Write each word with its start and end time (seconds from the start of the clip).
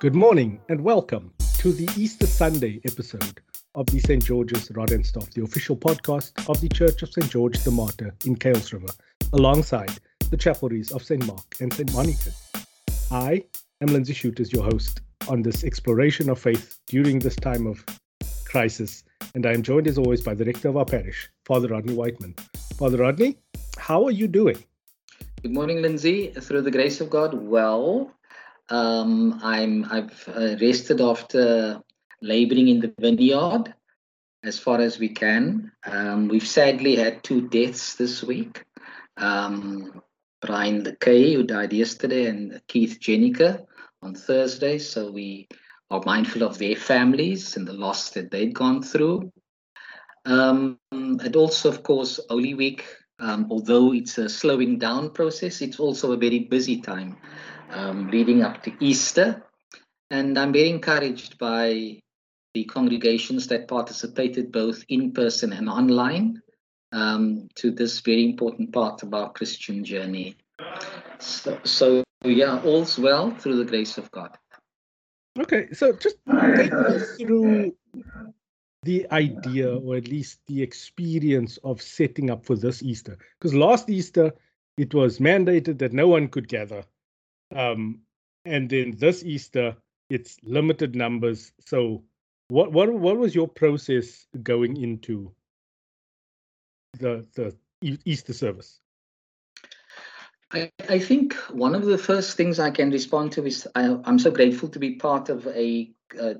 Good 0.00 0.14
morning 0.14 0.62
and 0.70 0.80
welcome 0.80 1.30
to 1.58 1.72
the 1.74 1.86
Easter 1.94 2.26
Sunday 2.26 2.80
episode 2.86 3.42
of 3.74 3.84
the 3.84 3.98
St. 3.98 4.24
George's 4.24 4.70
Rod 4.74 4.92
and 4.92 5.04
Staff, 5.04 5.28
the 5.32 5.42
official 5.42 5.76
podcast 5.76 6.48
of 6.48 6.58
the 6.62 6.70
Church 6.70 7.02
of 7.02 7.12
St. 7.12 7.30
George 7.30 7.62
the 7.64 7.70
Martyr 7.70 8.14
in 8.24 8.34
Kuils 8.34 8.72
River, 8.72 8.90
alongside 9.34 9.92
the 10.30 10.38
chapelries 10.38 10.90
of 10.90 11.02
St. 11.02 11.26
Mark 11.26 11.56
and 11.60 11.70
St. 11.70 11.92
Monica. 11.92 12.30
I 13.10 13.44
am 13.82 13.88
Lindsay 13.88 14.14
Shooters, 14.14 14.50
your 14.54 14.64
host 14.64 15.02
on 15.28 15.42
this 15.42 15.64
exploration 15.64 16.30
of 16.30 16.38
faith 16.38 16.80
during 16.86 17.18
this 17.18 17.36
time 17.36 17.66
of 17.66 17.84
crisis, 18.46 19.04
and 19.34 19.44
I 19.44 19.52
am 19.52 19.62
joined 19.62 19.86
as 19.86 19.98
always 19.98 20.22
by 20.22 20.32
the 20.32 20.46
rector 20.46 20.70
of 20.70 20.78
our 20.78 20.86
parish, 20.86 21.28
Father 21.44 21.68
Rodney 21.68 21.92
Whiteman. 21.92 22.34
Father 22.78 22.96
Rodney, 22.96 23.36
how 23.76 24.06
are 24.06 24.12
you 24.12 24.28
doing? 24.28 24.64
Good 25.42 25.52
morning, 25.52 25.82
Lindsay. 25.82 26.28
Through 26.28 26.62
the 26.62 26.70
grace 26.70 27.02
of 27.02 27.10
God, 27.10 27.34
well. 27.34 28.14
Um, 28.70 29.40
I'm 29.42 29.84
I've 29.90 30.28
uh, 30.28 30.56
rested 30.60 31.00
after 31.00 31.80
laboring 32.22 32.68
in 32.68 32.80
the 32.80 32.94
vineyard 32.98 33.74
as 34.44 34.58
far 34.58 34.80
as 34.80 34.98
we 34.98 35.08
can. 35.08 35.72
Um, 35.84 36.28
we've 36.28 36.46
sadly 36.46 36.96
had 36.96 37.24
two 37.24 37.48
deaths 37.48 37.96
this 37.96 38.22
week. 38.22 38.64
Um, 39.16 40.02
Brian 40.40 40.96
Kay, 41.00 41.34
who 41.34 41.42
died 41.42 41.72
yesterday, 41.72 42.26
and 42.26 42.62
Keith 42.68 42.98
Jenica 43.00 43.66
on 44.02 44.14
Thursday. 44.14 44.78
So 44.78 45.10
we 45.10 45.48
are 45.90 46.02
mindful 46.06 46.44
of 46.44 46.56
their 46.56 46.76
families 46.76 47.56
and 47.56 47.66
the 47.66 47.72
loss 47.72 48.10
that 48.10 48.30
they'd 48.30 48.54
gone 48.54 48.82
through. 48.82 49.32
Um, 50.24 50.78
and 50.92 51.36
also, 51.36 51.68
of 51.68 51.82
course, 51.82 52.20
Holy 52.30 52.54
Week, 52.54 52.84
um, 53.18 53.48
although 53.50 53.92
it's 53.92 54.16
a 54.16 54.28
slowing 54.28 54.78
down 54.78 55.10
process, 55.10 55.60
it's 55.60 55.80
also 55.80 56.12
a 56.12 56.16
very 56.16 56.40
busy 56.40 56.80
time 56.80 57.16
um, 57.70 58.10
leading 58.10 58.42
up 58.42 58.62
to 58.64 58.72
Easter. 58.80 59.42
And 60.10 60.38
I'm 60.38 60.52
very 60.52 60.70
encouraged 60.70 61.38
by 61.38 62.00
the 62.54 62.64
congregations 62.64 63.46
that 63.48 63.68
participated 63.68 64.50
both 64.50 64.84
in 64.88 65.12
person 65.12 65.52
and 65.52 65.68
online 65.68 66.42
um, 66.92 67.48
to 67.54 67.70
this 67.70 68.00
very 68.00 68.24
important 68.24 68.72
part 68.72 69.02
of 69.02 69.14
our 69.14 69.32
Christian 69.32 69.84
journey. 69.84 70.36
So, 71.18 71.60
so, 71.64 72.04
yeah, 72.24 72.60
all's 72.62 72.98
well 72.98 73.30
through 73.30 73.56
the 73.56 73.64
grace 73.64 73.98
of 73.98 74.10
God. 74.10 74.36
Okay, 75.38 75.68
so 75.72 75.92
just 75.92 76.16
take 76.28 76.72
us 76.72 77.16
through 77.16 77.72
the 78.82 79.06
idea, 79.12 79.76
or 79.76 79.96
at 79.96 80.08
least 80.08 80.40
the 80.46 80.62
experience 80.62 81.58
of 81.62 81.80
setting 81.80 82.30
up 82.30 82.44
for 82.44 82.56
this 82.56 82.82
Easter. 82.82 83.16
Because 83.38 83.54
last 83.54 83.88
Easter, 83.88 84.32
it 84.76 84.92
was 84.92 85.18
mandated 85.18 85.78
that 85.78 85.92
no 85.92 86.08
one 86.08 86.28
could 86.28 86.48
gather. 86.48 86.84
Um, 87.54 88.00
and 88.44 88.68
then 88.68 88.94
this 88.96 89.22
Easter, 89.24 89.76
it's 90.08 90.38
limited 90.42 90.94
numbers. 90.94 91.52
So, 91.60 92.02
what 92.48 92.72
what 92.72 92.92
what 92.92 93.16
was 93.16 93.34
your 93.34 93.48
process 93.48 94.26
going 94.42 94.76
into 94.76 95.32
the 96.98 97.26
the 97.34 97.56
Easter 98.04 98.32
service? 98.32 98.80
I, 100.52 100.70
I 100.88 100.98
think 100.98 101.34
one 101.50 101.74
of 101.74 101.84
the 101.84 101.98
first 101.98 102.36
things 102.36 102.58
I 102.58 102.70
can 102.70 102.90
respond 102.90 103.32
to 103.32 103.46
is 103.46 103.68
I, 103.74 103.84
am 104.04 104.18
so 104.18 104.30
grateful 104.30 104.68
to 104.70 104.78
be 104.78 104.96
part 104.96 105.28
of 105.28 105.46
a, 105.46 105.92
a 106.18 106.36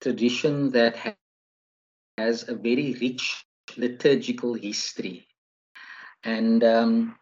tradition 0.00 0.70
that 0.70 1.16
has 2.18 2.48
a 2.48 2.54
very 2.56 2.96
rich 3.00 3.44
liturgical 3.76 4.54
history. 4.54 5.26
And 6.24 6.64
um, 6.64 7.16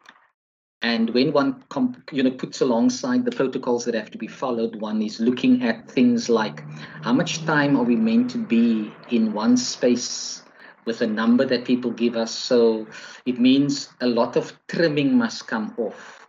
and 0.82 1.10
when 1.10 1.32
one 1.32 1.62
you 2.10 2.22
know 2.22 2.30
puts 2.30 2.60
alongside 2.60 3.24
the 3.24 3.30
protocols 3.30 3.84
that 3.84 3.94
have 3.94 4.10
to 4.10 4.18
be 4.18 4.26
followed, 4.26 4.76
one 4.76 5.02
is 5.02 5.20
looking 5.20 5.62
at 5.62 5.90
things 5.90 6.28
like 6.28 6.64
how 7.02 7.12
much 7.12 7.44
time 7.44 7.76
are 7.76 7.84
we 7.84 7.96
meant 7.96 8.30
to 8.30 8.38
be 8.38 8.92
in 9.10 9.32
one 9.32 9.56
space 9.56 10.42
with 10.86 11.02
a 11.02 11.06
number 11.06 11.44
that 11.44 11.64
people 11.64 11.90
give 11.90 12.16
us. 12.16 12.34
So 12.34 12.86
it 13.26 13.38
means 13.38 13.90
a 14.00 14.06
lot 14.06 14.36
of 14.36 14.58
trimming 14.68 15.16
must 15.16 15.46
come 15.46 15.74
off 15.76 16.20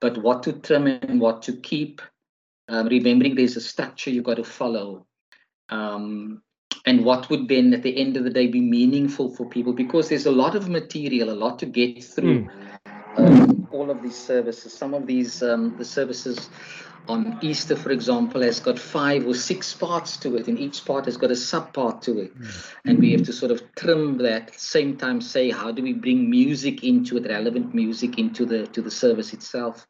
but 0.00 0.22
what 0.22 0.42
to 0.44 0.54
trim 0.54 0.86
and 0.86 1.20
what 1.20 1.42
to 1.42 1.52
keep. 1.52 2.02
Um, 2.68 2.86
remembering 2.86 3.34
there's 3.34 3.56
a 3.56 3.60
structure 3.60 4.10
you've 4.10 4.24
got 4.24 4.36
to 4.36 4.44
follow. 4.44 5.06
Um, 5.68 6.42
and 6.86 7.04
what 7.04 7.28
would 7.28 7.48
then 7.48 7.74
at 7.74 7.82
the 7.82 7.96
end 8.00 8.16
of 8.16 8.24
the 8.24 8.30
day 8.30 8.46
be 8.46 8.60
meaningful 8.60 9.34
for 9.34 9.48
people 9.48 9.72
because 9.72 10.08
there's 10.08 10.26
a 10.26 10.32
lot 10.32 10.54
of 10.54 10.68
material, 10.68 11.30
a 11.30 11.32
lot 11.32 11.58
to 11.58 11.66
get 11.66 12.02
through. 12.02 12.46
Mm. 12.46 12.69
Um, 13.16 13.68
all 13.72 13.90
of 13.90 14.02
these 14.02 14.16
services, 14.16 14.72
some 14.72 14.94
of 14.94 15.06
these 15.06 15.42
um, 15.42 15.76
the 15.76 15.84
services 15.84 16.48
on 17.08 17.38
Easter, 17.42 17.74
for 17.74 17.90
example, 17.90 18.42
has 18.42 18.60
got 18.60 18.78
five 18.78 19.26
or 19.26 19.34
six 19.34 19.74
parts 19.74 20.16
to 20.18 20.36
it, 20.36 20.46
and 20.48 20.58
each 20.58 20.84
part 20.84 21.06
has 21.06 21.16
got 21.16 21.30
a 21.30 21.36
sub 21.36 21.72
part 21.72 22.02
to 22.02 22.20
it. 22.20 22.38
Mm. 22.38 22.74
And 22.84 22.98
we 22.98 23.12
have 23.12 23.24
to 23.24 23.32
sort 23.32 23.50
of 23.50 23.62
trim 23.74 24.18
that 24.18 24.58
same 24.58 24.96
time 24.96 25.20
say, 25.20 25.50
how 25.50 25.72
do 25.72 25.82
we 25.82 25.92
bring 25.92 26.30
music 26.30 26.84
into 26.84 27.16
it, 27.16 27.26
relevant 27.26 27.74
music 27.74 28.18
into 28.18 28.46
the 28.46 28.66
to 28.68 28.82
the 28.82 28.90
service 28.90 29.32
itself? 29.32 29.86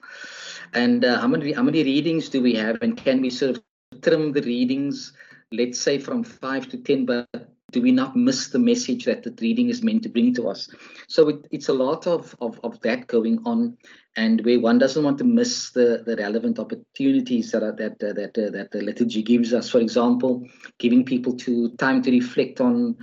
And 0.73 1.05
uh, 1.05 1.21
how 1.21 1.27
many 1.27 1.53
how 1.53 1.63
many 1.63 1.83
readings 1.85 2.29
do 2.29 2.43
we 2.43 2.55
have, 2.55 2.79
and 2.81 2.97
can 2.97 3.21
we 3.21 3.31
sort 3.31 3.57
of 3.57 3.63
trim 4.03 4.33
the 4.33 4.43
readings, 4.43 5.13
let's 5.53 5.79
say 5.79 5.99
from 5.99 6.25
five 6.25 6.69
to 6.69 6.79
ten, 6.79 7.07
but 7.07 7.29
do 7.71 7.81
we 7.83 7.93
not 7.93 8.17
miss 8.17 8.49
the 8.49 8.59
message 8.59 9.05
that 9.05 9.23
the 9.23 9.35
reading 9.41 9.69
is 9.69 9.83
meant 9.83 10.03
to 10.03 10.09
bring 10.09 10.35
to 10.35 10.49
us? 10.49 10.69
So 11.09 11.29
it, 11.29 11.47
it's 11.51 11.69
a 11.69 11.73
lot 11.73 12.07
of, 12.07 12.35
of, 12.41 12.61
of 12.63 12.81
that 12.81 13.07
going 13.07 13.41
on, 13.45 13.77
and 14.17 14.45
where 14.45 14.61
one 14.61 14.79
doesn't 14.79 15.03
want 15.03 15.19
to 15.19 15.25
miss 15.25 15.71
the, 15.71 16.03
the 16.05 16.17
relevant 16.17 16.59
opportunities 16.59 17.53
that 17.53 17.63
are, 17.63 17.73
that 17.77 18.03
uh, 18.03 18.13
that 18.15 18.37
uh, 18.37 18.51
that 18.51 18.71
the 18.73 18.83
liturgy 18.83 19.23
gives 19.23 19.53
us. 19.53 19.71
For 19.71 19.79
example, 19.79 20.47
giving 20.79 21.05
people 21.05 21.37
to 21.39 21.71
time 21.77 22.03
to 22.03 22.11
reflect 22.11 22.61
on 22.61 22.97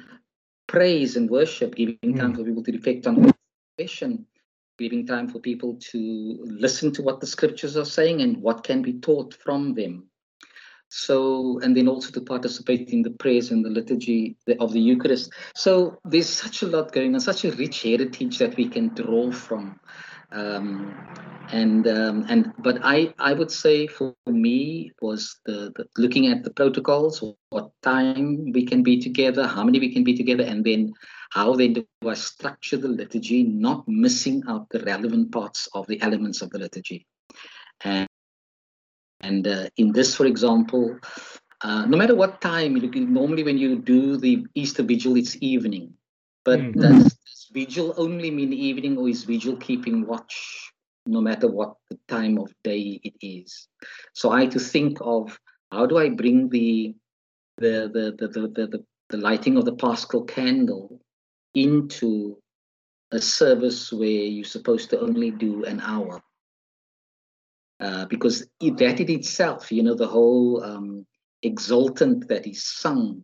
praise 0.67 1.15
and 1.15 1.29
worship, 1.29 1.75
giving 1.75 1.97
mm. 2.03 2.17
time 2.17 2.35
for 2.35 2.43
people 2.43 2.63
to 2.63 2.71
reflect 2.71 3.07
on 3.07 3.33
confession, 3.77 4.25
giving 4.77 5.07
time 5.07 5.27
for 5.27 5.39
people 5.39 5.77
to 5.91 6.39
listen 6.43 6.91
to 6.93 7.01
what 7.01 7.19
the 7.19 7.27
scriptures 7.27 7.77
are 7.77 7.85
saying 7.85 8.21
and 8.21 8.37
what 8.37 8.63
can 8.63 8.81
be 8.81 8.93
taught 8.99 9.33
from 9.33 9.73
them. 9.73 10.09
So, 10.89 11.59
and 11.59 11.75
then 11.75 11.87
also 11.87 12.11
to 12.11 12.21
participate 12.21 12.89
in 12.89 13.01
the 13.01 13.11
prayers 13.11 13.51
and 13.51 13.63
the 13.63 13.69
liturgy 13.69 14.37
of 14.59 14.71
the 14.71 14.79
Eucharist. 14.79 15.31
So, 15.55 15.99
there's 16.05 16.29
such 16.29 16.61
a 16.61 16.67
lot 16.67 16.91
going 16.91 17.13
on, 17.13 17.19
such 17.19 17.43
a 17.45 17.51
rich 17.51 17.83
heritage 17.83 18.37
that 18.39 18.55
we 18.55 18.69
can 18.69 18.89
draw 18.95 19.31
from. 19.31 19.79
Um, 20.31 20.93
and 21.51 21.87
um, 21.87 22.25
and 22.27 22.51
but 22.59 22.79
I 22.83 23.13
I 23.17 23.33
would 23.33 23.51
say 23.51 23.87
for 23.87 24.13
me 24.25 24.91
was 25.01 25.39
the, 25.45 25.71
the 25.75 25.87
looking 25.97 26.27
at 26.27 26.43
the 26.43 26.51
protocols, 26.51 27.23
what 27.49 27.71
time 27.81 28.51
we 28.51 28.65
can 28.65 28.83
be 28.83 28.99
together, 28.99 29.47
how 29.47 29.63
many 29.63 29.79
we 29.79 29.93
can 29.93 30.03
be 30.03 30.17
together, 30.17 30.43
and 30.43 30.65
then 30.65 30.93
how 31.31 31.55
then 31.55 31.73
do 31.73 31.85
I 32.05 32.15
structure 32.15 32.77
the 32.77 32.89
liturgy, 32.89 33.43
not 33.43 33.87
missing 33.87 34.43
out 34.47 34.67
the 34.69 34.81
relevant 34.81 35.31
parts 35.31 35.69
of 35.73 35.87
the 35.87 36.01
elements 36.01 36.41
of 36.41 36.49
the 36.49 36.59
liturgy. 36.59 37.07
And 37.83 38.07
and 39.27 39.47
uh, 39.47 39.69
in 39.75 39.91
this, 39.91 40.15
for 40.15 40.25
example, 40.25 40.97
uh, 41.61 41.85
no 41.85 41.97
matter 41.97 42.15
what 42.15 42.39
time, 42.39 42.73
normally 43.13 43.43
when 43.43 43.57
you 43.57 43.77
do 43.77 44.17
the 44.17 44.45
Easter 44.55 44.83
vigil, 44.83 45.17
it's 45.17 45.35
evening. 45.41 45.93
But 46.45 46.59
mm. 46.59 46.73
does, 46.73 47.03
does 47.03 47.47
vigil 47.51 47.93
only 47.97 48.31
mean 48.31 48.53
evening 48.53 48.97
or 48.97 49.09
is 49.09 49.23
vigil 49.23 49.57
keeping 49.57 50.05
watch 50.05 50.71
no 51.05 51.21
matter 51.21 51.47
what 51.47 51.75
the 51.89 51.99
time 52.07 52.37
of 52.37 52.53
day 52.63 52.99
it 53.03 53.15
is? 53.21 53.67
So 54.13 54.31
I 54.31 54.41
had 54.41 54.51
to 54.51 54.59
think 54.59 54.99
of 55.01 55.37
how 55.71 55.85
do 55.85 55.97
I 55.97 56.09
bring 56.09 56.49
the 56.49 56.95
the 57.57 57.89
the 57.93 58.15
the 58.17 58.27
the, 58.27 58.47
the, 58.47 58.67
the, 58.67 58.85
the 59.09 59.17
lighting 59.17 59.57
of 59.57 59.65
the 59.65 59.75
Paschal 59.75 60.23
candle 60.23 61.01
into 61.55 62.37
a 63.11 63.19
service 63.19 63.91
where 63.91 64.07
you're 64.35 64.45
supposed 64.45 64.89
to 64.91 64.99
only 64.99 65.31
do 65.31 65.63
an 65.65 65.81
hour 65.81 66.21
uh, 67.79 68.05
because 68.05 68.47
that 68.59 68.99
in 68.99 69.11
itself, 69.11 69.71
you 69.71 69.83
know, 69.83 69.95
the 69.95 70.07
whole 70.07 70.63
um, 70.63 71.05
Exsultet 71.45 72.27
that 72.27 72.47
is 72.47 72.63
sung, 72.63 73.23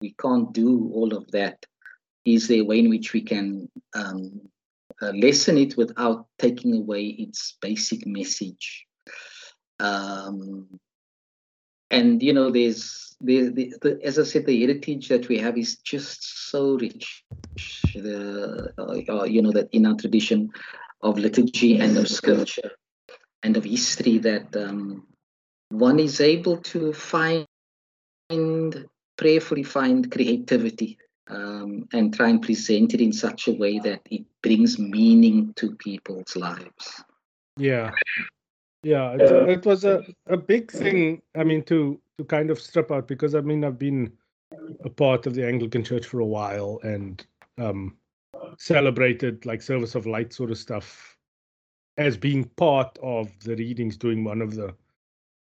we 0.00 0.14
can't 0.20 0.52
do 0.52 0.90
all 0.92 1.14
of 1.14 1.30
that. 1.30 1.64
Is 2.24 2.48
there 2.48 2.60
a 2.60 2.64
way 2.64 2.80
in 2.80 2.90
which 2.90 3.12
we 3.12 3.22
can 3.22 3.70
um, 3.94 4.40
uh, 5.00 5.12
lessen 5.12 5.56
it 5.56 5.76
without 5.76 6.26
taking 6.38 6.74
away 6.74 7.06
its 7.06 7.56
basic 7.60 8.04
message? 8.06 8.86
Um, 9.78 10.66
and 11.92 12.20
you 12.20 12.32
know, 12.32 12.50
there's 12.50 13.16
the, 13.20 13.50
the, 13.50 13.74
the, 13.80 14.00
as 14.02 14.18
I 14.18 14.24
said, 14.24 14.46
the 14.46 14.60
heritage 14.60 15.08
that 15.08 15.28
we 15.28 15.38
have 15.38 15.56
is 15.56 15.76
just 15.76 16.50
so 16.50 16.76
rich. 16.76 17.22
The 17.94 18.72
uh, 18.76 19.24
you 19.24 19.40
know 19.40 19.52
that 19.52 19.68
in 19.72 19.86
our 19.86 19.94
tradition 19.94 20.50
of 21.02 21.18
liturgy 21.18 21.78
and 21.78 21.96
of 21.96 22.08
scripture 22.08 22.72
and 23.46 23.56
of 23.56 23.64
history 23.64 24.18
that 24.18 24.54
um, 24.56 25.06
one 25.70 25.98
is 26.00 26.20
able 26.20 26.56
to 26.58 26.92
find 26.92 27.46
prayerfully 29.16 29.62
find 29.62 30.10
creativity 30.10 30.98
um, 31.30 31.88
and 31.92 32.12
try 32.12 32.28
and 32.28 32.42
present 32.42 32.92
it 32.92 33.00
in 33.00 33.12
such 33.12 33.46
a 33.46 33.52
way 33.52 33.78
that 33.78 34.00
it 34.10 34.24
brings 34.42 34.78
meaning 34.78 35.54
to 35.54 35.74
people's 35.76 36.34
lives. 36.36 37.04
Yeah, 37.56 37.92
yeah, 38.82 39.12
it, 39.12 39.48
it 39.48 39.64
was 39.64 39.84
a, 39.84 40.04
a 40.26 40.36
big 40.36 40.70
thing. 40.70 41.22
I 41.36 41.44
mean, 41.44 41.62
to 41.64 41.98
to 42.18 42.24
kind 42.24 42.50
of 42.50 42.60
strip 42.60 42.90
out 42.90 43.06
because 43.06 43.34
I 43.34 43.40
mean 43.40 43.64
I've 43.64 43.78
been 43.78 44.12
a 44.84 44.90
part 44.90 45.26
of 45.26 45.34
the 45.34 45.46
Anglican 45.46 45.84
Church 45.84 46.06
for 46.06 46.20
a 46.20 46.26
while 46.26 46.80
and 46.82 47.24
um, 47.58 47.96
celebrated 48.58 49.46
like 49.46 49.62
service 49.62 49.94
of 49.94 50.06
light 50.06 50.32
sort 50.32 50.50
of 50.50 50.58
stuff 50.58 51.15
as 51.96 52.16
being 52.16 52.44
part 52.56 52.98
of 53.02 53.30
the 53.40 53.56
readings, 53.56 53.96
doing 53.96 54.24
one 54.24 54.42
of 54.42 54.54
the 54.54 54.74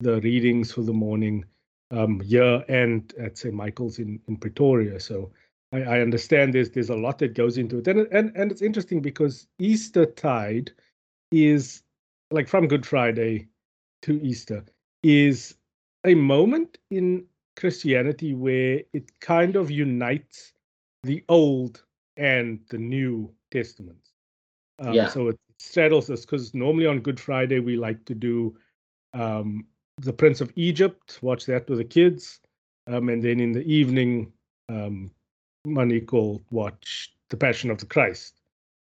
the 0.00 0.20
readings 0.20 0.72
for 0.72 0.82
the 0.82 0.92
morning 0.92 1.44
um, 1.90 2.20
here 2.20 2.64
and 2.68 3.14
at 3.18 3.38
St. 3.38 3.54
Michael's 3.54 3.98
in, 3.98 4.20
in 4.26 4.36
Pretoria. 4.36 4.98
So 4.98 5.30
I, 5.72 5.82
I 5.82 6.00
understand 6.00 6.52
there's 6.52 6.70
there's 6.70 6.90
a 6.90 6.96
lot 6.96 7.18
that 7.18 7.34
goes 7.34 7.58
into 7.58 7.78
it. 7.78 7.88
And, 7.88 8.00
and 8.12 8.32
and 8.36 8.50
it's 8.50 8.62
interesting 8.62 9.00
because 9.00 9.46
Easter 9.58 10.06
tide 10.06 10.72
is 11.30 11.82
like 12.30 12.48
from 12.48 12.68
Good 12.68 12.86
Friday 12.86 13.48
to 14.02 14.20
Easter 14.22 14.64
is 15.02 15.54
a 16.04 16.14
moment 16.14 16.78
in 16.90 17.24
Christianity 17.56 18.34
where 18.34 18.82
it 18.92 19.20
kind 19.20 19.56
of 19.56 19.70
unites 19.70 20.52
the 21.02 21.22
old 21.28 21.82
and 22.16 22.60
the 22.68 22.78
new 22.78 23.32
testaments. 23.50 24.12
Um, 24.78 24.94
yeah. 24.94 25.08
So 25.08 25.28
it 25.28 25.38
straddles 25.64 26.10
us 26.10 26.22
because 26.22 26.54
normally 26.54 26.86
on 26.86 27.00
Good 27.00 27.18
Friday 27.18 27.60
we 27.60 27.76
like 27.76 28.04
to 28.06 28.14
do 28.14 28.56
um, 29.14 29.66
the 29.98 30.12
Prince 30.12 30.40
of 30.40 30.52
Egypt, 30.56 31.18
watch 31.22 31.46
that 31.46 31.68
with 31.68 31.78
the 31.78 31.84
kids, 31.84 32.40
um, 32.86 33.08
and 33.08 33.22
then 33.22 33.40
in 33.40 33.52
the 33.52 33.64
evening, 33.64 34.32
um, 34.68 35.10
Maniko 35.66 36.42
watch 36.50 37.14
The 37.30 37.36
Passion 37.36 37.70
of 37.70 37.78
the 37.78 37.86
Christ. 37.86 38.40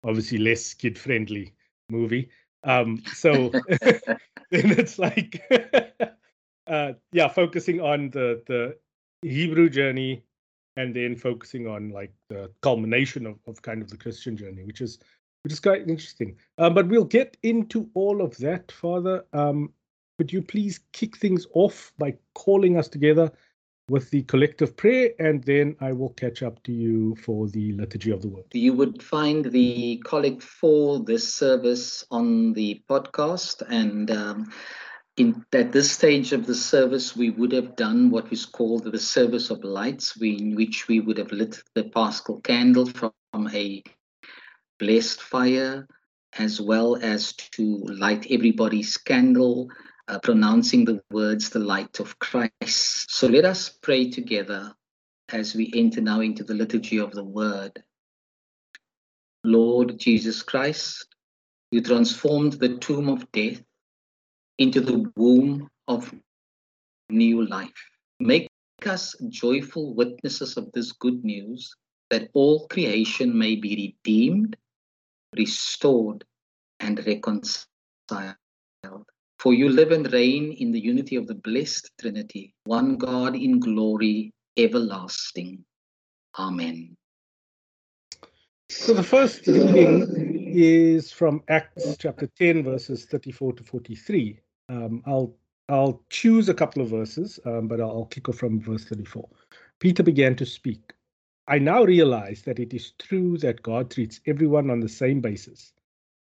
Obviously, 0.05 0.39
less 0.39 0.75
kid 0.75 0.99
friendly 0.99 1.55
movie. 1.91 2.29
Um, 2.65 3.03
so 3.15 3.51
then 3.81 4.11
it's 4.51 4.99
like, 4.99 5.43
uh, 6.67 6.93
yeah, 7.13 7.29
focusing 7.29 7.81
on 7.81 8.11
the 8.11 8.43
the 8.47 8.77
Hebrew 9.23 9.69
journey, 9.69 10.25
and 10.77 10.95
then 10.95 11.17
focusing 11.17 11.67
on 11.67 11.91
like 11.91 12.13
the 12.29 12.51
culmination 12.63 13.27
of, 13.27 13.39
of 13.47 13.63
kind 13.63 13.83
of 13.83 13.89
the 13.89 13.97
Christian 13.97 14.37
journey, 14.37 14.65
which 14.65 14.81
is 14.81 14.99
which 15.45 15.53
is 15.53 15.61
quite 15.61 15.83
interesting. 15.83 16.37
Um, 16.59 16.75
but 16.75 16.89
we'll 16.89 17.05
get 17.05 17.37
into 17.43 17.89
all 17.95 18.23
of 18.23 18.37
that, 18.39 18.73
Father. 18.73 19.25
Um, 19.33 19.73
could 20.19 20.33
you 20.33 20.43
please 20.43 20.81
kick 20.93 21.17
things 21.17 21.47
off 21.53 21.93
by 21.99 22.17
calling 22.35 22.79
us 22.79 22.89
together 22.89 23.31
with 23.91 24.09
the 24.11 24.23
collective 24.23 24.75
prayer, 24.77 25.11
and 25.19 25.45
then 25.45 25.77
I 25.81 25.93
will 25.93 26.11
catch 26.11 26.43
up 26.43 26.63
to 26.63 26.73
you 26.73 27.15
for 27.17 27.49
the 27.49 27.73
liturgy 27.73 28.11
of 28.11 28.23
the 28.23 28.29
word. 28.29 28.45
You 28.53 28.73
would 28.73 29.03
find 29.03 29.45
the 29.45 30.03
collect 30.07 30.43
for 30.43 31.01
this 31.01 31.31
service 31.31 32.07
on 32.11 32.55
the 32.55 32.83
podcast, 32.89 33.63
and 33.69 34.11
um, 34.11 34.51
in 35.19 35.45
at 35.53 35.73
this 35.73 35.93
stage 35.93 36.33
of 36.33 36.47
the 36.47 36.55
service, 36.55 37.15
we 37.15 37.29
would 37.29 37.53
have 37.53 37.77
done 37.77 38.11
what 38.11 38.33
is 38.33 38.47
called 38.47 38.85
the 38.85 38.99
service 38.99 39.51
of 39.51 39.63
lights, 39.63 40.17
we, 40.19 40.39
in 40.39 40.55
which 40.55 40.89
we 40.89 41.01
would 41.01 41.19
have 41.19 41.33
lit 41.33 41.63
the 41.75 41.85
Paschal 41.85 42.41
candle 42.41 42.87
from 42.87 43.13
a 43.53 43.83
blessed 44.79 45.21
fire, 45.21 45.87
as 46.39 46.61
well 46.61 46.97
as 46.97 47.33
to 47.33 47.79
light 47.87 48.27
everybody's 48.31 48.97
candle 48.97 49.69
uh, 50.09 50.19
pronouncing 50.19 50.85
the 50.85 51.01
words, 51.11 51.51
the 51.51 51.59
light 51.59 52.01
of 52.01 52.19
Christ. 52.19 53.11
So 53.11 53.27
let 53.27 53.45
us 53.45 53.69
pray 53.69 54.11
together 54.11 54.75
as 55.31 55.55
we 55.55 55.73
enter 55.75 56.01
now 56.01 56.21
into 56.21 56.45
the 56.45 56.55
liturgy 56.55 56.99
of 56.99 57.13
the 57.13 57.25
word. 57.25 57.83
Lord 59.45 59.99
Jesus 59.99 60.43
Christ, 60.43 61.07
you 61.71 61.81
transformed 61.81 62.55
the 62.55 62.77
tomb 62.79 63.09
of 63.09 63.31
death 63.33 63.63
into 64.59 64.81
the 64.81 65.11
womb 65.17 65.69
of 65.89 66.15
new 67.11 67.47
life. 67.47 67.73
Make 68.21 68.49
us 68.87 69.15
joyful 69.29 69.95
witnesses 69.95 70.57
of 70.57 70.71
this 70.73 70.93
good 70.93 71.25
news 71.25 71.75
that 72.11 72.29
all 72.35 72.67
creation 72.69 73.37
may 73.37 73.57
be 73.57 73.95
redeemed, 74.05 74.57
restored, 75.37 76.25
and 76.81 77.05
reconciled. 77.07 77.67
For 79.39 79.53
you 79.53 79.69
live 79.69 79.93
and 79.93 80.11
reign 80.13 80.53
in 80.53 80.73
the 80.73 80.81
unity 80.81 81.17
of 81.17 81.27
the 81.27 81.35
blessed 81.35 81.91
Trinity, 82.01 82.55
one 82.65 82.97
God 82.97 83.37
in 83.37 83.61
glory 83.61 84.33
everlasting. 84.57 85.65
Amen. 86.39 86.97
So 88.71 88.95
the 88.95 89.03
first 89.03 89.47
reading 89.47 90.53
is 90.55 91.13
from 91.13 91.43
Acts 91.49 91.97
chapter 91.99 92.27
10, 92.39 92.65
verses 92.65 93.05
34 93.05 93.55
to 93.55 93.65
43. 93.65 94.41
Um, 94.69 95.03
I'll 95.07 95.35
I'll 95.69 96.03
choose 96.11 96.49
a 96.49 96.55
couple 96.55 96.83
of 96.83 96.91
verses, 96.91 97.41
um, 97.47 97.69
but 97.69 97.81
I'll, 97.81 97.91
I'll 97.91 98.07
kick 98.07 98.29
off 98.29 98.37
from 98.37 98.61
verse 98.61 98.85
34. 98.85 99.27
Peter 99.81 100.03
began 100.03 100.37
to 100.37 100.45
speak. 100.45 100.93
I 101.47 101.59
now 101.59 101.85
realize 101.85 102.41
that 102.43 102.59
it 102.59 102.73
is 102.73 102.93
true 102.93 103.37
that 103.39 103.63
God 103.63 103.91
treats 103.91 104.21
everyone 104.27 104.71
on 104.71 104.81
the 104.81 104.89
same 104.89 105.21
basis. 105.21 105.75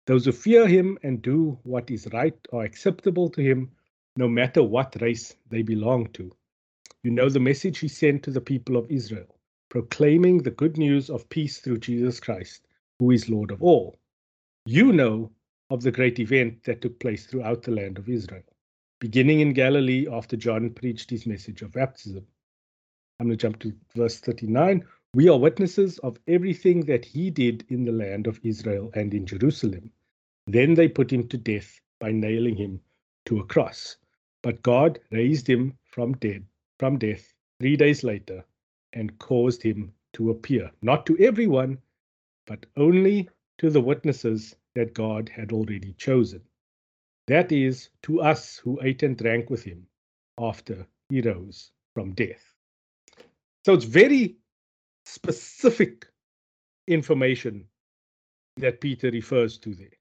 Those 0.06 0.26
who 0.26 0.34
fear 0.34 0.68
him 0.68 0.98
and 1.02 1.22
do 1.22 1.58
what 1.64 1.90
is 1.90 2.10
right 2.12 2.38
are 2.52 2.64
acceptable 2.64 3.30
to 3.30 3.42
him, 3.42 3.72
no 4.18 4.28
matter 4.28 4.62
what 4.62 5.02
race 5.02 5.34
they 5.50 5.62
belong 5.62 6.10
to. 6.14 6.30
You 7.04 7.12
know 7.12 7.30
the 7.30 7.40
message 7.40 7.80
he 7.80 7.88
sent 7.88 8.24
to 8.24 8.32
the 8.32 8.42
people 8.42 8.76
of 8.76 8.92
Israel, 8.92 9.34
proclaiming 9.70 10.40
the 10.40 10.52
good 10.52 10.78
news 10.78 11.10
of 11.10 11.30
peace 11.30 11.60
through 11.60 11.80
Jesus 11.80 12.20
Christ, 12.20 12.68
who 13.00 13.12
is 13.12 13.30
Lord 13.30 13.52
of 13.52 13.64
all. 13.64 13.98
You 14.66 14.92
know 14.92 15.32
of 15.70 15.84
the 15.84 15.92
great 15.92 16.20
event 16.20 16.64
that 16.64 16.82
took 16.82 17.00
place 17.00 17.26
throughout 17.26 17.64
the 17.64 17.72
land 17.72 17.98
of 17.98 18.10
Israel, 18.10 18.44
beginning 19.00 19.40
in 19.40 19.54
Galilee 19.54 20.06
after 20.12 20.36
John 20.36 20.70
preached 20.72 21.10
his 21.10 21.26
message 21.26 21.62
of 21.62 21.72
baptism. 21.72 22.28
I'm 23.20 23.28
going 23.28 23.38
to 23.38 23.42
jump 23.42 23.60
to 23.60 23.74
verse 23.96 24.20
39. 24.20 24.86
We 25.16 25.30
are 25.30 25.38
witnesses 25.38 26.00
of 26.00 26.18
everything 26.28 26.82
that 26.86 27.06
he 27.06 27.30
did 27.30 27.66
in 27.70 27.86
the 27.86 27.92
land 27.92 28.26
of 28.26 28.40
Israel 28.42 28.90
and 28.96 29.14
in 29.14 29.28
Jerusalem. 29.28 29.92
Then 30.48 30.74
they 30.74 30.88
put 30.88 31.14
him 31.14 31.28
to 31.28 31.38
death 31.38 31.80
by 32.00 32.12
nailing 32.12 32.56
him 32.56 32.82
to 33.28 33.40
a 33.40 33.46
cross. 33.46 33.98
But 34.42 34.64
God 34.64 35.00
raised 35.12 35.48
him 35.48 35.78
from 35.86 36.14
dead 36.14 36.46
from 36.80 36.98
death 36.98 37.32
3 37.62 37.78
days 37.78 38.04
later 38.04 38.44
and 38.94 39.18
caused 39.20 39.62
him 39.62 39.94
to 40.14 40.32
appear 40.32 40.72
not 40.82 41.06
to 41.06 41.18
everyone 41.20 41.78
but 42.48 42.66
only 42.76 43.30
to 43.60 43.70
the 43.70 43.82
witnesses 43.82 44.56
that 44.74 44.96
God 44.96 45.30
had 45.30 45.52
already 45.52 45.94
chosen. 45.94 46.42
That 47.28 47.52
is 47.52 47.90
to 48.02 48.22
us 48.22 48.58
who 48.58 48.80
ate 48.82 49.04
and 49.04 49.16
drank 49.16 49.50
with 49.50 49.64
him 49.64 49.86
after 50.40 50.88
he 51.10 51.22
rose 51.22 51.72
from 51.94 52.14
death. 52.16 52.44
So 53.66 53.74
it's 53.74 53.86
very 53.86 54.36
specific 55.06 56.08
information 56.88 57.66
that 58.58 58.82
Peter 58.82 59.10
refers 59.12 59.58
to 59.60 59.74
there. 59.74 59.98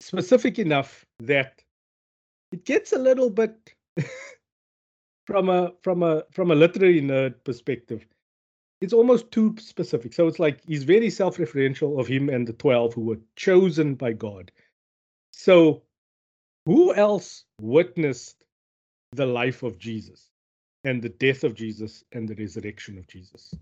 Specific 0.00 0.58
enough 0.58 1.04
that 1.20 1.62
it 2.52 2.64
gets 2.64 2.92
a 2.92 2.98
little 2.98 3.30
bit 3.30 3.74
from 5.26 5.48
a 5.48 5.72
from 5.82 6.02
a 6.02 6.24
from 6.30 6.50
a 6.50 6.54
literary 6.54 7.00
nerd 7.00 7.34
perspective. 7.44 8.06
It's 8.80 8.92
almost 8.92 9.32
too 9.32 9.56
specific. 9.58 10.12
So 10.12 10.28
it's 10.28 10.38
like 10.38 10.60
he's 10.64 10.84
very 10.84 11.10
self-referential 11.10 11.98
of 11.98 12.06
him 12.06 12.28
and 12.28 12.46
the 12.46 12.52
12 12.52 12.94
who 12.94 13.00
were 13.00 13.18
chosen 13.34 13.96
by 13.96 14.12
God. 14.12 14.52
So 15.32 15.82
who 16.64 16.94
else 16.94 17.44
witnessed 17.60 18.44
the 19.12 19.26
life 19.26 19.64
of 19.64 19.78
Jesus? 19.78 20.30
And 20.84 21.02
the 21.02 21.08
death 21.08 21.44
of 21.44 21.54
Jesus 21.54 22.04
and 22.12 22.28
the 22.28 22.34
resurrection 22.36 22.98
of 22.98 23.06
Jesus? 23.06 23.54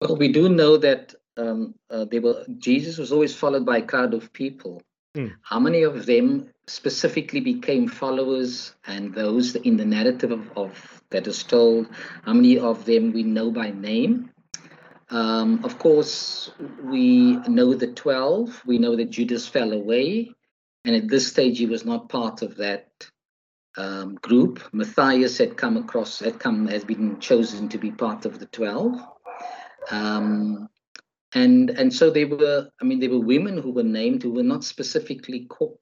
Well, 0.00 0.16
we 0.16 0.30
do 0.30 0.48
know 0.48 0.76
that 0.76 1.14
um, 1.36 1.74
uh, 1.90 2.04
they 2.04 2.18
were 2.18 2.44
Jesus 2.58 2.98
was 2.98 3.12
always 3.12 3.34
followed 3.34 3.64
by 3.64 3.78
a 3.78 3.82
crowd 3.82 4.14
of 4.14 4.32
people. 4.32 4.82
Mm. 5.16 5.32
How 5.42 5.58
many 5.58 5.82
of 5.82 6.06
them 6.06 6.50
specifically 6.66 7.40
became 7.40 7.88
followers, 7.88 8.74
and 8.86 9.14
those 9.14 9.54
in 9.56 9.76
the 9.76 9.84
narrative 9.84 10.32
of, 10.32 10.50
of 10.56 11.02
that 11.10 11.26
is 11.26 11.42
told? 11.42 11.88
How 12.24 12.34
many 12.34 12.58
of 12.58 12.84
them 12.84 13.12
we 13.12 13.22
know 13.22 13.50
by 13.50 13.70
name? 13.70 14.30
Um, 15.08 15.64
of 15.64 15.78
course, 15.78 16.50
we 16.82 17.36
know 17.48 17.74
the 17.74 17.92
twelve. 17.92 18.62
We 18.66 18.78
know 18.78 18.96
that 18.96 19.10
Judas 19.10 19.46
fell 19.46 19.72
away, 19.72 20.32
and 20.84 20.96
at 20.96 21.08
this 21.08 21.28
stage, 21.28 21.58
he 21.58 21.66
was 21.66 21.84
not 21.84 22.08
part 22.08 22.42
of 22.42 22.56
that 22.56 22.88
um, 23.76 24.14
group. 24.16 24.62
Matthias 24.72 25.38
had 25.38 25.56
come 25.56 25.76
across, 25.76 26.20
had 26.20 26.38
come, 26.38 26.66
has 26.68 26.84
been 26.84 27.18
chosen 27.20 27.68
to 27.68 27.78
be 27.78 27.90
part 27.90 28.24
of 28.24 28.38
the 28.38 28.46
12. 28.46 29.00
Um, 29.90 30.68
and 31.34 31.70
and 31.70 31.92
so 31.92 32.10
they 32.10 32.24
were, 32.24 32.68
I 32.80 32.84
mean, 32.84 33.00
there 33.00 33.10
were 33.10 33.20
women 33.20 33.58
who 33.58 33.72
were 33.72 33.82
named 33.82 34.22
who 34.22 34.32
were 34.32 34.42
not 34.42 34.64
specifically 34.64 35.46
called, 35.46 35.78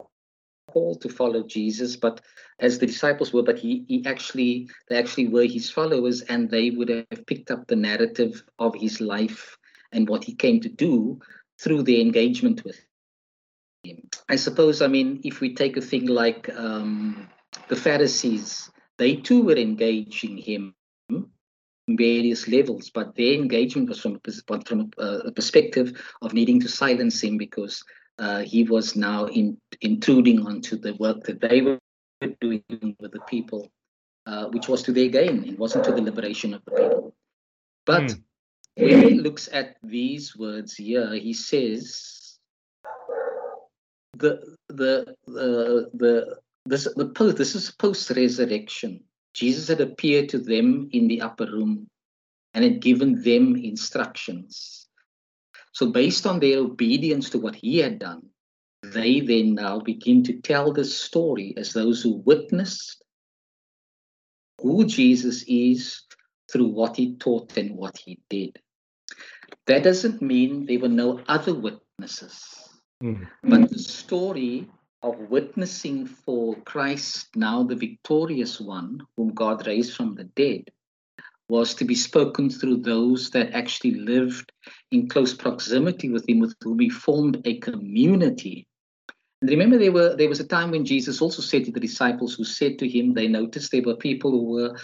called 0.70 1.00
to 1.02 1.08
follow 1.08 1.42
Jesus, 1.44 1.96
but 1.96 2.20
as 2.58 2.78
the 2.78 2.86
disciples 2.86 3.32
were, 3.32 3.42
but 3.42 3.58
he, 3.58 3.84
he 3.86 4.04
actually, 4.06 4.68
they 4.88 4.96
actually 4.96 5.28
were 5.28 5.44
his 5.44 5.70
followers 5.70 6.22
and 6.22 6.50
they 6.50 6.70
would 6.70 6.88
have 6.88 7.26
picked 7.26 7.50
up 7.50 7.66
the 7.66 7.76
narrative 7.76 8.42
of 8.58 8.74
his 8.74 9.00
life 9.00 9.56
and 9.92 10.08
what 10.08 10.24
he 10.24 10.34
came 10.34 10.60
to 10.60 10.68
do 10.68 11.20
through 11.60 11.82
their 11.82 12.00
engagement 12.00 12.64
with 12.64 12.80
him. 13.84 14.08
I 14.28 14.36
suppose, 14.36 14.82
I 14.82 14.88
mean, 14.88 15.20
if 15.24 15.40
we 15.40 15.54
take 15.54 15.76
a 15.76 15.80
thing 15.80 16.06
like 16.06 16.50
um, 16.56 17.28
the 17.68 17.76
Pharisees, 17.76 18.70
they 18.98 19.16
too 19.16 19.42
were 19.42 19.56
engaging 19.56 20.36
him 20.36 20.74
in 21.08 21.96
various 21.96 22.48
levels, 22.48 22.90
but 22.90 23.14
their 23.14 23.34
engagement 23.34 23.88
was 23.88 24.00
from 24.00 24.20
a, 24.24 24.60
from 24.64 24.90
a, 24.98 25.02
a 25.02 25.32
perspective 25.32 26.00
of 26.22 26.32
needing 26.32 26.60
to 26.60 26.68
silence 26.68 27.22
him 27.22 27.36
because 27.36 27.82
uh, 28.18 28.40
he 28.40 28.64
was 28.64 28.96
now 28.96 29.26
in, 29.26 29.58
intruding 29.80 30.46
onto 30.46 30.76
the 30.76 30.94
work 30.94 31.24
that 31.24 31.40
they 31.40 31.60
were 31.60 31.78
doing 32.40 32.62
with 33.00 33.12
the 33.12 33.20
people, 33.28 33.70
uh, 34.26 34.46
which 34.48 34.68
was 34.68 34.82
to 34.82 34.92
their 34.92 35.08
gain. 35.08 35.44
It 35.44 35.58
wasn't 35.58 35.84
to 35.84 35.92
the 35.92 36.02
liberation 36.02 36.54
of 36.54 36.64
the 36.64 36.70
people. 36.72 37.14
But 37.84 38.04
mm. 38.04 38.22
when 38.76 39.02
he 39.02 39.14
looks 39.20 39.48
at 39.52 39.76
these 39.82 40.36
words 40.36 40.74
here, 40.74 41.12
he 41.14 41.34
says, 41.34 42.38
the 44.16 44.56
the 44.68 45.16
the 45.26 45.90
the 45.94 46.38
this 46.66 46.88
the 46.96 47.08
post 47.08 47.36
this 47.36 47.54
is 47.54 47.70
post 47.70 48.10
resurrection. 48.10 49.04
Jesus 49.34 49.68
had 49.68 49.80
appeared 49.80 50.28
to 50.30 50.38
them 50.38 50.88
in 50.92 51.08
the 51.08 51.20
upper 51.20 51.46
room 51.46 51.88
and 52.54 52.64
had 52.64 52.80
given 52.80 53.20
them 53.22 53.56
instructions. 53.56 54.88
So, 55.72 55.90
based 55.90 56.24
on 56.24 56.38
their 56.38 56.58
obedience 56.58 57.30
to 57.30 57.38
what 57.38 57.56
he 57.56 57.78
had 57.78 57.98
done, 57.98 58.22
they 58.82 59.20
then 59.20 59.54
now 59.54 59.80
begin 59.80 60.22
to 60.24 60.40
tell 60.40 60.72
the 60.72 60.84
story 60.84 61.54
as 61.56 61.72
those 61.72 62.02
who 62.02 62.22
witnessed 62.24 63.04
who 64.60 64.84
Jesus 64.84 65.44
is 65.48 66.02
through 66.50 66.68
what 66.68 66.96
he 66.96 67.16
taught 67.16 67.56
and 67.56 67.76
what 67.76 67.98
he 67.98 68.20
did. 68.30 68.58
That 69.66 69.82
doesn't 69.82 70.22
mean 70.22 70.66
there 70.66 70.78
were 70.78 70.88
no 70.88 71.20
other 71.26 71.54
witnesses, 71.54 72.68
mm. 73.02 73.26
but 73.42 73.70
the 73.70 73.78
story 73.78 74.68
of 75.04 75.18
witnessing 75.30 76.06
for 76.06 76.56
Christ, 76.62 77.28
now 77.36 77.62
the 77.62 77.76
victorious 77.76 78.58
one, 78.58 79.02
whom 79.16 79.34
God 79.34 79.66
raised 79.66 79.94
from 79.94 80.14
the 80.14 80.24
dead, 80.24 80.70
was 81.50 81.74
to 81.74 81.84
be 81.84 81.94
spoken 81.94 82.48
through 82.48 82.78
those 82.78 83.28
that 83.30 83.52
actually 83.52 83.96
lived 83.96 84.50
in 84.92 85.06
close 85.08 85.34
proximity 85.34 86.08
with 86.08 86.26
him, 86.26 86.38
with 86.40 86.56
whom 86.62 86.78
he 86.78 86.88
formed 86.88 87.42
a 87.44 87.58
community. 87.58 88.66
And 89.42 89.50
remember, 89.50 89.76
there 89.76 89.92
were 89.92 90.16
there 90.16 90.30
was 90.30 90.40
a 90.40 90.46
time 90.46 90.70
when 90.70 90.86
Jesus 90.86 91.20
also 91.20 91.42
said 91.42 91.66
to 91.66 91.72
the 91.72 91.80
disciples 91.80 92.34
who 92.34 92.44
said 92.44 92.78
to 92.78 92.88
him, 92.88 93.12
they 93.12 93.28
noticed 93.28 93.72
there 93.72 93.82
were 93.82 93.96
people 93.96 94.30
who 94.30 94.44
were 94.44 94.78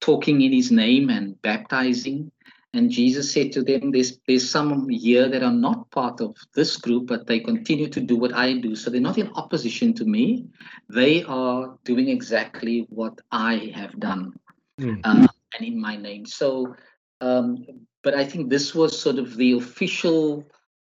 talking 0.00 0.40
in 0.40 0.52
his 0.52 0.70
name 0.70 1.10
and 1.10 1.40
baptizing. 1.42 2.32
And 2.76 2.90
Jesus 2.90 3.32
said 3.32 3.52
to 3.52 3.62
them, 3.62 3.90
there's, 3.90 4.18
there's 4.26 4.48
some 4.48 4.86
here 4.90 5.30
that 5.30 5.42
are 5.42 5.52
not 5.52 5.90
part 5.90 6.20
of 6.20 6.36
this 6.54 6.76
group, 6.76 7.06
but 7.06 7.26
they 7.26 7.40
continue 7.40 7.88
to 7.88 8.00
do 8.00 8.16
what 8.16 8.34
I 8.34 8.52
do. 8.52 8.76
So 8.76 8.90
they're 8.90 9.00
not 9.00 9.16
in 9.16 9.30
opposition 9.34 9.94
to 9.94 10.04
me. 10.04 10.44
They 10.90 11.24
are 11.24 11.78
doing 11.84 12.10
exactly 12.10 12.86
what 12.90 13.18
I 13.32 13.72
have 13.74 13.98
done 13.98 14.34
mm. 14.78 15.00
uh, 15.04 15.26
and 15.58 15.66
in 15.66 15.80
my 15.80 15.96
name. 15.96 16.26
So, 16.26 16.76
um, 17.22 17.64
but 18.02 18.14
I 18.14 18.26
think 18.26 18.50
this 18.50 18.74
was 18.74 19.00
sort 19.00 19.18
of 19.18 19.36
the 19.36 19.52
official 19.52 20.44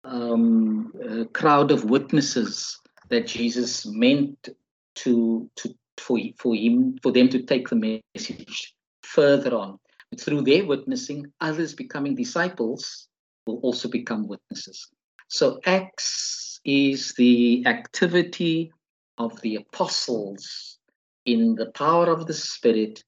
um, 0.04 0.92
uh, 1.04 1.24
crowd 1.32 1.72
of 1.72 1.84
witnesses 1.84 2.80
that 3.08 3.26
Jesus 3.26 3.86
meant 3.86 4.50
to, 4.94 5.50
to 5.56 5.74
for, 5.98 6.18
for 6.38 6.54
him 6.54 6.98
for 7.02 7.12
them 7.12 7.28
to 7.28 7.42
take 7.42 7.68
the 7.68 8.00
message 8.14 8.74
further 9.02 9.54
on 9.54 9.78
through 10.18 10.42
their 10.42 10.64
witnessing, 10.64 11.32
others 11.40 11.74
becoming 11.74 12.14
disciples 12.14 13.08
will 13.46 13.58
also 13.58 13.88
become 13.88 14.28
witnesses. 14.28 14.88
So, 15.28 15.60
Acts 15.64 16.60
is 16.64 17.14
the 17.16 17.64
activity 17.66 18.72
of 19.18 19.40
the 19.42 19.56
apostles 19.56 20.78
in 21.24 21.54
the 21.54 21.70
power 21.72 22.06
of 22.06 22.26
the 22.26 22.34
Spirit 22.34 23.02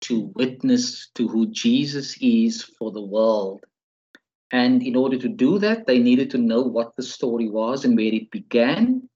to 0.00 0.32
witness 0.34 1.10
to 1.14 1.28
who 1.28 1.46
Jesus 1.46 2.16
is 2.20 2.62
for 2.62 2.90
the 2.92 3.04
world. 3.04 3.64
And 4.50 4.82
in 4.82 4.96
order 4.96 5.18
to 5.18 5.28
do 5.28 5.58
that, 5.58 5.86
they 5.86 5.98
needed 5.98 6.30
to 6.30 6.38
know 6.38 6.62
what 6.62 6.96
the 6.96 7.02
story 7.02 7.50
was 7.50 7.84
and 7.84 7.96
where 7.96 8.12
it 8.12 8.30
began 8.30 9.08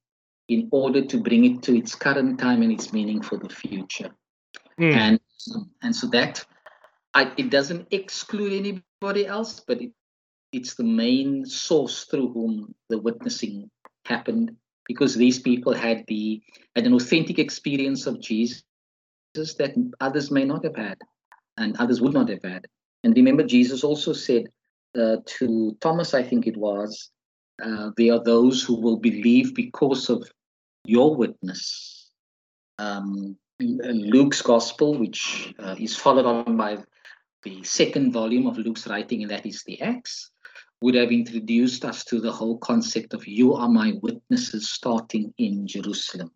in 0.49 0.68
order 0.70 1.04
to 1.04 1.18
bring 1.18 1.44
it 1.44 1.62
to 1.62 1.76
its 1.76 1.94
current 1.94 2.38
time 2.38 2.62
and 2.62 2.72
its 2.72 2.92
meaning 2.92 3.22
for 3.22 3.38
the 3.38 3.49
future. 3.49 4.11
Mm. 4.78 4.94
And, 4.94 5.20
and 5.82 5.96
so 5.96 6.08
that 6.08 6.44
I, 7.14 7.33
it 7.37 7.50
doesn't 7.50 7.88
exclude 7.90 8.52
anybody 8.52 9.26
else, 9.26 9.61
but 9.61 9.83
it, 9.83 9.92
it's 10.52 10.75
the 10.75 10.85
main 10.85 11.45
source 11.45 12.04
through 12.04 12.33
whom 12.33 12.75
the 12.88 12.99
witnessing 12.99 13.71
happened 14.07 14.57
because 14.87 15.14
these 15.14 15.38
people 15.38 15.73
had 15.73 16.04
the 16.09 16.42
had 16.75 16.87
an 16.87 16.95
authentic 16.95 17.38
experience 17.38 18.07
of 18.07 18.21
Jesus 18.21 18.62
that 19.35 19.75
others 20.00 20.31
may 20.31 20.45
not 20.45 20.64
have 20.64 20.76
had 20.76 20.99
and 21.57 21.76
others 21.78 22.00
would 22.00 22.12
not 22.14 22.28
have 22.28 22.42
had. 22.42 22.66
And 23.04 23.14
remember, 23.14 23.42
Jesus 23.42 23.85
also 23.85 24.12
said 24.12 24.47
uh, 24.99 25.16
to 25.38 25.76
Thomas, 25.81 26.14
I 26.14 26.23
think 26.23 26.47
it 26.47 26.57
was, 26.57 27.11
uh, 27.62 27.90
there 27.97 28.14
are 28.14 28.25
those 28.25 28.62
who 28.62 28.81
will 28.81 28.99
believe 28.99 29.54
because 29.54 30.11
of 30.11 30.28
your 30.85 31.14
witness. 31.14 32.11
Um, 32.78 33.37
Luke's 33.61 34.42
gospel, 34.42 34.99
which 34.99 35.54
uh, 35.59 35.76
is 35.78 35.97
followed 35.97 36.26
on 36.26 36.57
by 36.57 36.78
the 37.42 37.62
second 37.64 38.12
volume 38.12 38.46
of 38.46 38.58
Luke's 38.58 38.87
writing, 38.87 39.22
and 39.22 39.30
that 39.30 39.46
is 39.46 39.62
the 39.64 39.80
Acts, 39.80 40.30
would 40.80 40.94
have 40.94 41.12
introduced 41.12 41.84
us 41.84 42.04
to 42.04 42.20
the 42.20 42.32
whole 42.32 42.58
concept 42.58 43.14
of 43.14 43.26
you 43.26 43.54
are 43.54 43.68
my 43.68 43.92
witnesses 44.02 44.70
starting 44.70 45.32
in 45.38 45.66
Jerusalem, 45.66 46.30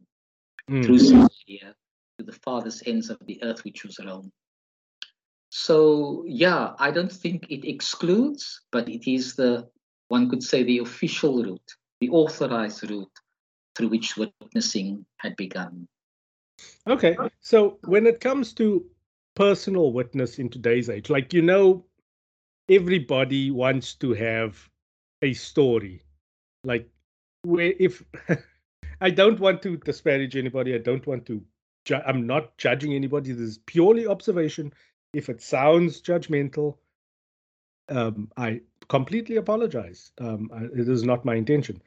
mm. 0.70 0.84
through 0.84 0.98
Samaria 0.98 1.74
to 2.18 2.24
the 2.24 2.32
farthest 2.44 2.86
ends 2.86 3.10
of 3.10 3.18
the 3.26 3.42
earth, 3.42 3.64
which 3.64 3.84
was 3.84 3.98
Rome. 4.04 4.32
So, 5.50 6.24
yeah, 6.26 6.72
I 6.78 6.90
don't 6.90 7.12
think 7.12 7.46
it 7.50 7.66
excludes, 7.68 8.62
but 8.72 8.88
it 8.88 9.10
is 9.10 9.34
the, 9.34 9.68
one 10.08 10.28
could 10.28 10.42
say, 10.42 10.62
the 10.62 10.78
official 10.78 11.42
route, 11.42 11.72
the 12.00 12.10
authorized 12.10 12.88
route 12.90 13.10
through 13.74 13.88
which 13.88 14.16
witnessing 14.16 15.04
had 15.18 15.36
begun. 15.36 15.88
Okay, 16.86 17.16
so 17.40 17.78
when 17.84 18.06
it 18.06 18.20
comes 18.20 18.52
to 18.54 18.86
personal 19.36 19.92
witness 19.92 20.40
in 20.40 20.48
today's 20.48 20.90
age. 20.90 21.08
Like, 21.08 21.32
you 21.32 21.42
know, 21.42 21.84
everybody 22.68 23.52
wants 23.52 23.94
to 23.96 24.12
have 24.14 24.68
a 25.22 25.32
story. 25.34 26.02
Like, 26.64 26.88
where 27.42 27.74
if 27.78 28.02
I 29.00 29.10
don't 29.10 29.38
want 29.38 29.62
to 29.62 29.76
disparage 29.76 30.36
anybody, 30.36 30.74
I 30.74 30.78
don't 30.78 31.06
want 31.06 31.26
to, 31.26 31.40
ju- 31.84 32.02
I'm 32.04 32.26
not 32.26 32.58
judging 32.58 32.94
anybody. 32.94 33.30
This 33.30 33.40
is 33.40 33.58
purely 33.66 34.06
observation. 34.08 34.72
If 35.12 35.28
it 35.28 35.40
sounds 35.40 36.00
judgmental, 36.00 36.78
um, 37.88 38.32
I 38.36 38.62
completely 38.88 39.36
apologize. 39.36 40.12
Um, 40.18 40.50
I, 40.52 40.64
it 40.64 40.88
is 40.88 41.04
not 41.04 41.24
my 41.24 41.34
intention. 41.34 41.80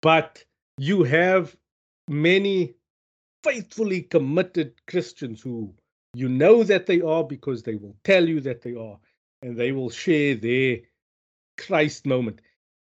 But 0.00 0.44
you 0.78 1.04
have 1.04 1.56
many 2.08 2.74
faithfully 3.44 4.02
committed 4.02 4.74
Christians 4.86 5.40
who 5.42 5.74
you 6.16 6.30
know 6.30 6.64
that 6.64 6.86
they 6.86 7.02
are 7.02 7.22
because 7.22 7.62
they 7.62 7.74
will 7.74 7.94
tell 8.02 8.26
you 8.26 8.40
that 8.40 8.62
they 8.62 8.74
are, 8.74 8.98
and 9.42 9.54
they 9.54 9.72
will 9.72 9.90
share 9.90 10.34
their 10.34 10.78
Christ 11.58 12.06
moment. 12.06 12.40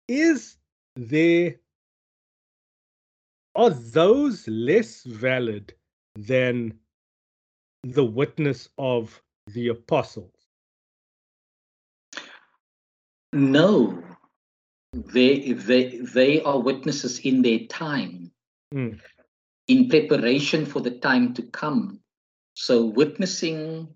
Is 0.07 0.57
there 0.95 1.55
are 3.55 3.71
those 3.71 4.47
less 4.47 5.03
valid 5.03 5.73
than 6.15 6.77
the 7.83 8.05
witness 8.05 8.69
of 8.77 9.19
the 9.47 9.69
apostles? 9.69 10.37
No, 13.31 14.03
they 14.93 15.53
they 15.53 15.97
they 15.97 16.41
are 16.43 16.59
witnesses 16.59 17.17
in 17.17 17.41
their 17.41 17.65
time, 17.65 18.31
mm. 18.71 18.99
in 19.67 19.89
preparation 19.89 20.67
for 20.67 20.81
the 20.81 20.91
time 20.91 21.33
to 21.33 21.41
come. 21.41 22.02
So 22.53 22.85
witnessing 22.85 23.87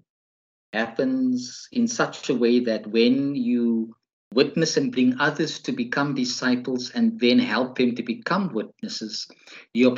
happens 0.74 1.68
in 1.72 1.88
such 1.88 2.30
a 2.30 2.36
way 2.36 2.60
that 2.62 2.88
when 2.88 3.36
you 3.36 3.96
witness 4.34 4.78
and 4.78 4.92
bring 4.92 5.20
others 5.20 5.60
to 5.60 5.72
become 5.72 6.14
disciples 6.14 6.92
and 6.92 7.20
then 7.20 7.40
help 7.40 7.78
them 7.78 7.96
to 7.96 8.04
become 8.04 8.54
witnesses, 8.54 9.28
you're 9.74 9.96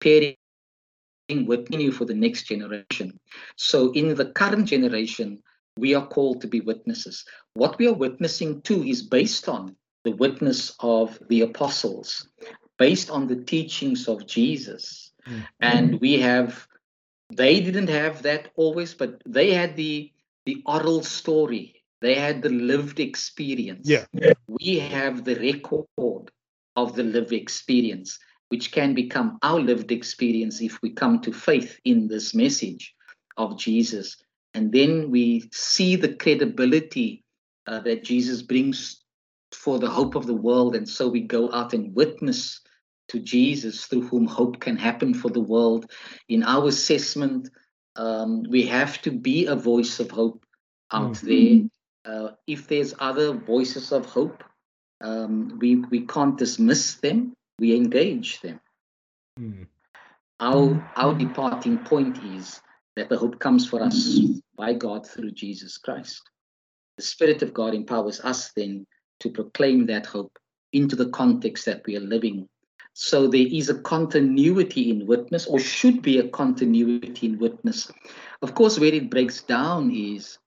preparing 0.00 0.36
within 1.46 1.80
you 1.80 1.92
for 1.92 2.04
the 2.04 2.14
next 2.14 2.44
generation. 2.44 3.18
So 3.56 3.92
in 3.92 4.14
the 4.14 4.26
current 4.26 4.66
generation, 4.66 5.42
we 5.76 5.94
are 5.94 6.06
called 6.06 6.40
to 6.42 6.48
be 6.48 6.60
witnesses. 6.60 7.24
What 7.54 7.78
we 7.78 7.88
are 7.88 7.94
witnessing 7.94 8.62
to 8.62 8.82
is 8.82 9.02
based 9.02 9.48
on 9.48 9.76
the 10.04 10.12
witness 10.12 10.74
of 10.80 11.18
the 11.28 11.42
apostles, 11.42 12.28
based 12.78 13.10
on 13.10 13.26
the 13.26 13.36
teachings 13.36 14.08
of 14.08 14.26
Jesus. 14.26 15.12
Mm-hmm. 15.26 15.40
And 15.60 16.00
we 16.00 16.18
have 16.20 16.66
they 17.36 17.60
didn't 17.60 17.88
have 17.88 18.22
that 18.22 18.50
always, 18.56 18.94
but 18.94 19.22
they 19.26 19.52
had 19.52 19.76
the 19.76 20.12
the 20.44 20.62
oral 20.66 21.02
story. 21.02 21.82
They 22.00 22.14
had 22.14 22.42
the 22.42 22.48
lived 22.48 22.98
experience. 22.98 23.88
Yeah. 23.88 24.06
We 24.48 24.78
have 24.80 25.24
the 25.24 25.36
record 25.36 26.30
of 26.74 26.96
the 26.96 27.04
lived 27.04 27.32
experience, 27.32 28.18
which 28.48 28.72
can 28.72 28.92
become 28.92 29.38
our 29.42 29.60
lived 29.60 29.92
experience 29.92 30.60
if 30.60 30.82
we 30.82 30.90
come 30.90 31.20
to 31.20 31.32
faith 31.32 31.78
in 31.84 32.08
this 32.08 32.34
message 32.34 32.92
of 33.36 33.56
Jesus. 33.56 34.16
And 34.54 34.72
then 34.72 35.10
we 35.10 35.48
see 35.52 35.94
the 35.96 36.14
credibility 36.14 37.24
uh, 37.66 37.80
that 37.80 38.02
Jesus 38.02 38.42
brings 38.42 39.02
for 39.52 39.78
the 39.78 39.88
hope 39.88 40.16
of 40.16 40.26
the 40.26 40.34
world. 40.34 40.74
And 40.74 40.88
so 40.88 41.08
we 41.08 41.20
go 41.20 41.52
out 41.52 41.72
and 41.72 41.94
witness 41.94 42.60
to 43.12 43.20
Jesus 43.20 43.84
through 43.84 44.08
whom 44.08 44.26
hope 44.26 44.58
can 44.58 44.76
happen 44.76 45.14
for 45.14 45.28
the 45.30 45.40
world. 45.40 45.90
In 46.28 46.42
our 46.42 46.68
assessment, 46.68 47.48
um, 47.96 48.42
we 48.48 48.66
have 48.66 49.00
to 49.02 49.10
be 49.10 49.46
a 49.46 49.54
voice 49.54 50.00
of 50.00 50.10
hope 50.10 50.44
out 50.90 51.12
mm-hmm. 51.12 51.68
there. 52.04 52.14
Uh, 52.14 52.32
if 52.46 52.66
there's 52.66 52.94
other 52.98 53.32
voices 53.32 53.92
of 53.92 54.06
hope, 54.06 54.42
um, 55.02 55.58
we, 55.60 55.76
we 55.76 56.06
can't 56.06 56.38
dismiss 56.38 56.94
them, 56.96 57.34
we 57.58 57.76
engage 57.76 58.40
them. 58.40 58.60
Mm. 59.38 59.66
Our, 60.40 60.90
our 60.96 61.14
departing 61.14 61.78
point 61.78 62.18
is 62.24 62.60
that 62.96 63.08
the 63.08 63.18
hope 63.18 63.38
comes 63.38 63.68
for 63.68 63.82
us 63.82 64.20
by 64.56 64.72
God 64.72 65.06
through 65.06 65.32
Jesus 65.32 65.78
Christ. 65.78 66.22
The 66.96 67.04
Spirit 67.04 67.42
of 67.42 67.54
God 67.54 67.74
empowers 67.74 68.20
us 68.20 68.52
then 68.56 68.86
to 69.20 69.30
proclaim 69.30 69.86
that 69.86 70.06
hope 70.06 70.36
into 70.72 70.96
the 70.96 71.10
context 71.10 71.66
that 71.66 71.82
we 71.86 71.96
are 71.96 72.00
living. 72.00 72.48
So 72.94 73.26
there 73.26 73.46
is 73.46 73.70
a 73.70 73.80
continuity 73.80 74.90
in 74.90 75.06
witness, 75.06 75.46
or 75.46 75.58
should 75.58 76.02
be 76.02 76.18
a 76.18 76.28
continuity 76.28 77.26
in 77.26 77.38
witness. 77.38 77.90
Of 78.42 78.54
course, 78.54 78.78
where 78.78 78.92
it 78.92 79.10
breaks 79.10 79.42
down 79.42 79.90
is 79.90 80.38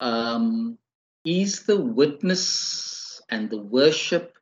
um, 0.00 0.78
is 1.24 1.64
the 1.64 1.80
witness 1.80 3.20
and 3.30 3.50
the 3.50 3.58
worship, 3.58 4.36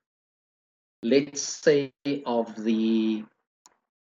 let's 1.02 1.42
say, 1.42 1.92
of 2.26 2.54
the 2.62 3.24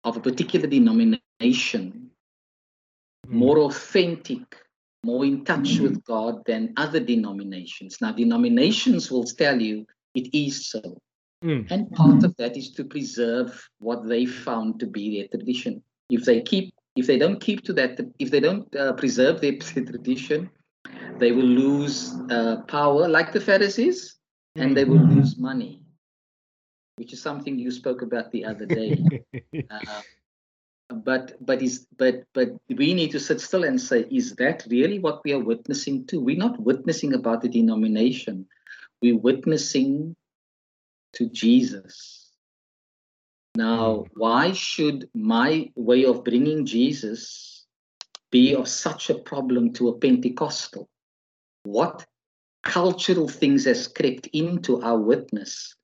of 0.04 0.18
a 0.18 0.20
particular 0.20 0.68
denomination 0.68 1.22
mm. 1.42 3.30
more 3.30 3.60
authentic, 3.60 4.58
more 5.04 5.24
in 5.26 5.46
touch 5.46 5.78
mm. 5.78 5.82
with 5.82 6.04
God 6.04 6.44
than 6.46 6.74
other 6.78 7.00
denominations. 7.00 7.98
Now, 8.02 8.12
denominations 8.12 9.12
will 9.12 9.26
tell 9.26 9.62
you 9.62 9.86
it 10.16 10.34
is 10.34 10.68
so. 10.68 10.98
Mm. 11.44 11.72
And 11.72 11.92
part 11.92 12.24
of 12.24 12.36
that 12.38 12.56
is 12.56 12.72
to 12.72 12.84
preserve 12.84 13.68
what 13.80 14.08
they 14.08 14.26
found 14.26 14.80
to 14.80 14.88
be 14.88 15.18
their 15.18 15.28
tradition. 15.28 15.82
If 16.10 16.26
they 16.26 16.42
keep, 16.42 16.74
if 16.96 17.08
they 17.08 17.18
don't 17.18 17.40
keep 17.40 17.64
to 17.64 17.74
that, 17.74 18.00
if 18.20 18.30
they 18.30 18.40
don't 18.40 18.74
uh, 18.76 18.94
preserve 18.94 19.42
their 19.42 19.58
tradition, 19.60 20.50
they 21.18 21.32
will 21.32 21.44
lose 21.44 22.14
uh, 22.30 22.62
power, 22.68 23.08
like 23.08 23.32
the 23.32 23.42
Pharisees, 23.42 24.18
and 24.56 24.76
they 24.76 24.84
will 24.84 25.00
mm-hmm. 25.00 25.20
lose 25.20 25.38
money, 25.38 25.82
which 26.98 27.14
is 27.14 27.22
something 27.22 27.58
you 27.58 27.72
spoke 27.72 28.02
about 28.02 28.32
the 28.32 28.46
other 28.46 28.66
day. 28.66 29.04
uh, 29.72 30.02
but 30.94 31.34
but 31.46 31.62
is 31.62 31.88
but 31.98 32.24
but 32.34 32.50
we 32.76 32.94
need 32.94 33.12
to 33.12 33.20
sit 33.20 33.40
still 33.40 33.64
and 33.64 33.80
say 33.80 34.06
is 34.12 34.36
that 34.36 34.66
really 34.70 35.00
what 35.00 35.24
we 35.24 35.32
are 35.34 35.40
witnessing 35.40 36.06
to 36.06 36.20
we're 36.20 36.36
not 36.38 36.60
witnessing 36.60 37.14
about 37.14 37.42
the 37.42 37.48
denomination 37.48 38.46
we're 39.02 39.18
witnessing 39.18 40.16
to 41.14 41.28
jesus 41.30 42.32
now 43.56 43.96
hmm. 43.96 44.20
why 44.20 44.52
should 44.52 45.10
my 45.14 45.70
way 45.76 46.06
of 46.06 46.24
bringing 46.24 46.66
jesus 46.66 47.66
be 48.32 48.56
of 48.56 48.68
such 48.68 49.10
a 49.10 49.20
problem 49.20 49.74
to 49.74 49.90
a 49.90 49.98
pentecostal 49.98 50.88
what 51.64 52.06
cultural 52.64 53.28
things 53.28 53.66
has 53.66 53.88
crept 53.88 54.28
into 54.34 54.82
our 54.82 55.00
witness 55.00 55.76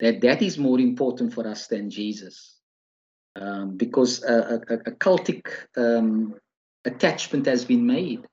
that 0.00 0.20
that 0.20 0.42
is 0.42 0.58
more 0.58 0.80
important 0.80 1.32
for 1.32 1.46
us 1.46 1.66
than 1.68 1.88
jesus 1.88 2.54
um, 3.36 3.76
because 3.76 4.22
a, 4.22 4.60
a, 4.68 4.74
a 4.74 4.92
cultic 4.92 5.46
um, 5.76 6.34
attachment 6.84 7.46
has 7.46 7.64
been 7.64 7.86
made. 7.86 8.24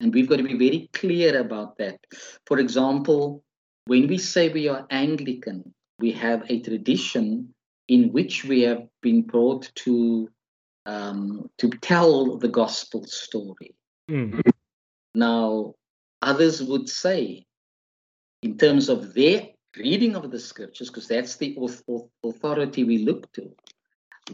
And 0.00 0.14
we've 0.14 0.28
got 0.28 0.36
to 0.36 0.44
be 0.44 0.54
very 0.54 0.88
clear 0.92 1.40
about 1.40 1.78
that. 1.78 1.98
For 2.46 2.58
example, 2.58 3.42
when 3.86 4.06
we 4.06 4.18
say 4.18 4.48
we 4.48 4.68
are 4.68 4.86
Anglican, 4.90 5.74
we 5.98 6.12
have 6.12 6.44
a 6.48 6.60
tradition 6.60 7.54
in 7.88 8.12
which 8.12 8.44
we 8.44 8.62
have 8.62 8.86
been 9.02 9.22
brought 9.22 9.70
to 9.74 10.28
um, 10.86 11.50
to 11.58 11.68
tell 11.68 12.38
the 12.38 12.48
gospel 12.48 13.04
story. 13.04 13.74
Mm. 14.10 14.40
Now, 15.14 15.74
others 16.22 16.62
would 16.62 16.88
say, 16.88 17.46
in 18.42 18.56
terms 18.56 18.88
of 18.88 19.12
their 19.12 19.48
reading 19.76 20.16
of 20.16 20.30
the 20.30 20.38
scriptures, 20.38 20.88
because 20.88 21.08
that's 21.08 21.36
the 21.36 21.56
authority 22.24 22.84
we 22.84 22.98
look 22.98 23.30
to, 23.32 23.50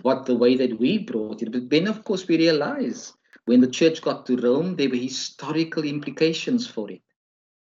what 0.02 0.26
the 0.26 0.36
way 0.36 0.56
that 0.56 0.78
we 0.78 0.98
brought 0.98 1.42
it. 1.42 1.50
But 1.50 1.70
then, 1.70 1.88
of 1.88 2.04
course, 2.04 2.28
we 2.28 2.38
realize 2.38 3.12
when 3.46 3.60
the 3.60 3.66
church 3.68 4.00
got 4.00 4.24
to 4.26 4.36
Rome, 4.36 4.76
there 4.76 4.88
were 4.88 4.96
historical 4.96 5.82
implications 5.84 6.66
for 6.66 6.90
it. 6.90 7.02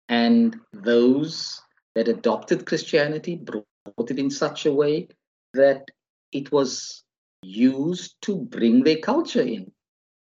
And 0.10 0.60
those 0.74 1.62
that 1.96 2.08
adopted 2.08 2.66
Christianity 2.66 3.36
brought 3.36 3.66
it 3.86 4.20
in 4.20 4.30
such 4.30 4.66
a 4.66 4.74
way 4.74 5.08
that 5.54 5.86
it 6.32 6.52
was 6.52 7.04
used 7.42 8.16
to 8.22 8.38
bring 8.38 8.84
their 8.84 8.98
culture 8.98 9.42
in. 9.42 9.72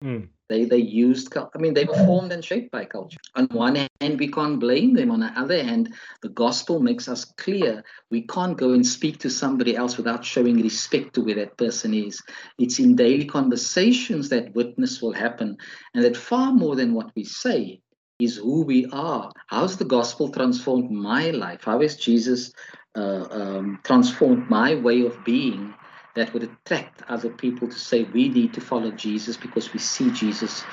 Mm. 0.04 0.30
They 0.50 0.66
they 0.66 0.78
used 0.78 1.36
I 1.38 1.58
mean 1.58 1.74
they 1.74 1.86
were 1.86 2.06
formed 2.06 2.34
and 2.34 2.44
shaped 2.44 2.72
by 2.72 2.84
culture. 2.86 3.18
On 3.36 3.46
one 3.48 3.76
hand, 3.76 4.20
we 4.20 4.28
can't 4.28 4.60
blame 4.60 4.94
them. 4.94 5.10
On 5.10 5.22
the 5.22 5.32
other 5.40 5.64
hand, 5.64 5.94
the 6.22 6.30
gospel 6.30 6.82
makes 6.82 7.08
us 7.08 7.24
clear 7.38 7.84
we 8.12 8.28
can't 8.28 8.58
go 8.58 8.74
and 8.74 8.86
speak 8.86 9.20
to 9.20 9.30
somebody 9.30 9.76
else 9.78 9.96
without 9.96 10.26
showing 10.26 10.62
respect 10.62 11.14
to 11.14 11.22
where 11.22 11.36
that 11.36 11.58
person 11.58 11.94
is. 11.94 12.22
It's 12.60 12.80
in 12.80 12.98
daily 12.98 13.26
conversations 13.26 14.30
that 14.30 14.54
witness 14.54 15.02
will 15.02 15.14
happen, 15.14 15.58
and 15.94 16.04
that 16.04 16.18
far 16.18 16.52
more 16.52 16.76
than 16.76 16.94
what 16.94 17.12
we 17.16 17.24
say 17.24 17.80
is 18.20 18.38
who 18.38 18.64
we 18.64 18.86
are. 18.92 19.32
How's 19.48 19.78
the 19.78 19.86
gospel 19.86 20.30
transformed 20.30 20.92
my 20.92 21.32
life? 21.32 21.64
How 21.64 21.82
has 21.82 21.96
Jesus 21.96 22.52
uh, 22.96 23.28
um, 23.32 23.80
transformed 23.84 24.50
my 24.50 24.76
way 24.76 25.02
of 25.02 25.24
being? 25.24 25.74
that 26.16 26.34
would 26.34 26.44
attract 26.44 27.02
other 27.10 27.30
people 27.30 27.68
to 27.68 27.80
say 27.80 28.04
we 28.04 28.30
need 28.30 28.54
to 28.54 28.62
follow 28.62 28.92
Jesus 28.92 29.38
because 29.38 29.74
we 29.74 29.80
see 29.80 30.12
Jesus 30.12 30.64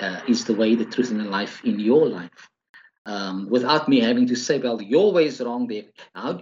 uh, 0.00 0.20
is 0.28 0.44
the 0.44 0.54
way, 0.54 0.74
the 0.74 0.84
truth, 0.84 1.10
and 1.10 1.20
the 1.20 1.24
life 1.24 1.64
in 1.64 1.80
your 1.80 2.06
life. 2.08 2.50
Um, 3.04 3.48
without 3.48 3.88
me 3.88 4.00
having 4.00 4.28
to 4.28 4.36
say, 4.36 4.58
well, 4.58 4.80
your 4.80 5.12
way 5.12 5.26
is 5.26 5.40
wrong 5.40 5.66
there. 5.66 5.84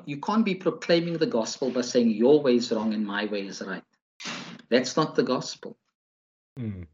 You 0.04 0.20
can't 0.20 0.44
be 0.44 0.54
proclaiming 0.54 1.16
the 1.16 1.26
gospel 1.26 1.70
by 1.70 1.82
saying 1.82 2.10
your 2.10 2.42
way 2.42 2.56
is 2.56 2.70
wrong 2.70 2.92
and 2.92 3.06
my 3.06 3.24
way 3.26 3.46
is 3.46 3.62
right. 3.62 3.82
That's 4.68 4.96
not 4.96 5.14
the 5.14 5.22
gospel. 5.22 5.78
Mm. 6.58 6.86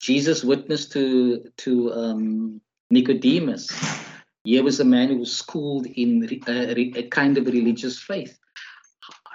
Jesus 0.00 0.44
witnessed 0.44 0.92
to 0.92 1.50
to 1.58 1.92
um, 1.92 2.60
Nicodemus. 2.90 3.70
Here 4.48 4.64
was 4.64 4.80
a 4.80 4.84
man 4.84 5.08
who 5.08 5.18
was 5.18 5.36
schooled 5.36 5.86
in 5.86 6.08
a, 6.48 6.70
uh, 6.70 6.74
a 7.02 7.02
kind 7.08 7.36
of 7.38 7.46
religious 7.46 7.98
faith 7.98 8.38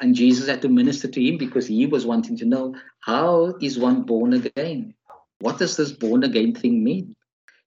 and 0.02 0.16
Jesus 0.16 0.48
had 0.48 0.62
to 0.64 0.70
minister 0.70 1.08
to 1.08 1.24
him 1.24 1.38
because 1.38 1.68
he 1.68 1.86
was 1.86 2.06
wanting 2.06 2.38
to 2.38 2.46
know 2.46 2.76
how 3.00 3.56
is 3.62 3.80
one 3.80 4.04
born 4.04 4.34
again? 4.34 4.94
What 5.40 5.60
does 5.60 5.78
this 5.78 5.92
born 5.92 6.24
again 6.24 6.54
thing 6.54 6.84
mean? 6.84 7.16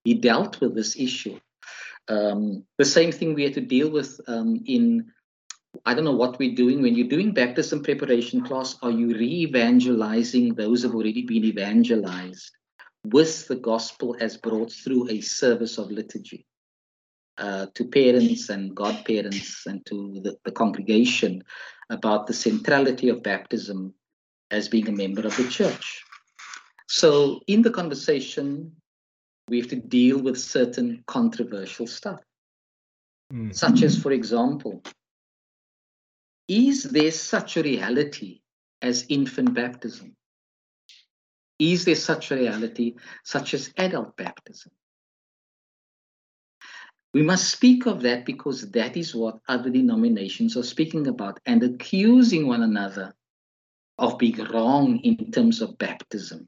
He 0.05 0.15
dealt 0.15 0.61
with 0.61 0.75
this 0.75 0.97
issue. 0.97 1.39
Um, 2.09 2.65
the 2.79 2.85
same 2.85 3.11
thing 3.13 3.35
we 3.35 3.45
had 3.45 3.55
to 3.55 3.61
deal 3.61 3.91
with 3.91 4.21
um, 4.29 4.63
in 4.67 5.13
I 5.85 5.93
don't 5.93 6.05
know 6.05 6.17
what 6.17 6.39
we're 6.39 6.55
doing 6.55 6.81
when 6.81 6.95
you're 6.95 7.09
doing 7.09 7.35
baptism 7.35 7.83
preparation 7.83 8.43
class. 8.43 8.77
Are 8.83 8.91
you 8.91 9.09
re-evangelizing 9.09 10.55
those 10.55 10.83
who 10.83 10.89
have 10.89 10.95
already 10.95 11.23
been 11.23 11.45
evangelized 11.45 12.51
with 13.05 13.47
the 13.49 13.57
gospel 13.57 14.17
as 14.19 14.39
brought 14.39 14.73
through 14.73 15.11
a 15.11 15.21
service 15.21 15.77
of 15.77 15.91
liturgy? 15.91 16.46
Uh, 17.39 17.67
to 17.75 17.85
parents 17.85 18.49
and 18.49 18.75
godparents 18.75 19.67
and 19.67 19.85
to 19.87 20.21
the, 20.23 20.37
the 20.45 20.53
congregation 20.53 21.43
about 21.91 22.27
the 22.27 22.33
centrality 22.33 23.09
of 23.09 23.23
baptism 23.23 23.95
as 24.51 24.69
being 24.69 24.89
a 24.89 24.93
member 24.93 25.27
of 25.27 25.37
the 25.37 25.49
church. 25.49 26.03
So, 26.89 27.41
in 27.47 27.63
the 27.63 27.71
conversation, 27.71 28.73
we 29.49 29.59
have 29.61 29.69
to 29.69 29.77
deal 29.77 30.21
with 30.21 30.39
certain 30.39 31.03
controversial 31.07 31.87
stuff, 31.87 32.21
mm. 33.33 33.55
such 33.55 33.83
as, 33.83 34.01
for 34.01 34.13
example, 34.13 34.83
is 36.49 36.85
there 36.85 37.11
such 37.11 37.57
a 37.57 37.63
reality 37.63 38.41
as 38.83 39.07
infant 39.09 39.53
baptism? 39.55 40.15
Is 41.59 41.85
there 41.85 41.97
such 41.97 42.31
a 42.31 42.37
reality 42.37 42.95
such 43.25 43.55
as 43.55 43.73
adult 43.79 44.17
baptism? 44.17 44.73
We 47.15 47.23
must 47.23 47.51
speak 47.51 47.87
of 47.87 48.03
that 48.03 48.27
because 48.27 48.71
that 48.73 48.97
is 48.97 49.15
what 49.15 49.39
other 49.49 49.71
denominations 49.71 50.57
are 50.57 50.63
speaking 50.63 51.07
about 51.07 51.41
and 51.47 51.63
accusing 51.63 52.47
one 52.47 52.63
another 52.63 53.15
of 53.99 54.19
being 54.19 54.45
wrong 54.45 54.99
in 54.99 55.31
terms 55.31 55.63
of 55.63 55.79
baptism. 55.79 56.47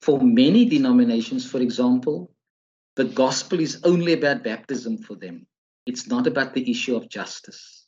For 0.00 0.20
many 0.20 0.64
denominations, 0.64 1.50
for 1.50 1.60
example, 1.60 2.32
the 2.96 3.04
gospel 3.04 3.58
is 3.60 3.80
only 3.84 4.12
about 4.12 4.44
baptism 4.44 4.98
for 4.98 5.16
them. 5.16 5.46
It's 5.86 6.06
not 6.06 6.26
about 6.26 6.54
the 6.54 6.70
issue 6.70 6.94
of 6.94 7.08
justice. 7.08 7.86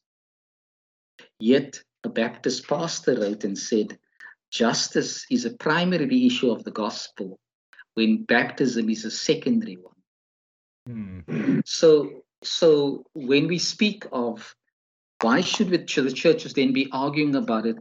Yet 1.38 1.80
a 2.04 2.08
Baptist 2.08 2.66
pastor 2.66 3.20
wrote 3.20 3.44
and 3.44 3.56
said, 3.56 3.98
justice 4.50 5.26
is 5.30 5.44
a 5.44 5.56
primary 5.56 6.26
issue 6.26 6.50
of 6.50 6.64
the 6.64 6.70
gospel 6.70 7.38
when 7.94 8.24
baptism 8.24 8.88
is 8.90 9.04
a 9.04 9.10
secondary 9.10 9.76
one. 9.76 9.95
Mm. 10.88 11.66
So, 11.66 12.22
so 12.42 13.04
when 13.14 13.48
we 13.48 13.58
speak 13.58 14.04
of 14.12 14.54
why 15.22 15.40
should 15.40 15.70
the 15.70 15.78
churches 15.78 16.52
then 16.52 16.72
be 16.72 16.88
arguing 16.92 17.34
about 17.36 17.66
it? 17.66 17.76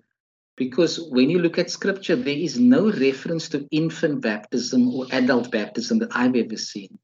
Because 0.56 1.00
when 1.10 1.30
you 1.30 1.40
look 1.40 1.58
at 1.58 1.70
scripture, 1.70 2.16
there 2.16 2.38
is 2.38 2.58
no 2.58 2.90
reference 2.92 3.50
to 3.50 3.68
infant 3.72 4.22
baptism 4.22 4.88
or 4.94 5.06
adult 5.12 5.52
baptism 5.52 6.00
that 6.00 6.16
I've 6.16 6.36
ever 6.36 6.56
seen. 6.56 6.98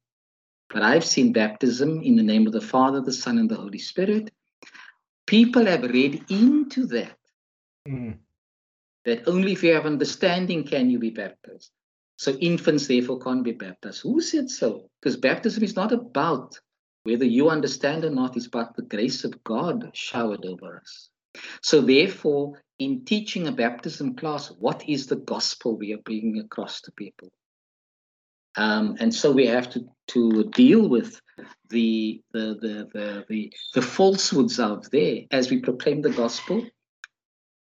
But 0.69 0.83
I've 0.83 1.03
seen 1.03 1.33
baptism 1.33 2.01
in 2.01 2.15
the 2.15 2.23
name 2.23 2.47
of 2.47 2.53
the 2.53 2.61
Father, 2.61 3.01
the 3.01 3.11
Son, 3.11 3.37
and 3.37 3.49
the 3.49 3.55
Holy 3.55 3.77
Spirit. 3.77 4.31
People 5.27 5.65
have 5.65 5.83
read 5.83 6.23
into 6.29 6.85
that 6.87 7.17
mm. 7.87 8.17
that 9.03 9.27
only 9.27 9.51
if 9.51 9.63
you 9.63 9.73
have 9.73 9.85
understanding 9.85 10.63
can 10.63 10.89
you 10.89 10.99
be 10.99 11.09
baptized. 11.09 11.71
So 12.21 12.33
infants 12.33 12.85
therefore 12.85 13.17
can't 13.17 13.43
be 13.43 13.53
baptized. 13.53 14.03
Who 14.03 14.21
said 14.21 14.47
so? 14.47 14.91
Because 15.01 15.17
baptism 15.17 15.63
is 15.63 15.75
not 15.75 15.91
about 15.91 16.55
whether 17.01 17.25
you 17.25 17.49
understand 17.49 18.05
or 18.05 18.11
not, 18.11 18.37
it's 18.37 18.45
about 18.45 18.75
the 18.75 18.83
grace 18.83 19.23
of 19.23 19.43
God 19.43 19.89
showered 19.93 20.45
over 20.45 20.77
us. 20.77 21.09
So 21.63 21.81
therefore, 21.81 22.61
in 22.77 23.05
teaching 23.05 23.47
a 23.47 23.51
baptism 23.51 24.13
class, 24.13 24.51
what 24.51 24.87
is 24.87 25.07
the 25.07 25.15
gospel 25.15 25.75
we 25.75 25.93
are 25.93 26.03
bringing 26.05 26.37
across 26.37 26.81
to 26.81 26.91
people? 26.91 27.29
Um, 28.55 28.97
and 28.99 29.11
so 29.11 29.31
we 29.31 29.47
have 29.47 29.71
to, 29.71 29.89
to 30.09 30.43
deal 30.51 30.87
with 30.87 31.19
the, 31.69 32.21
the, 32.33 32.55
the, 32.61 32.87
the, 32.93 33.25
the, 33.29 33.53
the 33.73 33.81
falsehoods 33.81 34.59
out 34.59 34.91
there 34.91 35.21
as 35.31 35.49
we 35.49 35.59
proclaim 35.59 36.03
the 36.03 36.11
gospel. 36.11 36.67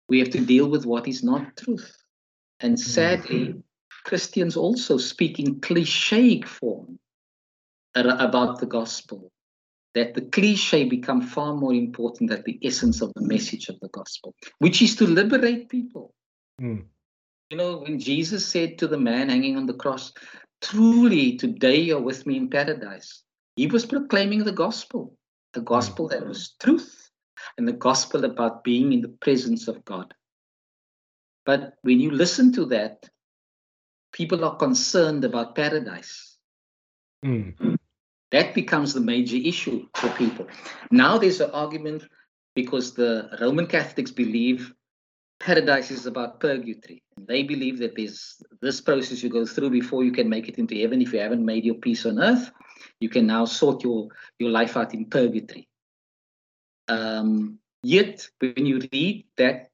We 0.08 0.18
have 0.18 0.30
to 0.30 0.44
deal 0.44 0.68
with 0.68 0.84
what 0.84 1.06
is 1.06 1.22
not 1.22 1.56
truth. 1.56 1.96
And 2.58 2.80
sadly, 2.80 3.62
Christians 4.08 4.56
also 4.56 4.96
speak 4.96 5.38
in 5.38 5.60
cliche 5.60 6.40
form 6.40 6.98
about 7.94 8.58
the 8.58 8.64
gospel. 8.64 9.30
That 9.94 10.14
the 10.14 10.22
cliche 10.22 10.84
become 10.84 11.20
far 11.20 11.54
more 11.54 11.74
important 11.74 12.30
than 12.30 12.42
the 12.46 12.58
essence 12.62 13.02
of 13.02 13.12
the 13.14 13.26
message 13.26 13.68
of 13.68 13.78
the 13.80 13.88
gospel, 13.88 14.34
which 14.60 14.80
is 14.80 14.96
to 14.96 15.06
liberate 15.06 15.68
people. 15.68 16.14
Mm. 16.60 16.84
You 17.50 17.56
know, 17.56 17.78
when 17.78 17.98
Jesus 17.98 18.46
said 18.46 18.78
to 18.78 18.86
the 18.86 18.98
man 18.98 19.28
hanging 19.28 19.56
on 19.56 19.66
the 19.66 19.74
cross, 19.74 20.12
Truly, 20.62 21.36
today 21.36 21.76
you're 21.76 22.00
with 22.00 22.26
me 22.26 22.36
in 22.36 22.48
paradise, 22.48 23.22
he 23.56 23.66
was 23.66 23.84
proclaiming 23.84 24.44
the 24.44 24.52
gospel, 24.52 25.14
the 25.52 25.60
gospel 25.60 26.06
mm. 26.08 26.10
that 26.12 26.26
was 26.26 26.54
truth, 26.60 27.10
and 27.58 27.68
the 27.68 27.72
gospel 27.72 28.24
about 28.24 28.64
being 28.64 28.92
in 28.92 29.02
the 29.02 29.16
presence 29.20 29.68
of 29.68 29.84
God. 29.84 30.14
But 31.44 31.74
when 31.82 32.00
you 32.00 32.10
listen 32.10 32.52
to 32.52 32.64
that, 32.66 33.08
people 34.12 34.44
are 34.44 34.56
concerned 34.56 35.24
about 35.24 35.54
paradise. 35.54 36.36
Mm. 37.24 37.76
That 38.30 38.54
becomes 38.54 38.94
the 38.94 39.00
major 39.00 39.36
issue 39.36 39.86
for 39.94 40.08
people. 40.10 40.46
Now 40.90 41.18
there's 41.18 41.40
an 41.40 41.50
argument 41.50 42.04
because 42.54 42.94
the 42.94 43.30
Roman 43.40 43.66
Catholics 43.66 44.10
believe 44.10 44.72
paradise 45.40 45.90
is 45.90 46.06
about 46.06 46.40
purgatory. 46.40 47.02
They 47.16 47.42
believe 47.42 47.78
that 47.78 47.96
there's 47.96 48.42
this 48.60 48.80
process 48.80 49.22
you 49.22 49.30
go 49.30 49.46
through 49.46 49.70
before 49.70 50.04
you 50.04 50.12
can 50.12 50.28
make 50.28 50.48
it 50.48 50.58
into 50.58 50.78
heaven. 50.78 51.00
If 51.00 51.12
you 51.12 51.20
haven't 51.20 51.44
made 51.44 51.64
your 51.64 51.76
peace 51.76 52.04
on 52.06 52.18
earth, 52.18 52.50
you 53.00 53.08
can 53.08 53.26
now 53.26 53.44
sort 53.44 53.82
your, 53.84 54.08
your 54.38 54.50
life 54.50 54.76
out 54.76 54.94
in 54.94 55.06
purgatory. 55.06 55.68
Um, 56.88 57.58
yet, 57.82 58.28
when 58.40 58.66
you 58.66 58.80
read 58.92 59.26
that 59.36 59.70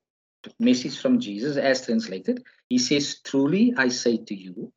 message 0.59 1.01
from 1.01 1.21
Jesus 1.21 1.57
as 1.57 1.85
translated, 1.85 2.45
he 2.69 2.79
says, 2.79 3.21
Truly 3.25 3.75
I 3.77 3.89
say 3.89 4.19
to 4.19 4.35
you, 4.35 4.73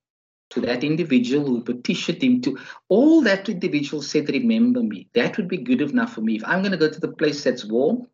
to 0.51 0.61
that 0.61 0.83
individual 0.83 1.45
who 1.45 1.63
petitioned 1.63 2.21
him 2.23 2.41
to 2.41 2.57
all 2.87 3.21
that 3.21 3.49
individual 3.49 4.01
said, 4.01 4.29
Remember 4.29 4.81
me. 4.81 5.09
That 5.13 5.37
would 5.37 5.47
be 5.47 5.57
good 5.57 5.81
enough 5.81 6.13
for 6.13 6.21
me. 6.21 6.35
If 6.35 6.43
I'm 6.45 6.61
going 6.61 6.71
to 6.71 6.77
go 6.77 6.89
to 6.89 6.99
the 6.99 7.11
place 7.11 7.43
that's 7.43 7.65
warm, 7.65 8.07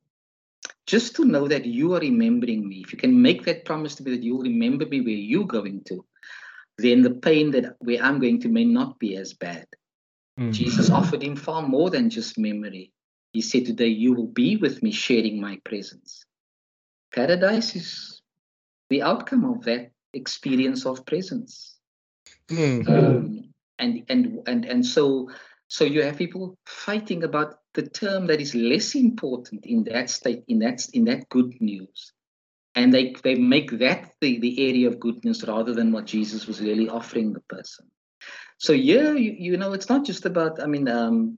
just 0.85 1.15
to 1.15 1.25
know 1.25 1.47
that 1.47 1.65
you 1.65 1.93
are 1.93 1.99
remembering 1.99 2.67
me, 2.67 2.81
if 2.85 2.91
you 2.91 2.97
can 2.97 3.21
make 3.21 3.45
that 3.45 3.65
promise 3.65 3.95
to 3.95 4.03
me 4.03 4.11
that 4.11 4.23
you'll 4.23 4.41
remember 4.41 4.85
me 4.85 5.01
where 5.01 5.09
you're 5.09 5.45
going 5.45 5.83
to, 5.85 6.05
then 6.77 7.01
the 7.01 7.11
pain 7.11 7.51
that 7.51 7.75
where 7.79 8.01
I'm 8.01 8.19
going 8.19 8.41
to 8.41 8.49
may 8.49 8.65
not 8.65 8.99
be 8.99 9.15
as 9.15 9.33
bad. 9.33 9.67
Mm-hmm. 10.39 10.51
Jesus 10.51 10.89
offered 10.89 11.21
him 11.21 11.35
far 11.35 11.61
more 11.61 11.89
than 11.89 12.09
just 12.09 12.37
memory. 12.37 12.91
He 13.31 13.41
said, 13.41 13.65
Today 13.65 13.87
you 13.87 14.13
will 14.13 14.27
be 14.27 14.57
with 14.57 14.81
me 14.81 14.91
sharing 14.91 15.39
my 15.39 15.59
presence. 15.63 16.25
Paradise 17.13 17.75
is 17.75 18.22
the 18.93 19.01
outcome 19.01 19.43
of 19.43 19.63
that 19.63 19.91
experience 20.13 20.85
of 20.85 21.05
presence. 21.05 21.77
Mm-hmm. 22.47 22.93
Um, 22.93 23.53
and 23.79 24.03
and 24.09 24.39
and 24.45 24.65
and 24.65 24.85
so 24.85 25.29
so 25.67 25.83
you 25.83 26.03
have 26.03 26.17
people 26.17 26.55
fighting 26.67 27.23
about 27.23 27.55
the 27.73 27.81
term 27.81 28.27
that 28.27 28.39
is 28.39 28.53
less 28.53 28.93
important 28.93 29.65
in 29.65 29.83
that 29.85 30.09
state 30.09 30.43
in 30.47 30.59
that 30.59 30.87
in 30.93 31.05
that 31.05 31.27
good 31.29 31.59
news 31.59 32.13
and 32.75 32.93
they 32.93 33.15
they 33.23 33.35
make 33.35 33.71
that 33.79 34.11
the, 34.21 34.39
the 34.39 34.69
area 34.69 34.87
of 34.87 34.99
goodness 34.99 35.43
rather 35.47 35.73
than 35.73 35.91
what 35.91 36.05
jesus 36.05 36.45
was 36.45 36.61
really 36.61 36.87
offering 36.87 37.33
the 37.33 37.39
person 37.55 37.85
so 38.59 38.73
yeah 38.73 39.11
you, 39.13 39.31
you 39.47 39.57
know 39.57 39.73
it's 39.73 39.89
not 39.89 40.05
just 40.05 40.25
about 40.25 40.61
i 40.61 40.67
mean 40.67 40.87
um 40.87 41.37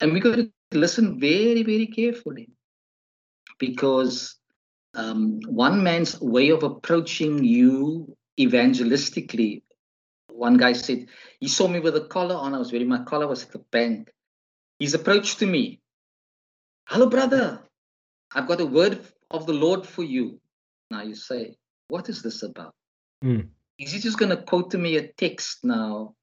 and 0.00 0.12
we 0.12 0.20
got 0.20 0.36
to 0.36 0.50
listen 0.72 1.20
very 1.20 1.62
very 1.62 1.86
carefully 1.86 2.48
because 3.58 4.36
um, 4.96 5.40
one 5.46 5.82
man's 5.82 6.20
way 6.20 6.50
of 6.50 6.62
approaching 6.62 7.44
you 7.44 8.16
evangelistically 8.38 9.62
one 10.36 10.56
guy 10.56 10.72
said 10.72 11.06
he 11.40 11.48
saw 11.48 11.66
me 11.66 11.80
with 11.80 11.96
a 11.96 12.02
collar 12.02 12.34
on. 12.34 12.54
I 12.54 12.58
was 12.58 12.72
wearing 12.72 12.88
my 12.88 13.02
collar 13.04 13.26
was 13.26 13.44
at 13.44 13.52
the 13.52 13.58
bank. 13.58 14.10
He's 14.78 14.94
approached 14.94 15.38
to 15.40 15.46
me. 15.46 15.80
Hello, 16.86 17.08
brother. 17.08 17.62
I've 18.34 18.46
got 18.46 18.60
a 18.60 18.66
word 18.66 19.00
of 19.30 19.46
the 19.46 19.54
Lord 19.54 19.86
for 19.86 20.02
you. 20.02 20.40
Now 20.90 21.02
you 21.02 21.14
say, 21.14 21.56
what 21.88 22.08
is 22.08 22.22
this 22.22 22.42
about? 22.42 22.74
Mm. 23.24 23.48
Is 23.78 23.92
he 23.92 23.98
just 23.98 24.18
going 24.18 24.30
to 24.30 24.42
quote 24.42 24.70
to 24.72 24.78
me 24.78 24.96
a 24.96 25.08
text 25.08 25.64
now? 25.64 26.14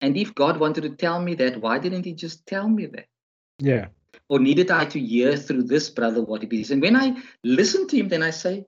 And 0.00 0.16
if 0.16 0.34
God 0.34 0.58
wanted 0.58 0.82
to 0.82 0.90
tell 0.90 1.20
me 1.20 1.34
that, 1.34 1.60
why 1.60 1.78
didn't 1.78 2.04
he 2.04 2.14
just 2.14 2.46
tell 2.46 2.68
me 2.68 2.86
that? 2.86 3.06
Yeah. 3.58 3.88
Or 4.30 4.38
needed 4.38 4.70
I 4.70 4.84
to 4.84 5.00
hear 5.00 5.36
through 5.36 5.64
this 5.64 5.90
brother 5.90 6.22
what 6.22 6.44
it 6.44 6.52
is? 6.52 6.70
And 6.70 6.80
when 6.80 6.94
I 6.94 7.16
listen 7.42 7.88
to 7.88 7.96
him, 7.96 8.08
then 8.08 8.22
I 8.22 8.30
say, 8.30 8.64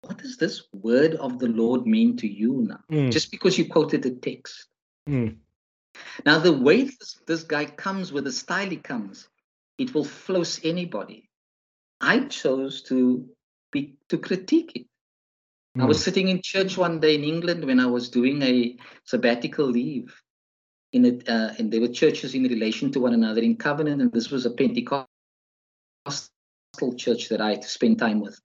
what 0.00 0.16
does 0.16 0.38
this 0.38 0.62
word 0.72 1.14
of 1.16 1.38
the 1.38 1.48
Lord 1.48 1.86
mean 1.86 2.16
to 2.16 2.26
you 2.26 2.64
now? 2.66 2.80
Mm. 2.90 3.12
Just 3.12 3.30
because 3.30 3.58
you 3.58 3.68
quoted 3.68 4.02
the 4.02 4.12
text. 4.12 4.66
Mm. 5.06 5.36
Now, 6.24 6.38
the 6.38 6.54
way 6.54 6.84
this, 6.84 7.20
this 7.26 7.42
guy 7.42 7.66
comes 7.66 8.12
with 8.12 8.24
the 8.24 8.32
style 8.32 8.70
he 8.70 8.76
comes, 8.76 9.28
it 9.76 9.92
will 9.92 10.04
float 10.04 10.60
anybody. 10.64 11.28
I 12.00 12.20
chose 12.20 12.80
to 12.84 13.28
be 13.70 13.96
to 14.08 14.16
critique 14.16 14.72
it. 14.74 14.86
Mm. 15.76 15.82
I 15.82 15.84
was 15.84 15.98
hmm. 15.98 16.04
sitting 16.04 16.28
in 16.28 16.40
church 16.42 16.78
one 16.78 17.00
day 17.00 17.14
in 17.14 17.24
England 17.24 17.64
when 17.64 17.78
I 17.78 17.86
was 17.86 18.08
doing 18.08 18.40
a 18.42 18.76
sabbatical 19.04 19.66
leave. 19.66 20.18
In 20.92 21.04
it, 21.04 21.28
uh, 21.28 21.50
and 21.58 21.70
there 21.70 21.80
were 21.80 21.88
churches 21.88 22.34
in 22.34 22.44
relation 22.44 22.90
to 22.92 23.00
one 23.00 23.12
another 23.12 23.42
in 23.42 23.56
covenant, 23.56 24.00
and 24.00 24.12
this 24.12 24.30
was 24.30 24.46
a 24.46 24.50
Pentecostal 24.50 25.06
church 26.96 27.28
that 27.28 27.40
I 27.40 27.50
had 27.50 27.62
to 27.62 27.68
spend 27.68 27.98
time 27.98 28.20
with. 28.20 28.40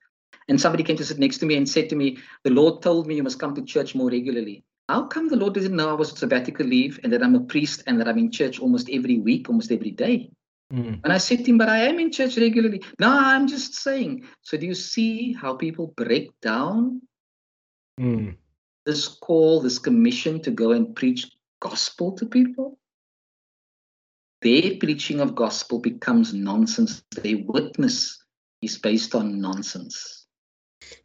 And 0.50 0.60
somebody 0.60 0.84
came 0.84 0.98
to 0.98 1.06
sit 1.06 1.20
next 1.20 1.38
to 1.40 1.46
me 1.46 1.56
and 1.56 1.68
said 1.68 1.90
to 1.90 1.96
me, 1.96 2.18
The 2.44 2.50
Lord 2.50 2.82
told 2.82 3.08
me 3.08 3.16
you 3.16 3.24
must 3.24 3.40
come 3.40 3.56
to 3.56 3.64
church 3.64 3.96
more 3.96 4.10
regularly. 4.10 4.64
How 4.90 5.06
come 5.06 5.30
the 5.30 5.38
Lord 5.38 5.54
didn't 5.54 5.76
know 5.76 5.90
I 5.90 5.94
was 5.94 6.12
on 6.12 6.18
sabbatical 6.18 6.66
leave 6.66 7.00
and 7.04 7.14
that 7.14 7.24
I'm 7.24 7.36
a 7.36 7.40
priest 7.40 7.84
and 7.88 8.00
that 8.00 8.08
I'm 8.08 8.18
in 8.18 8.32
church 8.32 8.60
almost 8.60 8.90
every 8.92 9.20
week, 9.20 9.48
almost 9.50 9.72
every 9.72 9.92
day? 9.92 10.30
Mm. 10.74 11.00
And 11.04 11.14
I 11.14 11.18
said 11.18 11.40
to 11.40 11.52
him, 11.52 11.58
But 11.58 11.70
I 11.70 11.80
am 11.80 12.00
in 12.00 12.12
church 12.12 12.38
regularly. 12.38 12.82
No, 13.00 13.10
I'm 13.10 13.48
just 13.48 13.76
saying. 13.76 14.26
So 14.42 14.58
do 14.58 14.66
you 14.66 14.74
see 14.74 15.34
how 15.34 15.56
people 15.56 15.94
break 15.96 16.32
down 16.42 17.02
mm. 18.00 18.36
this 18.86 19.08
call, 19.08 19.62
this 19.62 19.80
commission 19.80 20.42
to 20.42 20.52
go 20.52 20.72
and 20.72 20.96
preach 20.96 21.32
gospel 21.64 22.12
to 22.12 22.26
people? 22.26 22.78
Their 24.42 24.76
preaching 24.78 25.22
of 25.22 25.34
gospel 25.34 25.80
becomes 25.80 26.34
nonsense. 26.34 27.02
Their 27.12 27.38
witness 27.46 28.22
is 28.62 28.78
based 28.78 29.16
on 29.16 29.40
nonsense. 29.40 30.26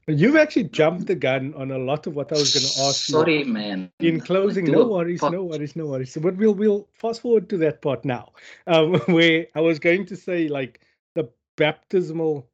You've 0.08 0.34
actually 0.34 0.64
jumped 0.64 1.06
the 1.06 1.14
gun 1.14 1.54
on 1.54 1.70
a 1.70 1.78
lot 1.78 2.08
of 2.08 2.16
what 2.16 2.32
I 2.32 2.34
was 2.34 2.52
going 2.52 2.66
to 2.66 2.88
ask 2.88 3.06
Sorry, 3.06 3.40
you. 3.40 3.44
Man. 3.44 3.92
In 4.00 4.20
closing, 4.20 4.64
no 4.64 4.88
worries, 4.88 5.22
no 5.22 5.44
worries, 5.44 5.76
no 5.76 5.86
worries. 5.86 6.18
But 6.20 6.36
we'll 6.36 6.54
we'll 6.54 6.88
fast 6.94 7.20
forward 7.20 7.48
to 7.50 7.56
that 7.58 7.80
part 7.80 8.04
now, 8.04 8.32
um, 8.66 8.94
where 9.06 9.46
I 9.54 9.60
was 9.60 9.78
going 9.78 10.06
to 10.06 10.16
say 10.16 10.48
like 10.48 10.80
the 11.14 11.28
baptismal 11.56 12.48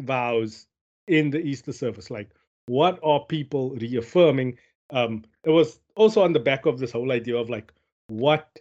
vows 0.00 0.66
in 1.08 1.30
the 1.30 1.40
Easter 1.40 1.72
service. 1.72 2.10
Like, 2.10 2.30
what 2.66 3.00
are 3.02 3.24
people 3.24 3.70
reaffirming? 3.70 4.58
Um, 4.90 5.24
it 5.44 5.50
was 5.50 5.80
also 5.98 6.22
on 6.22 6.32
the 6.32 6.40
back 6.40 6.66
of 6.66 6.78
this 6.78 6.92
whole 6.92 7.12
idea 7.12 7.36
of 7.36 7.50
like, 7.50 7.72
what 8.08 8.58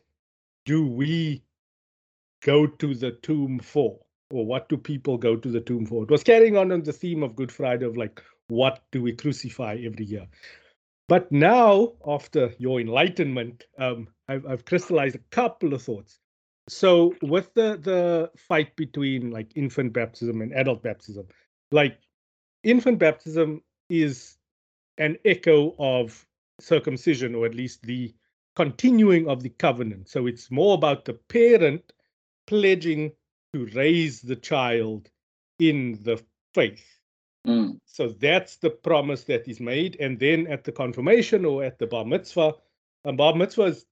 do 0.66 0.86
we 0.86 1.42
go 2.44 2.68
to 2.68 2.94
the 2.94 3.12
tomb 3.12 3.60
for? 3.60 4.00
or 4.32 4.46
what 4.46 4.70
do 4.70 4.78
people 4.78 5.18
go 5.18 5.36
to 5.36 5.50
the 5.50 5.62
tomb 5.62 5.86
for? 5.86 6.04
It 6.04 6.10
was 6.10 6.24
carrying 6.24 6.58
on 6.58 6.72
on 6.72 6.84
the 6.84 6.94
theme 6.94 7.24
of 7.24 7.36
Good 7.36 7.52
Friday 7.52 7.86
of 7.86 7.98
like, 7.98 8.22
what 8.48 8.84
do 8.92 9.02
we 9.02 9.14
crucify 9.14 9.78
every 9.84 10.06
year? 10.06 10.28
But 11.08 11.32
now, 11.32 11.94
after 12.06 12.54
your 12.58 12.82
enlightenment, 12.82 13.66
um, 13.78 14.10
I've, 14.28 14.46
I've 14.46 14.66
crystallized 14.66 15.16
a 15.16 15.30
couple 15.32 15.74
of 15.74 15.82
thoughts. 15.82 16.20
So 16.70 17.16
with 17.22 17.54
the 17.54 17.78
the 17.78 18.30
fight 18.36 18.76
between 18.76 19.32
like 19.32 19.50
infant 19.56 19.94
baptism 19.94 20.42
and 20.42 20.52
adult 20.54 20.84
baptism, 20.84 21.26
like 21.72 21.98
infant 22.64 23.00
baptism 23.00 23.62
is 23.90 24.38
an 24.98 25.18
echo 25.24 25.76
of 25.80 26.27
circumcision, 26.60 27.36
or 27.36 27.46
at 27.46 27.56
least 27.56 27.84
the 27.84 28.14
continuing 28.56 29.28
of 29.30 29.44
the 29.44 29.50
covenant. 29.50 30.10
So 30.10 30.26
it's 30.26 30.50
more 30.50 30.74
about 30.74 31.06
the 31.06 31.14
parent 31.14 31.94
pledging 32.48 33.12
to 33.54 33.66
raise 33.68 34.22
the 34.22 34.36
child 34.36 35.10
in 35.60 36.00
the 36.02 36.22
faith. 36.54 37.00
Mm. 37.46 37.80
So 37.86 38.10
that's 38.10 38.58
the 38.58 38.70
promise 38.70 39.24
that 39.26 39.48
is 39.48 39.60
made. 39.60 39.98
And 40.00 40.20
then 40.20 40.48
at 40.48 40.64
the 40.64 40.72
confirmation 40.72 41.46
or 41.46 41.64
at 41.64 41.78
the 41.80 41.88
bar 41.88 42.06
mitzvah, 42.06 42.56
and 43.06 43.18
bar 43.18 43.36
mitzvah 43.36 43.66
is 43.66 43.86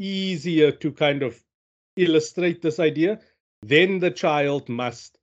easier 0.00 0.70
to 0.70 0.92
kind 0.92 1.22
of 1.22 1.42
illustrate 1.96 2.62
this 2.62 2.78
idea. 2.78 3.20
Then 3.62 3.98
the 3.98 4.10
child 4.10 4.68
must 4.68 5.18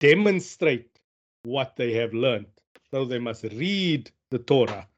demonstrate 0.00 0.98
what 1.44 1.76
they 1.76 1.92
have 1.92 2.14
learned. 2.14 2.46
So 2.90 3.04
they 3.04 3.18
must 3.18 3.44
read 3.44 4.10
the 4.30 4.38
Torah 4.38 4.88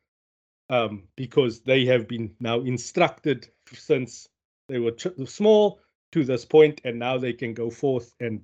um, 0.75 1.05
because 1.15 1.61
they 1.61 1.85
have 1.85 2.09
been 2.09 2.35
now 2.41 2.61
instructed 2.61 3.49
since 3.73 4.29
they 4.69 4.81
were 4.81 4.95
small 5.25 5.81
to 6.11 6.25
this 6.25 6.45
point, 6.45 6.81
and 6.85 6.99
now 6.99 7.17
they 7.17 7.33
can 7.33 7.55
go 7.55 7.71
forth 7.71 8.13
and 8.19 8.41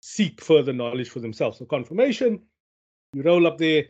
seek 0.00 0.40
further 0.40 0.72
knowledge 0.72 1.10
for 1.10 1.18
themselves. 1.18 1.58
So 1.58 1.64
confirmation, 1.64 2.40
you 3.14 3.22
roll 3.22 3.48
up 3.48 3.58
there. 3.58 3.86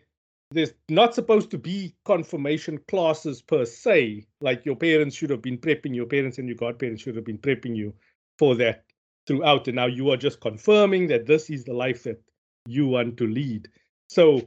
There's 0.53 0.73
not 0.89 1.15
supposed 1.15 1.51
to 1.51 1.59
be 1.59 1.95
confirmation 2.05 2.79
classes 2.89 3.43
per 3.43 3.67
se. 3.67 4.27
Like 4.41 4.65
your 4.65 4.77
parents 4.77 5.15
should 5.15 5.31
have 5.31 5.43
been 5.43 5.59
prepping, 5.59 5.95
your 5.95 6.07
parents 6.07 6.39
and 6.39 6.49
your 6.49 6.57
godparents 6.57 7.03
should 7.03 7.17
have 7.17 7.27
been 7.27 7.39
prepping 7.39 7.77
you 7.77 7.93
for 8.39 8.55
that 8.55 8.85
throughout. 9.27 9.67
And 9.69 9.77
now 9.77 9.87
you 9.87 10.11
are 10.11 10.17
just 10.17 10.41
confirming 10.41 11.09
that 11.09 11.27
this 11.27 11.51
is 11.51 11.65
the 11.65 11.75
life 11.75 12.05
that 12.05 12.23
you 12.67 12.87
want 12.87 13.19
to 13.19 13.27
lead. 13.27 13.69
So, 14.09 14.41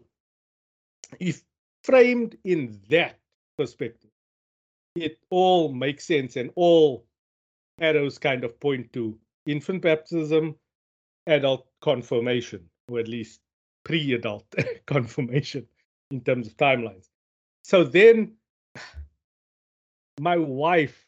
if 1.20 1.44
framed 1.84 2.38
in 2.44 2.80
that 2.90 3.19
perspective, 3.60 4.10
it 4.96 5.18
all 5.30 5.74
makes 5.74 6.06
sense 6.06 6.38
and 6.38 6.50
all 6.56 7.06
arrows 7.82 8.18
kind 8.18 8.46
of 8.46 8.58
point 8.60 8.92
to 8.94 9.18
infant 9.46 9.82
baptism, 9.82 10.56
adult 11.28 11.68
confirmation, 11.82 12.64
or 12.90 13.00
at 13.00 13.10
least 13.10 13.42
pre 13.84 14.14
adult 14.14 14.46
confirmation 14.88 15.68
in 16.12 16.22
terms 16.22 16.48
of 16.48 16.56
timelines. 16.56 17.10
So 17.64 17.84
then 17.84 18.34
my 20.20 20.38
wife 20.38 21.06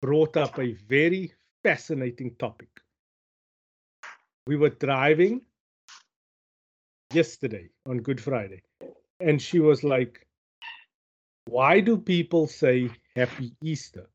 brought 0.00 0.36
up 0.38 0.58
a 0.58 0.72
very 0.88 1.32
fascinating 1.62 2.34
topic. 2.38 2.70
We 4.46 4.56
were 4.56 4.70
driving 4.70 5.42
yesterday 7.12 7.68
on 7.86 7.98
Good 7.98 8.20
Friday, 8.20 8.62
and 9.20 9.40
she 9.40 9.60
was 9.60 9.84
like, 9.84 10.26
Why 11.46 11.80
do 11.80 11.96
people 11.98 12.46
say 12.46 12.90
Happy 13.16 13.52
Easter? 13.62 14.08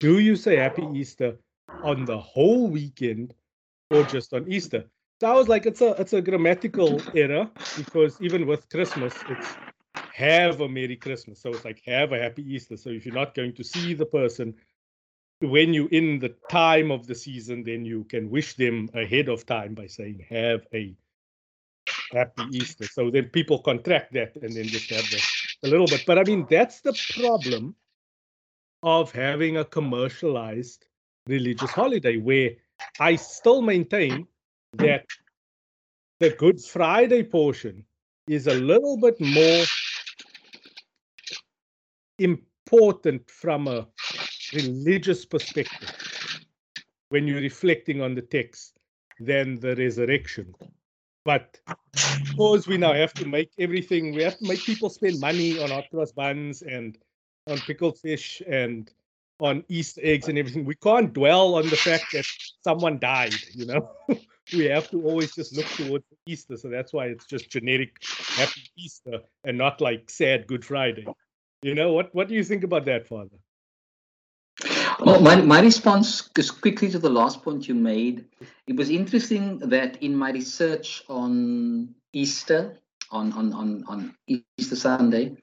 Do 0.00 0.18
you 0.18 0.36
say 0.36 0.56
Happy 0.56 0.86
Easter 0.94 1.36
on 1.84 2.04
the 2.04 2.18
whole 2.18 2.68
weekend 2.68 3.34
or 3.90 4.02
just 4.04 4.34
on 4.34 4.50
Easter? 4.50 4.84
So 5.20 5.28
I 5.28 5.34
was 5.34 5.48
like, 5.48 5.64
it's 5.64 5.80
a 5.80 5.92
it's 6.00 6.12
a 6.12 6.20
grammatical 6.20 7.00
error 7.14 7.48
because 7.76 8.20
even 8.20 8.46
with 8.46 8.68
Christmas, 8.68 9.14
it's 9.28 9.48
have 10.12 10.60
a 10.60 10.68
Merry 10.68 10.96
Christmas. 10.96 11.40
So 11.40 11.50
it's 11.50 11.64
like 11.64 11.82
have 11.86 12.12
a 12.12 12.18
Happy 12.18 12.42
Easter. 12.42 12.76
So 12.76 12.90
if 12.90 13.06
you're 13.06 13.14
not 13.14 13.34
going 13.34 13.54
to 13.54 13.64
see 13.64 13.94
the 13.94 14.06
person 14.06 14.54
when 15.40 15.74
you're 15.74 15.88
in 15.90 16.18
the 16.18 16.34
time 16.50 16.90
of 16.90 17.06
the 17.06 17.14
season, 17.14 17.62
then 17.62 17.84
you 17.84 18.04
can 18.04 18.30
wish 18.30 18.54
them 18.54 18.88
ahead 18.94 19.28
of 19.28 19.44
time 19.44 19.74
by 19.74 19.86
saying 19.86 20.24
have 20.30 20.66
a 20.72 20.94
Happy 22.12 22.44
Easter. 22.52 22.84
So 22.84 23.10
then 23.10 23.26
people 23.26 23.58
contract 23.58 24.12
that 24.14 24.36
and 24.36 24.52
then 24.52 24.64
just 24.64 24.90
have 24.90 25.04
the, 25.10 25.22
a 25.62 25.68
little 25.68 25.86
bit. 25.86 26.04
But 26.06 26.18
I 26.18 26.24
mean, 26.24 26.46
that's 26.48 26.80
the 26.80 26.98
problem 27.18 27.74
of 28.82 29.12
having 29.12 29.56
a 29.56 29.64
commercialized 29.64 30.86
religious 31.26 31.70
holiday 31.70 32.16
where 32.16 32.50
I 33.00 33.16
still 33.16 33.62
maintain 33.62 34.26
that 34.74 35.04
the 36.20 36.30
Good 36.30 36.60
Friday 36.60 37.22
portion 37.22 37.84
is 38.28 38.46
a 38.46 38.54
little 38.54 38.96
bit 38.96 39.20
more 39.20 39.64
important 42.18 43.30
from 43.30 43.68
a 43.68 43.86
religious 44.54 45.24
perspective 45.24 45.94
when 47.10 47.26
you're 47.26 47.40
reflecting 47.40 48.00
on 48.02 48.14
the 48.14 48.22
text 48.22 48.78
than 49.20 49.58
the 49.60 49.76
resurrection. 49.76 50.54
But 51.26 51.58
because 52.24 52.68
we 52.68 52.78
now 52.78 52.94
have 52.94 53.12
to 53.14 53.26
make 53.26 53.50
everything, 53.58 54.14
we 54.14 54.22
have 54.22 54.38
to 54.38 54.46
make 54.46 54.60
people 54.60 54.88
spend 54.88 55.20
money 55.20 55.58
on 55.58 55.70
hot 55.70 55.90
cross 55.90 56.12
buns 56.12 56.62
and 56.62 56.96
on 57.48 57.58
pickled 57.58 57.98
fish 57.98 58.40
and 58.46 58.88
on 59.40 59.64
Easter 59.68 60.00
eggs 60.04 60.28
and 60.28 60.38
everything. 60.38 60.64
We 60.64 60.76
can't 60.76 61.12
dwell 61.12 61.56
on 61.56 61.68
the 61.68 61.76
fact 61.76 62.12
that 62.12 62.24
someone 62.62 63.00
died, 63.00 63.34
you 63.52 63.66
know. 63.66 63.90
we 64.52 64.66
have 64.66 64.88
to 64.92 65.02
always 65.02 65.34
just 65.34 65.56
look 65.56 65.66
towards 65.66 66.04
Easter. 66.26 66.56
So 66.56 66.68
that's 66.68 66.92
why 66.92 67.06
it's 67.06 67.26
just 67.26 67.50
generic 67.50 67.96
happy 68.36 68.62
Easter 68.78 69.18
and 69.44 69.58
not 69.58 69.80
like 69.80 70.08
sad 70.08 70.46
Good 70.46 70.64
Friday. 70.64 71.06
You 71.62 71.74
know, 71.74 71.92
what 71.92 72.14
what 72.14 72.28
do 72.28 72.34
you 72.34 72.44
think 72.44 72.62
about 72.62 72.84
that, 72.84 73.08
Father? 73.08 73.36
Well, 75.00 75.20
my, 75.20 75.36
my 75.36 75.60
response 75.60 76.30
is 76.38 76.50
quickly 76.50 76.88
to 76.90 76.98
the 76.98 77.10
last 77.10 77.42
point 77.42 77.68
you 77.68 77.74
made. 77.74 78.24
It 78.66 78.76
was 78.76 78.88
interesting 78.88 79.58
that 79.58 80.02
in 80.02 80.16
my 80.16 80.30
research 80.30 81.02
on 81.08 81.94
Easter, 82.12 82.78
on, 83.10 83.32
on, 83.34 83.52
on, 83.52 83.84
on 83.88 84.14
Easter 84.56 84.76
Sunday, 84.76 85.36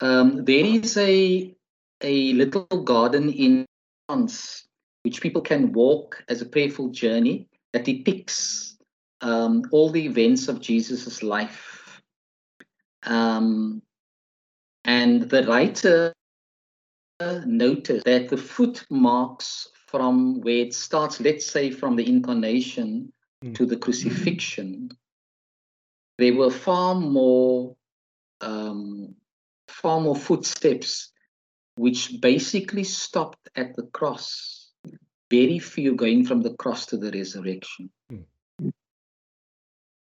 um, 0.00 0.44
there 0.44 0.64
is 0.64 0.96
a, 0.96 1.52
a 2.00 2.32
little 2.34 2.64
garden 2.84 3.30
in 3.30 3.66
France 4.06 4.66
which 5.02 5.20
people 5.20 5.42
can 5.42 5.72
walk 5.72 6.22
as 6.28 6.40
a 6.40 6.46
prayerful 6.46 6.88
journey 6.88 7.48
that 7.72 7.84
depicts 7.84 8.76
um, 9.20 9.64
all 9.72 9.90
the 9.90 10.04
events 10.04 10.46
of 10.46 10.60
Jesus' 10.60 11.22
life. 11.22 12.00
Um, 13.04 13.82
and 14.84 15.22
the 15.22 15.44
writer 15.46 16.12
noted 17.20 18.02
that 18.04 18.28
the 18.28 18.36
footmarks 18.36 19.68
from 19.86 20.40
where 20.40 20.66
it 20.66 20.74
starts, 20.74 21.20
let's 21.20 21.46
say 21.46 21.70
from 21.70 21.96
the 21.96 22.08
incarnation 22.08 23.12
mm. 23.44 23.54
to 23.54 23.66
the 23.66 23.76
crucifixion, 23.76 24.90
there 26.18 26.34
were 26.34 26.50
far 26.50 26.94
more 26.94 27.76
um, 28.40 29.14
far 29.68 30.00
more 30.00 30.16
footsteps 30.16 31.12
which 31.76 32.20
basically 32.20 32.84
stopped 32.84 33.48
at 33.54 33.74
the 33.76 33.84
cross. 33.84 34.70
Very 35.30 35.58
few 35.58 35.94
going 35.94 36.24
from 36.24 36.42
the 36.42 36.54
cross 36.54 36.86
to 36.86 36.96
the 36.96 37.10
resurrection. 37.10 37.90
Mm. 38.10 38.24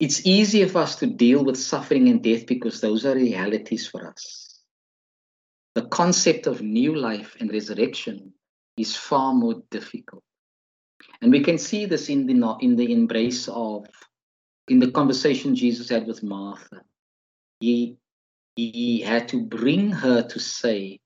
It's 0.01 0.25
easier 0.25 0.69
for 0.69 0.79
us 0.79 0.97
to 0.97 1.07
deal 1.07 1.45
with 1.45 1.57
suffering 1.57 2.09
and 2.09 2.23
death 2.23 2.47
because 2.47 2.81
those 2.81 3.05
are 3.05 3.15
realities 3.15 3.87
for 3.87 4.09
us 4.09 4.58
the 5.79 5.87
concept 5.87 6.49
of 6.49 6.61
new 6.61 6.93
life 6.97 7.37
and 7.39 7.53
resurrection 7.53 8.33
is 8.77 8.97
far 8.97 9.33
more 9.33 9.63
difficult. 9.71 10.25
And 11.23 11.31
we 11.31 11.45
can 11.45 11.57
see 11.57 11.87
this 11.87 12.09
in 12.09 12.27
the, 12.27 12.57
in 12.61 12.75
the 12.75 12.93
embrace 12.93 13.47
of, 13.47 13.87
in 14.67 14.81
the 14.81 14.91
conversation 14.91 15.55
Jesus 15.55 15.89
had 15.89 16.05
with 16.09 16.25
Martha. 16.25 16.81
He, 17.61 17.97
he 18.57 19.01
had 19.03 19.29
to 19.29 19.41
bring 19.41 19.93
her 19.93 20.21
to 20.23 20.41
say, 20.41 20.99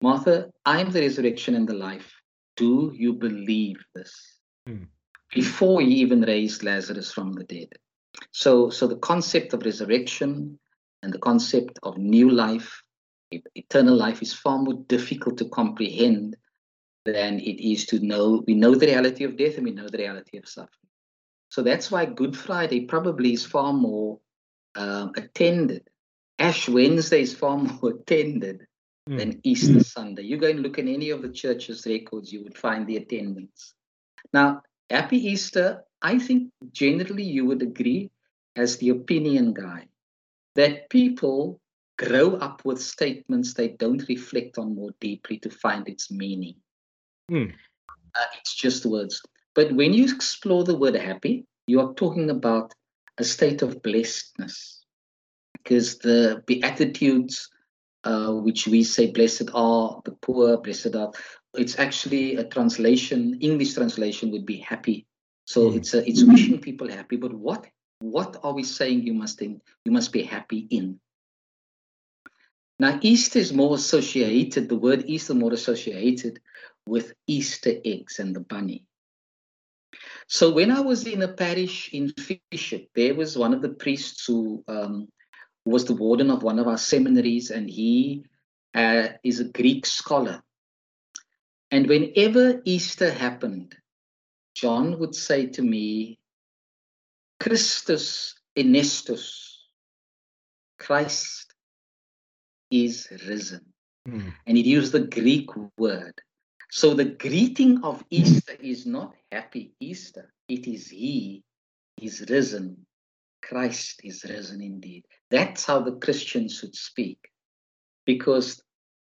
Martha, 0.00 0.50
I 0.64 0.80
am 0.80 0.90
the 0.90 1.02
resurrection 1.02 1.54
and 1.54 1.68
the 1.68 1.74
life. 1.74 2.10
Do 2.56 2.92
you 2.94 3.12
believe 3.12 3.84
this? 3.94 4.14
Hmm. 4.66 4.84
Before 5.34 5.82
he 5.82 5.96
even 5.96 6.22
raised 6.22 6.62
Lazarus 6.62 7.12
from 7.12 7.34
the 7.34 7.44
dead. 7.44 7.68
So, 8.32 8.70
so 8.70 8.86
the 8.86 8.96
concept 8.96 9.52
of 9.52 9.66
resurrection 9.66 10.58
and 11.02 11.12
the 11.12 11.18
concept 11.18 11.78
of 11.82 11.98
new 11.98 12.30
life 12.30 12.82
eternal 13.54 13.96
life 13.96 14.22
is 14.22 14.32
far 14.32 14.58
more 14.58 14.74
difficult 14.88 15.38
to 15.38 15.48
comprehend 15.48 16.36
than 17.04 17.40
it 17.40 17.60
is 17.60 17.86
to 17.86 17.98
know. 18.00 18.44
We 18.46 18.54
know 18.54 18.74
the 18.74 18.86
reality 18.86 19.24
of 19.24 19.36
death 19.36 19.56
and 19.56 19.64
we 19.64 19.72
know 19.72 19.88
the 19.88 19.98
reality 19.98 20.38
of 20.38 20.48
suffering. 20.48 20.68
So 21.48 21.62
that's 21.62 21.90
why 21.90 22.06
Good 22.06 22.36
Friday 22.36 22.82
probably 22.82 23.32
is 23.32 23.44
far 23.44 23.72
more 23.72 24.20
um, 24.76 25.12
attended. 25.16 25.88
Ash 26.38 26.68
Wednesday 26.68 27.22
is 27.22 27.34
far 27.34 27.56
more 27.58 27.90
attended 27.90 28.66
mm. 29.08 29.18
than 29.18 29.40
Easter 29.42 29.74
mm. 29.74 29.84
Sunday. 29.84 30.22
You 30.22 30.36
go 30.36 30.48
and 30.48 30.60
look 30.60 30.78
in 30.78 30.88
any 30.88 31.10
of 31.10 31.22
the 31.22 31.30
church's 31.30 31.86
records, 31.86 32.32
you 32.32 32.42
would 32.44 32.56
find 32.56 32.86
the 32.86 32.96
attendance. 32.96 33.74
Now, 34.32 34.62
Happy 34.90 35.18
Easter 35.18 35.84
I 36.02 36.18
think 36.18 36.50
generally 36.72 37.24
you 37.24 37.44
would 37.46 37.62
agree, 37.62 38.10
as 38.56 38.78
the 38.78 38.90
opinion 38.90 39.52
guy, 39.52 39.86
that 40.54 40.88
people 40.90 41.60
grow 42.00 42.36
up 42.36 42.64
with 42.64 42.80
statements 42.80 43.52
they 43.52 43.68
don't 43.68 44.08
reflect 44.08 44.56
on 44.56 44.74
more 44.74 44.90
deeply 45.00 45.38
to 45.38 45.50
find 45.50 45.86
its 45.86 46.10
meaning. 46.10 46.54
Hmm. 47.28 47.50
Uh, 48.14 48.30
it's 48.38 48.54
just 48.54 48.86
words. 48.86 49.20
But 49.54 49.72
when 49.72 49.92
you 49.92 50.04
explore 50.04 50.64
the 50.64 50.76
word 50.76 50.94
happy, 50.94 51.44
you 51.66 51.80
are 51.80 51.92
talking 51.94 52.30
about 52.30 52.72
a 53.18 53.24
state 53.24 53.60
of 53.60 53.82
blessedness. 53.82 54.82
Because 55.52 55.98
the 55.98 56.42
Beatitudes, 56.46 57.50
uh, 58.04 58.32
which 58.32 58.66
we 58.66 58.82
say, 58.82 59.10
blessed 59.10 59.50
are 59.52 60.00
the 60.06 60.12
poor, 60.22 60.56
blessed 60.56 60.96
are, 60.96 61.12
it's 61.54 61.78
actually 61.78 62.36
a 62.36 62.44
translation, 62.44 63.38
English 63.40 63.74
translation 63.74 64.30
would 64.30 64.46
be 64.46 64.56
happy. 64.56 65.06
So 65.44 65.70
mm. 65.70 65.76
it's 65.76 65.92
a, 65.92 66.08
it's 66.08 66.24
wishing 66.24 66.60
people 66.60 66.88
happy. 66.88 67.16
But 67.16 67.34
what 67.34 67.66
what 68.00 68.38
are 68.42 68.54
we 68.54 68.62
saying 68.62 69.06
you 69.06 69.12
must 69.12 69.42
in, 69.42 69.60
you 69.84 69.92
must 69.92 70.12
be 70.12 70.22
happy 70.22 70.66
in? 70.70 70.98
Now 72.80 72.98
Easter 73.02 73.38
is 73.38 73.52
more 73.52 73.74
associated, 73.74 74.70
the 74.70 74.76
word 74.78 75.04
Easter 75.06 75.34
is 75.34 75.38
more 75.38 75.52
associated 75.52 76.40
with 76.86 77.12
Easter 77.26 77.74
eggs 77.84 78.18
and 78.18 78.34
the 78.34 78.40
bunny. 78.40 78.86
So 80.28 80.50
when 80.50 80.70
I 80.70 80.80
was 80.80 81.06
in 81.06 81.20
a 81.20 81.28
parish 81.28 81.92
in 81.92 82.08
Fish 82.14 82.70
Hoek, 82.70 82.88
there 82.94 83.14
was 83.14 83.36
one 83.36 83.52
of 83.52 83.60
the 83.60 83.68
priests 83.68 84.24
who 84.24 84.64
um, 84.66 85.08
was 85.66 85.84
the 85.84 85.92
warden 85.92 86.30
of 86.30 86.42
one 86.42 86.58
of 86.58 86.68
our 86.68 86.78
seminaries, 86.78 87.50
and 87.50 87.68
he 87.68 88.24
uh, 88.74 89.08
is 89.22 89.40
a 89.40 89.52
Greek 89.52 89.84
scholar. 89.84 90.42
And 91.70 91.86
whenever 91.86 92.62
Easter 92.64 93.10
happened, 93.10 93.76
John 94.54 94.98
would 95.00 95.14
say 95.14 95.48
to 95.48 95.62
me, 95.62 96.18
Christos 97.40 98.36
anesti, 98.56 99.20
Christ 100.78 101.49
is 102.70 103.08
risen. 103.26 103.72
Mm. 104.08 104.32
And 104.46 104.56
he 104.56 104.62
used 104.62 104.92
the 104.92 105.06
Greek 105.06 105.50
word. 105.78 106.14
So 106.70 106.94
the 106.94 107.04
greeting 107.04 107.82
of 107.82 108.04
Easter 108.10 108.54
is 108.60 108.86
not 108.86 109.14
happy 109.32 109.74
Easter, 109.80 110.32
it 110.48 110.66
is 110.68 110.88
He 110.88 111.42
is 112.00 112.24
risen. 112.28 112.86
Christ 113.42 114.00
is 114.04 114.24
risen 114.24 114.60
indeed. 114.60 115.04
That's 115.30 115.64
how 115.64 115.80
the 115.80 115.96
Christians 115.96 116.58
should 116.58 116.74
speak. 116.76 117.18
Because 118.06 118.62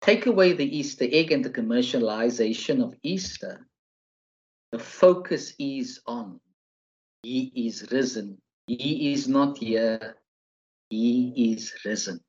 take 0.02 0.26
away 0.26 0.54
the 0.54 0.78
Easter 0.78 1.06
egg 1.12 1.32
and 1.32 1.44
the 1.44 1.50
commercialization 1.50 2.84
of 2.84 2.94
Easter, 3.04 3.68
the 4.72 4.80
focus 4.80 5.54
is 5.60 6.00
on 6.06 6.40
He 7.24 7.52
is 7.56 7.92
risen. 7.92 8.38
He 8.68 9.12
is 9.12 9.28
not 9.28 9.58
here, 9.58 10.16
He 10.90 11.52
is 11.54 11.74
risen. 11.84 12.22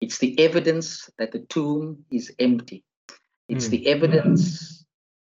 It's 0.00 0.18
the 0.18 0.38
evidence 0.38 1.08
that 1.18 1.32
the 1.32 1.40
tomb 1.40 2.04
is 2.10 2.32
empty. 2.38 2.84
It's 3.48 3.68
mm. 3.68 3.70
the 3.70 3.86
evidence 3.88 4.84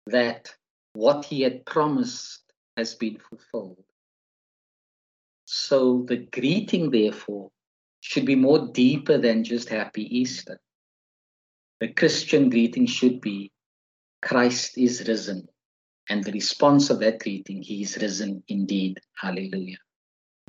that 0.06 0.54
what 0.94 1.24
he 1.24 1.42
had 1.42 1.64
promised 1.64 2.42
has 2.76 2.94
been 2.94 3.18
fulfilled. 3.18 3.84
So 5.44 6.04
the 6.08 6.16
greeting, 6.16 6.90
therefore, 6.90 7.50
should 8.00 8.24
be 8.24 8.34
more 8.34 8.68
deeper 8.68 9.18
than 9.18 9.44
just 9.44 9.68
Happy 9.68 10.04
Easter. 10.18 10.60
The 11.80 11.88
Christian 11.88 12.48
greeting 12.48 12.86
should 12.86 13.20
be 13.20 13.52
Christ 14.22 14.78
is 14.78 15.06
risen. 15.08 15.48
And 16.08 16.22
the 16.22 16.32
response 16.32 16.90
of 16.90 17.00
that 17.00 17.20
greeting, 17.20 17.62
He 17.62 17.82
is 17.82 17.96
risen 17.96 18.42
indeed. 18.48 19.00
Hallelujah. 19.20 19.78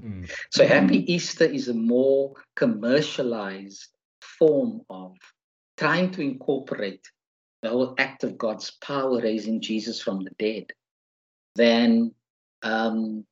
Mm. 0.02 0.30
So 0.52 0.66
Happy 0.68 1.12
Easter 1.12 1.46
is 1.46 1.68
a 1.68 1.74
more 1.74 2.34
commercialized 2.56 3.93
form 4.40 4.82
of 4.90 5.16
trying 5.78 6.12
to 6.12 6.22
incorporate 6.22 7.06
the 7.62 7.70
whole 7.70 7.96
act 7.98 8.24
of 8.24 8.38
God's 8.38 8.72
power 8.72 9.22
raising 9.22 9.62
Jesus 9.62 10.02
from 10.02 10.24
the 10.24 10.32
dead, 10.38 10.74
then, 11.56 12.14
um, 12.62 13.26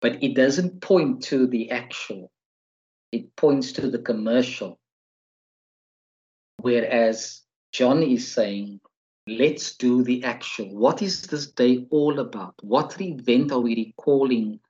but 0.00 0.22
it 0.22 0.34
doesn't 0.34 0.80
point 0.80 1.22
to 1.24 1.46
the 1.46 1.70
actual, 1.70 2.30
it 3.12 3.34
points 3.36 3.72
to 3.72 3.90
the 3.90 3.98
commercial. 3.98 4.78
Whereas 6.58 7.42
John 7.72 8.02
is 8.02 8.32
saying, 8.32 8.80
let's 9.26 9.76
do 9.76 10.02
the 10.02 10.24
actual. 10.24 10.74
What 10.74 11.02
is 11.02 11.22
this 11.22 11.50
day 11.50 11.86
all 11.90 12.20
about? 12.20 12.54
What 12.62 13.00
event 13.00 13.52
are 13.52 13.60
we 13.60 13.74
recalling 13.74 14.60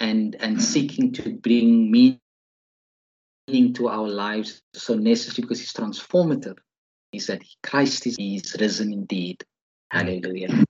and, 0.00 0.36
and 0.40 0.62
seeking 0.62 1.12
to 1.14 1.34
bring 1.34 1.90
meaning 1.90 2.20
to 3.74 3.88
our 3.88 4.08
lives 4.08 4.62
so 4.74 4.94
necessary 4.94 5.42
because 5.42 5.60
it's 5.60 5.72
transformative? 5.72 6.58
is 7.12 7.26
that 7.28 7.42
Christ 7.62 8.06
is, 8.06 8.16
is 8.18 8.56
risen 8.60 8.92
indeed. 8.92 9.44
Hallelujah. 9.90 10.64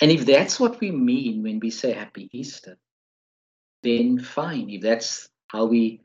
And 0.00 0.10
if 0.10 0.26
that's 0.26 0.58
what 0.58 0.80
we 0.80 0.90
mean 0.90 1.42
when 1.42 1.60
we 1.60 1.70
say 1.70 1.92
Happy 1.92 2.28
Easter, 2.32 2.76
then 3.82 4.18
fine. 4.18 4.70
If 4.70 4.82
that's 4.82 5.28
how 5.48 5.66
we 5.66 6.02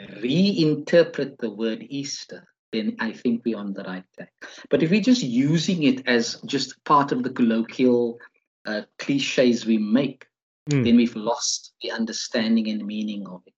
reinterpret 0.00 1.38
the 1.38 1.50
word 1.50 1.84
Easter, 1.88 2.46
then 2.72 2.96
I 3.00 3.12
think 3.12 3.42
we're 3.44 3.58
on 3.58 3.72
the 3.72 3.84
right 3.84 4.04
track. 4.14 4.32
But 4.68 4.82
if 4.82 4.90
we're 4.90 5.00
just 5.00 5.22
using 5.22 5.82
it 5.84 6.06
as 6.06 6.40
just 6.46 6.82
part 6.84 7.12
of 7.12 7.22
the 7.22 7.30
colloquial 7.30 8.18
uh, 8.66 8.82
cliches 8.98 9.64
we 9.64 9.78
make, 9.78 10.26
mm. 10.70 10.84
then 10.84 10.96
we've 10.96 11.16
lost 11.16 11.72
the 11.82 11.90
understanding 11.90 12.68
and 12.68 12.86
meaning 12.86 13.26
of 13.26 13.42
it. 13.46 13.54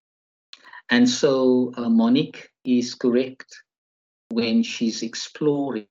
And 0.90 1.09
so 1.09 1.72
uh, 1.76 1.88
Monique 1.88 2.50
is 2.64 2.94
correct 2.94 3.62
when 4.31 4.64
she's 4.64 5.03
exploring 5.03 5.87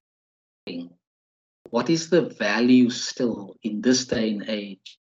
what 1.70 1.90
is 1.90 2.10
the 2.10 2.22
value 2.22 2.90
still 2.90 3.56
in 3.64 3.82
this 3.82 4.06
day 4.06 4.32
and 4.32 4.50
age 4.50 5.00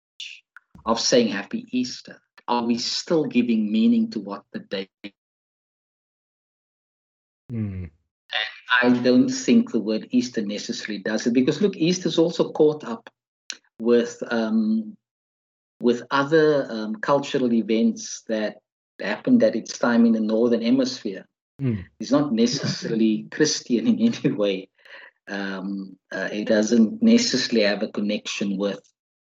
of 0.86 1.00
saying 1.00 1.28
happy 1.28 1.66
Easter? 1.70 2.20
Are 2.46 2.64
we 2.64 2.78
still 2.78 3.24
giving 3.24 3.70
meaning 3.70 4.10
to 4.10 4.20
what 4.20 4.44
the 4.52 4.60
day 4.60 4.88
mm. 7.52 7.90
And 8.82 8.98
I 8.98 9.02
don't 9.02 9.28
think 9.28 9.72
the 9.72 9.80
word 9.80 10.06
Easter 10.10 10.42
necessarily 10.42 11.02
does 11.02 11.26
it 11.26 11.34
because 11.34 11.60
look, 11.60 11.76
Easter 11.76 12.08
is 12.08 12.18
also 12.18 12.52
caught 12.52 12.84
up 12.84 13.10
with 13.80 14.22
um, 14.30 14.96
with 15.80 16.02
other 16.10 16.66
um, 16.70 16.96
cultural 16.96 17.52
events 17.52 18.22
that 18.28 18.56
happened 19.02 19.42
at 19.42 19.56
its 19.56 19.78
time 19.78 20.06
in 20.06 20.12
the 20.12 20.20
northern 20.20 20.62
hemisphere. 20.62 21.26
Mm. 21.60 21.84
It's 21.98 22.10
not 22.10 22.32
necessarily 22.32 23.26
Christian 23.30 23.86
in 23.86 24.14
any 24.14 24.32
way. 24.32 24.68
Um, 25.28 25.96
uh, 26.10 26.28
it 26.32 26.48
doesn't 26.48 27.02
necessarily 27.02 27.66
have 27.66 27.82
a 27.82 27.88
connection 27.88 28.56
with 28.56 28.80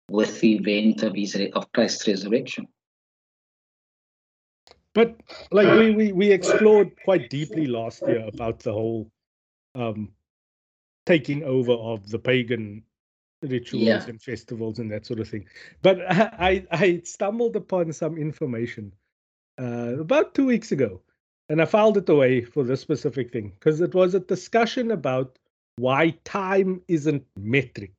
with 0.09 0.41
the 0.41 0.57
event 0.57 1.03
of 1.03 1.15
his 1.15 1.37
of 1.55 1.73
Christ's 1.73 2.07
resurrection. 2.07 2.67
But 4.93 5.17
like 5.53 5.69
we, 5.79 5.91
we 5.93 6.13
we 6.13 6.31
explored 6.33 6.93
quite 7.05 7.31
deeply 7.31 7.67
last 7.67 8.03
year 8.03 8.27
about 8.27 8.61
the 8.61 8.73
whole 8.73 9.11
um, 9.75 10.11
taking 11.07 11.45
over 11.45 11.73
of 11.73 12.09
the 12.11 12.19
pagan 12.19 12.83
rituals 13.43 13.85
yeah. 13.85 14.05
and 14.07 14.21
festivals 14.21 14.79
and 14.79 14.91
that 14.91 15.07
sort 15.07 15.21
of 15.21 15.29
thing. 15.29 15.47
But 15.83 16.01
I 16.11 16.67
I 16.71 17.03
stumbled 17.05 17.57
upon 17.57 17.93
some 17.93 18.19
information 18.19 18.93
uh, 19.61 20.01
about 20.01 20.35
two 20.35 20.47
weeks 20.47 20.73
ago 20.73 21.03
and 21.51 21.61
I 21.61 21.65
filed 21.65 21.97
it 21.97 22.09
away 22.09 22.43
for 22.43 22.63
this 22.63 22.81
specific 22.81 23.33
thing 23.33 23.51
because 23.51 23.81
it 23.81 23.93
was 23.93 24.15
a 24.15 24.21
discussion 24.21 24.93
about 24.93 25.37
why 25.77 26.11
time 26.25 26.81
isn't 26.87 27.27
metric. 27.37 27.93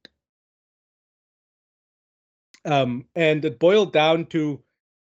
Um, 2.64 3.06
and 3.14 3.44
it 3.44 3.60
boiled 3.60 3.92
down 3.92 4.28
to 4.28 4.64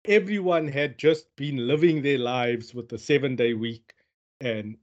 everyone 0.05 0.69
had 0.69 0.99
just 0.99 1.35
been 1.35 1.67
living 1.67 2.03
their 2.03 2.19
lives 2.19 2.73
with 2.73 2.93
a 2.93 2.99
seven 2.99 3.35
day 3.35 3.55
week 3.55 3.95
and 4.41 4.77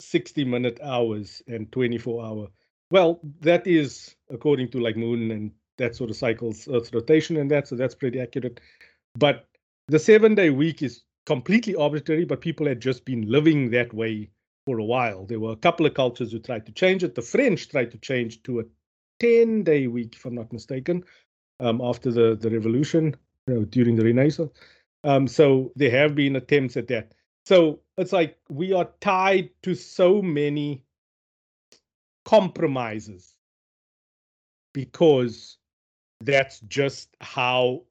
60 0.00 0.44
minute 0.44 0.78
hours 0.82 1.42
and 1.48 1.72
24 1.72 2.22
hour. 2.22 2.48
Well, 2.90 3.20
that 3.40 3.66
is 3.66 4.14
according 4.28 4.72
to 4.72 4.80
like 4.80 4.96
moon 4.96 5.30
and 5.30 5.52
that 5.78 5.96
sort 5.96 6.10
of 6.10 6.16
cycles, 6.16 6.68
Earth's 6.68 6.92
rotation 6.92 7.38
and 7.38 7.50
that, 7.50 7.66
so 7.66 7.76
that's 7.76 7.94
pretty 7.94 8.20
accurate. 8.20 8.60
But 9.16 9.46
the 9.90 9.98
seven 9.98 10.34
day 10.34 10.50
week 10.50 10.82
is 10.82 11.02
completely 11.26 11.74
arbitrary, 11.74 12.24
but 12.24 12.40
people 12.40 12.66
had 12.66 12.80
just 12.80 13.04
been 13.04 13.30
living 13.30 13.70
that 13.70 13.92
way 13.92 14.30
for 14.64 14.78
a 14.78 14.84
while. 14.84 15.26
There 15.26 15.40
were 15.40 15.52
a 15.52 15.56
couple 15.56 15.84
of 15.84 15.94
cultures 15.94 16.30
who 16.30 16.38
tried 16.38 16.66
to 16.66 16.72
change 16.72 17.02
it. 17.02 17.14
The 17.14 17.22
French 17.22 17.68
tried 17.68 17.90
to 17.90 17.98
change 17.98 18.42
to 18.44 18.60
a 18.60 18.64
10 19.18 19.64
day 19.64 19.88
week, 19.88 20.14
if 20.14 20.24
I'm 20.24 20.34
not 20.34 20.52
mistaken, 20.52 21.04
um, 21.58 21.80
after 21.80 22.12
the, 22.12 22.36
the 22.36 22.50
revolution 22.50 23.16
you 23.48 23.54
know, 23.54 23.64
during 23.64 23.96
the 23.96 24.04
Renaissance. 24.04 24.52
Um, 25.02 25.26
so 25.26 25.72
there 25.74 25.90
have 25.90 26.14
been 26.14 26.36
attempts 26.36 26.76
at 26.76 26.88
that. 26.88 27.12
So 27.44 27.80
it's 27.96 28.12
like 28.12 28.38
we 28.48 28.72
are 28.72 28.88
tied 29.00 29.50
to 29.62 29.74
so 29.74 30.22
many 30.22 30.84
compromises 32.24 33.34
because 34.72 35.58
that's 36.20 36.60
just 36.60 37.08
how 37.20 37.82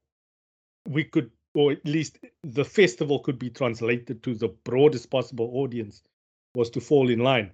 we 0.88 1.04
could, 1.04 1.30
or 1.54 1.72
at 1.72 1.84
least 1.84 2.18
the 2.42 2.64
festival 2.64 3.18
could 3.18 3.38
be 3.38 3.50
translated 3.50 4.22
to 4.22 4.34
the 4.34 4.48
broadest 4.64 5.10
possible 5.10 5.50
audience, 5.54 6.02
was 6.54 6.70
to 6.70 6.80
fall 6.80 7.10
in 7.10 7.20
line. 7.20 7.50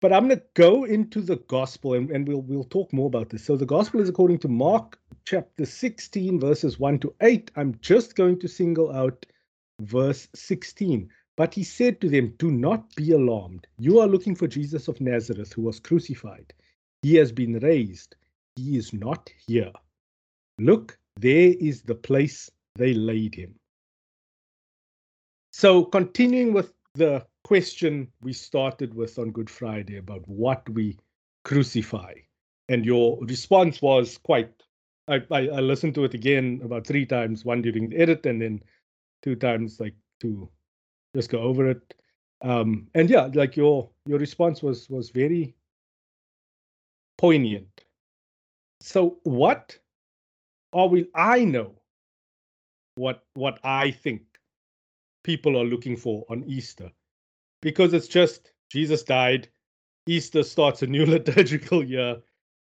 But 0.00 0.12
I'm 0.12 0.28
going 0.28 0.38
to 0.38 0.46
go 0.54 0.84
into 0.84 1.20
the 1.20 1.36
gospel, 1.36 1.94
and, 1.94 2.10
and 2.10 2.26
we'll 2.26 2.40
we'll 2.42 2.64
talk 2.64 2.92
more 2.92 3.06
about 3.06 3.28
this. 3.28 3.44
So 3.44 3.56
the 3.56 3.66
gospel 3.66 4.00
is 4.00 4.08
according 4.08 4.38
to 4.38 4.48
Mark 4.48 4.98
chapter 5.26 5.66
16, 5.66 6.40
verses 6.40 6.78
1 6.78 6.98
to 7.00 7.14
8. 7.20 7.50
I'm 7.56 7.78
just 7.82 8.16
going 8.16 8.38
to 8.40 8.48
single 8.48 8.90
out 8.92 9.26
verse 9.80 10.28
16. 10.34 11.10
But 11.36 11.54
he 11.54 11.64
said 11.64 12.00
to 12.00 12.08
them, 12.08 12.34
Do 12.38 12.50
not 12.50 12.94
be 12.96 13.12
alarmed. 13.12 13.66
You 13.78 14.00
are 14.00 14.06
looking 14.06 14.34
for 14.34 14.46
Jesus 14.46 14.88
of 14.88 15.00
Nazareth, 15.00 15.52
who 15.52 15.62
was 15.62 15.80
crucified. 15.80 16.52
He 17.02 17.14
has 17.16 17.32
been 17.32 17.58
raised. 17.60 18.16
He 18.56 18.76
is 18.76 18.92
not 18.92 19.30
here. 19.46 19.72
Look, 20.58 20.98
there 21.16 21.54
is 21.58 21.82
the 21.82 21.94
place 21.94 22.50
they 22.76 22.94
laid 22.94 23.34
him. 23.34 23.54
So, 25.52 25.84
continuing 25.84 26.52
with 26.52 26.72
the 26.94 27.26
question 27.44 28.08
we 28.20 28.32
started 28.32 28.94
with 28.94 29.18
on 29.18 29.30
Good 29.30 29.50
Friday 29.50 29.96
about 29.96 30.26
what 30.28 30.68
we 30.68 30.98
crucify, 31.44 32.14
and 32.68 32.84
your 32.84 33.18
response 33.22 33.82
was 33.82 34.18
quite. 34.18 34.50
I, 35.08 35.22
I, 35.30 35.48
I 35.48 35.60
listened 35.60 35.94
to 35.96 36.04
it 36.04 36.14
again 36.14 36.60
about 36.62 36.86
three 36.86 37.04
times, 37.04 37.44
one 37.44 37.62
during 37.62 37.88
the 37.88 37.96
edit, 37.96 38.26
and 38.26 38.40
then 38.40 38.62
two 39.22 39.34
times 39.34 39.80
like 39.80 39.94
to 40.20 40.48
just 41.14 41.30
go 41.30 41.40
over 41.40 41.68
it. 41.68 41.94
Um, 42.42 42.86
and 42.94 43.10
yeah, 43.10 43.28
like 43.34 43.56
your 43.56 43.90
your 44.06 44.18
response 44.18 44.62
was 44.62 44.88
was 44.88 45.10
very 45.10 45.54
poignant. 47.18 47.84
So 48.80 49.18
what 49.24 49.76
are 50.72 50.86
we 50.86 51.08
I 51.14 51.44
know 51.44 51.79
what 53.00 53.24
what 53.34 53.58
I 53.64 53.90
think 53.90 54.22
people 55.24 55.58
are 55.58 55.64
looking 55.64 55.96
for 55.96 56.24
on 56.28 56.44
Easter. 56.44 56.90
Because 57.62 57.94
it's 57.94 58.08
just 58.08 58.52
Jesus 58.70 59.02
died, 59.02 59.48
Easter 60.06 60.42
starts 60.42 60.82
a 60.82 60.86
new 60.86 61.06
liturgical 61.16 61.82
year, 61.82 62.16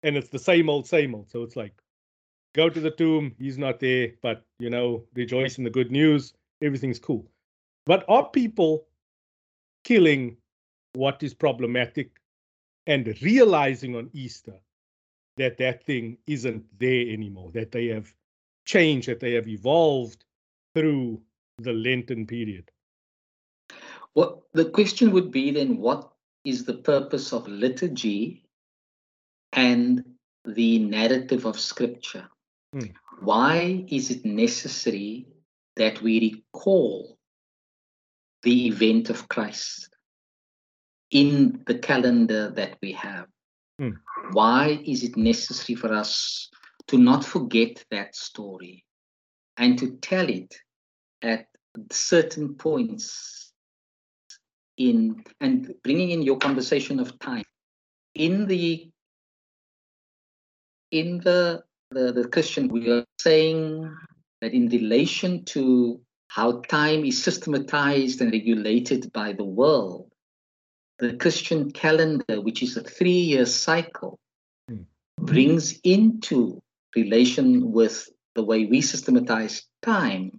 and 0.02 0.16
it's 0.16 0.28
the 0.28 0.38
same 0.38 0.68
old, 0.68 0.86
same 0.86 1.14
old. 1.14 1.30
So 1.30 1.42
it's 1.42 1.56
like 1.56 1.74
go 2.54 2.68
to 2.68 2.80
the 2.80 2.90
tomb, 2.90 3.34
he's 3.38 3.58
not 3.58 3.80
there, 3.80 4.12
but 4.22 4.44
you 4.58 4.70
know, 4.70 5.04
rejoice 5.14 5.56
in 5.58 5.64
the 5.64 5.70
good 5.78 5.90
news, 5.90 6.34
everything's 6.62 6.98
cool. 6.98 7.26
But 7.86 8.04
are 8.08 8.28
people 8.28 8.86
killing 9.84 10.36
what 10.94 11.22
is 11.22 11.32
problematic 11.32 12.10
and 12.86 13.16
realizing 13.22 13.96
on 13.96 14.10
Easter 14.12 14.58
that 15.36 15.56
that 15.58 15.84
thing 15.84 16.18
isn't 16.26 16.64
there 16.78 17.08
anymore, 17.08 17.50
that 17.52 17.72
they 17.72 17.86
have 17.86 18.12
changed, 18.64 19.08
that 19.08 19.20
they 19.20 19.32
have 19.32 19.48
evolved 19.48 20.25
through 20.76 21.22
the 21.58 21.72
Lenten 21.72 22.26
period? 22.26 22.70
Well, 24.14 24.44
the 24.52 24.66
question 24.66 25.10
would 25.12 25.30
be 25.30 25.50
then 25.50 25.78
what 25.78 26.12
is 26.44 26.64
the 26.64 26.74
purpose 26.74 27.32
of 27.32 27.48
liturgy 27.48 28.44
and 29.54 30.04
the 30.44 30.78
narrative 30.80 31.46
of 31.46 31.58
Scripture? 31.58 32.28
Hmm. 32.74 32.90
Why 33.20 33.86
is 33.88 34.10
it 34.10 34.24
necessary 34.26 35.26
that 35.76 36.02
we 36.02 36.42
recall 36.54 37.16
the 38.42 38.66
event 38.66 39.08
of 39.08 39.28
Christ 39.30 39.88
in 41.10 41.62
the 41.66 41.78
calendar 41.78 42.50
that 42.50 42.76
we 42.82 42.92
have? 42.92 43.26
Hmm. 43.78 43.92
Why 44.32 44.78
is 44.84 45.04
it 45.04 45.16
necessary 45.16 45.74
for 45.74 45.92
us 45.92 46.50
to 46.88 46.98
not 46.98 47.24
forget 47.24 47.82
that 47.90 48.14
story 48.14 48.84
and 49.56 49.78
to 49.78 49.96
tell 49.96 50.28
it 50.28 50.54
at 51.22 51.46
certain 51.90 52.54
points 52.54 53.52
in 54.76 55.24
and 55.40 55.74
bringing 55.82 56.10
in 56.10 56.22
your 56.22 56.36
conversation 56.38 57.00
of 57.00 57.18
time 57.18 57.44
in 58.14 58.46
the 58.46 58.90
in 60.90 61.18
the 61.18 61.62
the, 61.90 62.12
the 62.12 62.28
christian 62.28 62.68
we 62.68 62.90
are 62.90 63.04
saying 63.20 63.90
that 64.40 64.52
in 64.52 64.68
relation 64.68 65.44
to 65.44 66.00
how 66.28 66.60
time 66.62 67.04
is 67.04 67.22
systematized 67.22 68.20
and 68.20 68.32
regulated 68.32 69.10
by 69.12 69.32
the 69.32 69.44
world 69.44 70.10
the 70.98 71.14
christian 71.14 71.70
calendar 71.70 72.40
which 72.40 72.62
is 72.62 72.76
a 72.76 72.82
three 72.82 73.20
year 73.32 73.46
cycle 73.46 74.18
mm. 74.70 74.84
brings 75.20 75.78
into 75.84 76.60
relation 76.94 77.72
with 77.72 78.08
the 78.34 78.44
way 78.44 78.66
we 78.66 78.80
systematize 78.80 79.62
time 79.82 80.38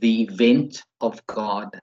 the 0.00 0.22
event 0.22 0.82
of 1.00 1.24
God 1.26 1.80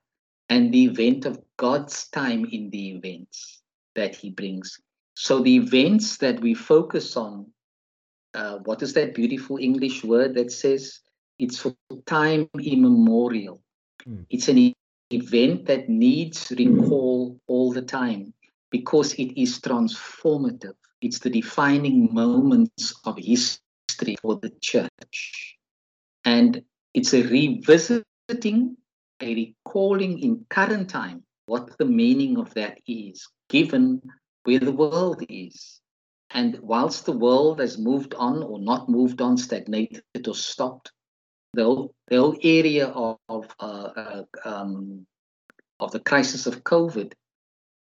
and 0.49 0.73
the 0.73 0.85
event 0.85 1.25
of 1.25 1.39
God's 1.57 2.07
time 2.09 2.45
in 2.51 2.69
the 2.69 2.91
events 2.91 3.61
that 3.95 4.15
He 4.15 4.29
brings. 4.29 4.79
So, 5.15 5.41
the 5.41 5.55
events 5.55 6.17
that 6.17 6.39
we 6.41 6.53
focus 6.53 7.17
on, 7.17 7.47
uh, 8.33 8.59
what 8.65 8.81
is 8.81 8.93
that 8.93 9.15
beautiful 9.15 9.57
English 9.57 10.03
word 10.03 10.35
that 10.35 10.51
says 10.51 10.99
it's 11.39 11.57
for 11.57 11.75
time 12.05 12.49
immemorial? 12.59 13.61
Mm. 14.07 14.25
It's 14.29 14.47
an 14.47 14.73
event 15.11 15.65
that 15.65 15.89
needs 15.89 16.51
recall 16.57 17.39
all 17.47 17.71
the 17.71 17.81
time 17.81 18.33
because 18.69 19.13
it 19.13 19.39
is 19.39 19.59
transformative. 19.59 20.75
It's 21.01 21.19
the 21.19 21.29
defining 21.29 22.13
moments 22.13 22.93
of 23.05 23.17
history 23.17 24.15
for 24.21 24.35
the 24.35 24.51
church. 24.61 25.57
And 26.25 26.61
it's 26.97 27.13
a 27.13 27.21
revisiting, 27.21 28.75
a 29.21 29.35
recalling 29.35 30.17
in 30.17 30.43
current 30.49 30.89
time 30.89 31.23
what 31.45 31.77
the 31.77 31.85
meaning 31.85 32.39
of 32.39 32.51
that 32.55 32.79
is, 32.87 33.29
given 33.49 34.01
where 34.45 34.59
the 34.59 34.71
world 34.71 35.23
is. 35.29 35.79
And 36.31 36.57
whilst 36.59 37.05
the 37.05 37.11
world 37.11 37.59
has 37.59 37.77
moved 37.77 38.15
on 38.15 38.41
or 38.41 38.57
not 38.59 38.89
moved 38.89 39.21
on, 39.21 39.37
stagnated 39.37 40.27
or 40.27 40.33
stopped, 40.33 40.91
the 41.53 41.65
whole, 41.65 41.93
the 42.07 42.17
whole 42.17 42.37
area 42.41 42.87
of 42.87 43.17
of, 43.29 43.45
uh, 43.59 43.89
uh, 43.95 44.23
um, 44.43 45.05
of 45.79 45.91
the 45.91 45.99
crisis 45.99 46.47
of 46.47 46.63
COVID 46.63 47.13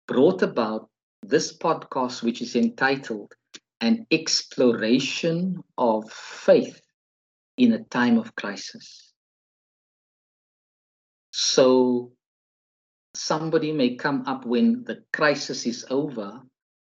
brought 0.10 0.42
about 0.42 0.90
this 1.24 1.58
podcast, 1.58 2.22
which 2.22 2.42
is 2.42 2.58
entitled 2.58 3.32
An 3.80 4.06
Exploration 4.12 5.64
of 5.78 6.12
Faith 6.12 6.82
in 7.58 7.74
a 7.74 7.84
Time 7.84 8.18
of 8.18 8.36
Crisis. 8.36 9.14
So 11.32 12.12
somebody 13.14 13.72
may 13.72 13.96
come 13.96 14.24
up 14.26 14.46
when 14.46 14.84
the 14.84 15.04
crisis 15.12 15.66
is 15.66 15.86
over. 15.90 16.42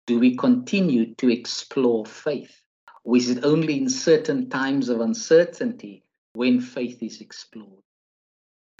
Do 0.06 0.18
we 0.18 0.36
continue 0.36 1.14
to 1.16 1.28
explore 1.28 2.06
faith? 2.06 2.62
Or 3.04 3.16
is 3.16 3.30
it 3.30 3.44
only 3.44 3.78
in 3.78 3.88
certain 3.88 4.48
times 4.48 4.88
of 4.88 5.00
uncertainty 5.00 6.04
when 6.34 6.60
faith 6.60 7.02
is 7.02 7.20
explored? 7.20 7.82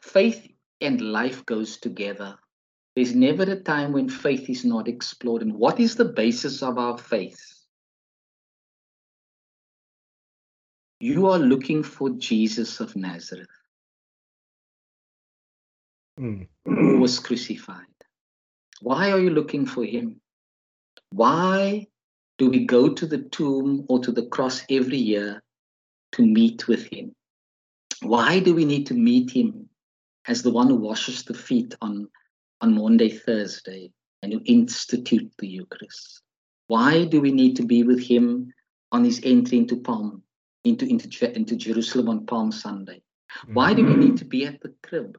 Faith 0.03 0.47
and 0.81 1.01
life 1.01 1.45
goes 1.45 1.79
together. 1.79 2.39
There's 2.95 3.14
never 3.14 3.45
a 3.45 3.61
time 3.61 3.93
when 3.93 4.09
faith 4.09 4.49
is 4.51 4.64
not 4.64 4.89
explored. 4.89 5.43
And 5.43 5.55
what 5.55 5.81
is 5.81 5.97
the 5.97 6.05
basis 6.05 6.62
of 6.62 6.79
our 6.79 6.99
faith? 6.99 7.58
You 11.01 11.28
are 11.28 11.38
looking 11.38 11.82
for 11.82 12.11
Jesus 12.11 12.80
of 12.80 12.96
Nazareth 12.96 13.49
mm. 16.18 16.46
who 16.64 16.99
was 16.99 17.18
crucified. 17.18 17.84
Why 18.80 19.11
are 19.11 19.18
you 19.18 19.30
looking 19.30 19.66
for 19.66 19.84
him? 19.84 20.20
Why 21.11 21.86
do 22.38 22.51
we 22.51 22.64
go 22.64 22.92
to 22.92 23.07
the 23.07 23.18
tomb 23.18 23.86
or 23.88 24.01
to 24.01 24.12
the 24.12 24.26
cross 24.26 24.62
every 24.70 24.99
year 24.99 25.42
to 26.12 26.22
meet 26.22 26.68
with 26.68 26.84
him? 26.92 27.14
Why 28.03 28.40
do 28.40 28.55
we 28.55 28.64
need 28.64 28.86
to 28.88 28.94
meet 28.94 29.30
him 29.30 29.68
as 30.26 30.42
the 30.42 30.51
one 30.51 30.68
who 30.68 30.76
washes 30.76 31.24
the 31.24 31.34
feet 31.34 31.74
on, 31.80 32.09
on 32.61 32.74
Maundy, 32.74 33.11
Thursday, 33.11 33.92
and 34.22 34.32
who 34.32 34.40
institute 34.44 35.32
the 35.38 35.49
Eucharist? 35.49 36.22
Why 36.68 37.05
do 37.07 37.20
we 37.20 37.32
need 37.32 37.57
to 37.57 37.64
be 37.64 37.82
with 37.82 38.01
him 38.01 38.53
on 38.92 39.05
his 39.05 39.20
entry 39.24 39.59
into 39.59 39.76
Palm, 39.76 40.22
into, 40.65 40.87
into, 40.87 41.37
into 41.37 41.57
Jerusalem 41.57 42.09
on 42.09 42.27
Palm 42.27 42.53
Sunday? 42.53 43.03
Why 43.53 43.75
do 43.75 43.85
we 43.85 43.95
need 43.95 44.17
to 44.19 44.25
be 44.25 44.47
at 44.47 44.61
the 44.61 44.75
crib? 44.83 45.19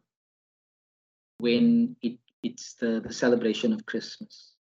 when 1.40 1.96
it, 2.02 2.20
it's 2.44 2.76
the, 2.76 3.02
the 3.04 3.14
celebration 3.14 3.74
of 3.74 3.86
Christmas? 3.86 4.52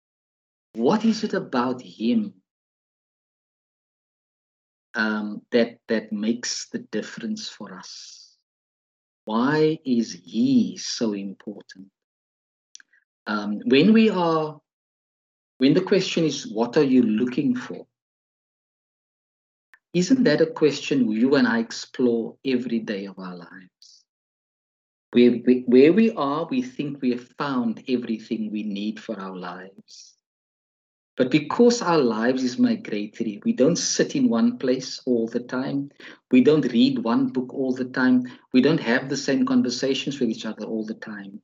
What 0.73 1.05
is 1.05 1.23
it 1.23 1.33
about 1.33 1.81
him 1.81 2.33
um, 4.95 5.43
that 5.51 5.77
that 5.87 6.11
makes 6.11 6.69
the 6.69 6.79
difference 6.79 7.47
for 7.47 7.75
us? 7.75 8.35
Why 9.25 9.77
is 9.85 10.13
he 10.13 10.77
so 10.77 11.13
important? 11.13 11.89
Um, 13.27 13.59
when 13.65 13.93
we 13.93 14.09
are, 14.09 14.59
when 15.57 15.73
the 15.73 15.81
question 15.81 16.23
is, 16.23 16.47
what 16.47 16.77
are 16.77 16.83
you 16.83 17.03
looking 17.03 17.55
for? 17.55 17.85
Isn't 19.93 20.23
that 20.23 20.41
a 20.41 20.45
question 20.45 21.11
you 21.11 21.35
and 21.35 21.47
I 21.47 21.59
explore 21.59 22.35
every 22.45 22.79
day 22.79 23.05
of 23.05 23.17
our 23.17 23.35
lives? 23.35 24.05
Where, 25.11 25.31
where 25.65 25.91
we 25.91 26.11
are, 26.11 26.45
we 26.45 26.61
think 26.61 27.01
we 27.01 27.09
have 27.11 27.27
found 27.39 27.83
everything 27.87 28.51
we 28.51 28.61
need 28.61 28.99
for 28.99 29.19
our 29.19 29.35
lives. 29.35 30.13
But 31.17 31.31
because 31.31 31.81
our 31.81 31.97
lives 31.97 32.43
is 32.43 32.59
migratory, 32.59 33.41
we 33.43 33.51
don't 33.51 33.75
sit 33.75 34.15
in 34.15 34.29
one 34.29 34.57
place 34.59 35.01
all 35.05 35.27
the 35.27 35.39
time. 35.39 35.89
We 36.31 36.41
don't 36.41 36.71
read 36.71 36.99
one 36.99 37.27
book 37.27 37.51
all 37.53 37.73
the 37.73 37.85
time. 37.89 38.23
We 38.53 38.61
don't 38.61 38.79
have 38.79 39.09
the 39.09 39.17
same 39.17 39.45
conversations 39.45 40.19
with 40.19 40.29
each 40.29 40.45
other 40.45 40.65
all 40.65 40.85
the 40.85 40.93
time. 40.93 41.41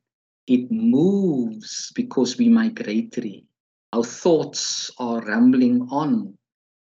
It 0.48 0.72
moves 0.72 1.92
because 1.96 2.38
we 2.38 2.48
migratory. 2.48 3.46
Our 3.92 4.04
thoughts 4.04 4.92
are 5.00 5.26
rambling 5.26 5.88
on. 5.90 6.38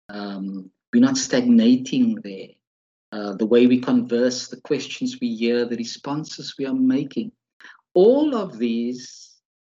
Um, 0.09 0.71
we're 0.93 1.01
not 1.01 1.17
stagnating 1.17 2.17
there. 2.23 2.49
Uh, 3.11 3.35
the 3.35 3.47
way 3.47 3.67
we 3.67 3.81
converse, 3.81 4.49
the 4.49 4.61
questions 4.61 5.17
we 5.21 5.35
hear, 5.35 5.65
the 5.65 5.77
responses 5.77 6.55
we 6.59 6.67
are 6.67 6.75
making. 6.75 7.33
All 7.95 8.35
of 8.35 8.59
these 8.59 9.37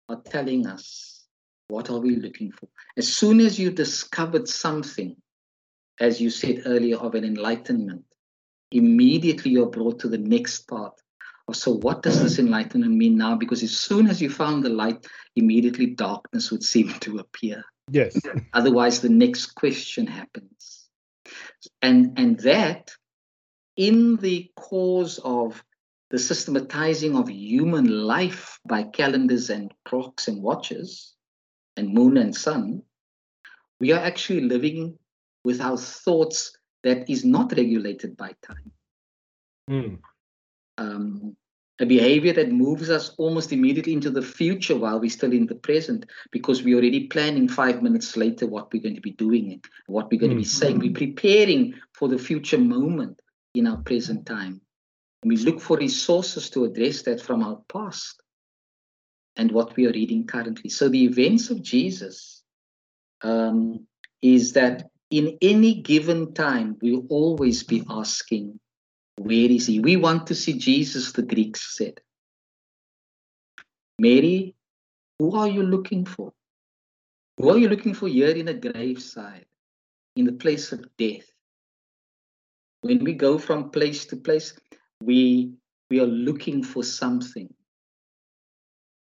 are 0.09 0.21
telling 0.21 0.67
us 0.67 1.23
what 1.71 1.89
are 1.89 1.99
we 1.99 2.17
looking 2.17 2.51
for? 2.51 2.67
As 2.97 3.11
soon 3.11 3.39
as 3.39 3.57
you 3.57 3.71
discovered 3.71 4.47
something, 4.47 5.15
as 5.99 6.19
you 6.19 6.29
said 6.29 6.63
earlier, 6.65 6.97
of 6.97 7.15
an 7.15 7.23
enlightenment, 7.23 8.03
immediately 8.71 9.51
you're 9.51 9.69
brought 9.69 9.99
to 9.99 10.09
the 10.09 10.17
next 10.17 10.67
part. 10.67 10.93
So, 11.53 11.71
what 11.71 12.03
does 12.03 12.21
this 12.21 12.39
enlightenment 12.39 12.93
mean 12.93 13.17
now? 13.17 13.35
Because 13.35 13.63
as 13.63 13.77
soon 13.77 14.07
as 14.07 14.21
you 14.21 14.29
found 14.29 14.63
the 14.63 14.69
light, 14.69 15.05
immediately 15.35 15.87
darkness 15.87 16.51
would 16.51 16.63
seem 16.73 16.89
to 16.99 17.19
appear. 17.19 17.63
Yes. 17.89 18.19
Otherwise, 18.53 19.01
the 19.01 19.09
next 19.09 19.47
question 19.55 20.07
happens. 20.07 20.80
And, 21.81 22.17
and 22.17 22.39
that, 22.41 22.91
in 23.77 24.17
the 24.17 24.51
cause 24.55 25.19
of 25.23 25.63
the 26.09 26.19
systematizing 26.19 27.15
of 27.15 27.29
human 27.29 27.87
life 27.87 28.59
by 28.67 28.83
calendars 28.83 29.49
and 29.49 29.73
clocks 29.85 30.27
and 30.27 30.41
watches, 30.41 31.15
and 31.77 31.93
moon 31.93 32.17
and 32.17 32.35
sun, 32.35 32.83
we 33.79 33.91
are 33.91 33.99
actually 33.99 34.41
living 34.41 34.97
with 35.43 35.61
our 35.61 35.77
thoughts 35.77 36.55
that 36.83 37.09
is 37.09 37.23
not 37.23 37.53
regulated 37.53 38.17
by 38.17 38.33
time. 38.41 38.71
Mm. 39.69 39.99
Um, 40.77 41.35
a 41.81 41.85
behavior 41.85 42.31
that 42.31 42.51
moves 42.51 42.91
us 42.91 43.09
almost 43.17 43.51
immediately 43.51 43.93
into 43.93 44.11
the 44.11 44.21
future 44.21 44.77
while 44.77 44.99
we're 44.99 45.09
still 45.09 45.33
in 45.33 45.47
the 45.47 45.55
present 45.55 46.05
because 46.31 46.61
we're 46.61 46.77
already 46.77 47.07
planning 47.07 47.47
five 47.47 47.81
minutes 47.81 48.15
later 48.15 48.45
what 48.45 48.71
we're 48.71 48.83
going 48.83 48.95
to 48.95 49.01
be 49.01 49.13
doing 49.13 49.53
and 49.53 49.65
what 49.87 50.11
we're 50.11 50.19
going 50.19 50.31
mm. 50.31 50.35
to 50.35 50.41
be 50.41 50.45
saying. 50.45 50.77
We're 50.77 50.93
preparing 50.93 51.73
for 51.93 52.07
the 52.07 52.19
future 52.19 52.59
moment 52.59 53.19
in 53.55 53.65
our 53.65 53.77
present 53.77 54.27
time. 54.27 54.61
And 55.23 55.31
we 55.31 55.37
look 55.37 55.59
for 55.59 55.77
resources 55.77 56.51
to 56.51 56.65
address 56.65 57.01
that 57.03 57.19
from 57.19 57.41
our 57.41 57.59
past 57.67 58.21
and 59.35 59.51
what 59.51 59.75
we 59.75 59.87
are 59.87 59.91
reading 59.91 60.27
currently. 60.27 60.69
So 60.69 60.87
the 60.87 61.03
events 61.03 61.49
of 61.49 61.63
Jesus 61.63 62.43
um, 63.23 63.87
is 64.21 64.53
that 64.53 64.89
in 65.09 65.37
any 65.41 65.81
given 65.81 66.35
time, 66.35 66.77
we'll 66.79 67.05
always 67.09 67.63
be 67.63 67.83
asking, 67.89 68.59
where 69.17 69.51
is 69.51 69.67
he? 69.67 69.79
We 69.79 69.97
want 69.97 70.27
to 70.27 70.35
see 70.35 70.53
Jesus, 70.53 71.11
the 71.11 71.21
Greeks 71.21 71.77
said. 71.77 71.99
Mary, 73.99 74.55
who 75.19 75.35
are 75.35 75.47
you 75.47 75.63
looking 75.63 76.05
for? 76.05 76.33
Who 77.37 77.49
are 77.49 77.57
you 77.57 77.69
looking 77.69 77.93
for 77.93 78.07
here 78.07 78.29
in 78.31 78.47
a 78.47 78.53
graveside, 78.53 79.45
in 80.15 80.25
the 80.25 80.33
place 80.33 80.71
of 80.71 80.85
death? 80.97 81.31
When 82.81 83.03
we 83.03 83.13
go 83.13 83.37
from 83.37 83.69
place 83.69 84.05
to 84.07 84.15
place, 84.15 84.53
we 85.03 85.53
we 85.91 85.99
are 85.99 86.07
looking 86.07 86.63
for 86.63 86.83
something. 86.83 87.53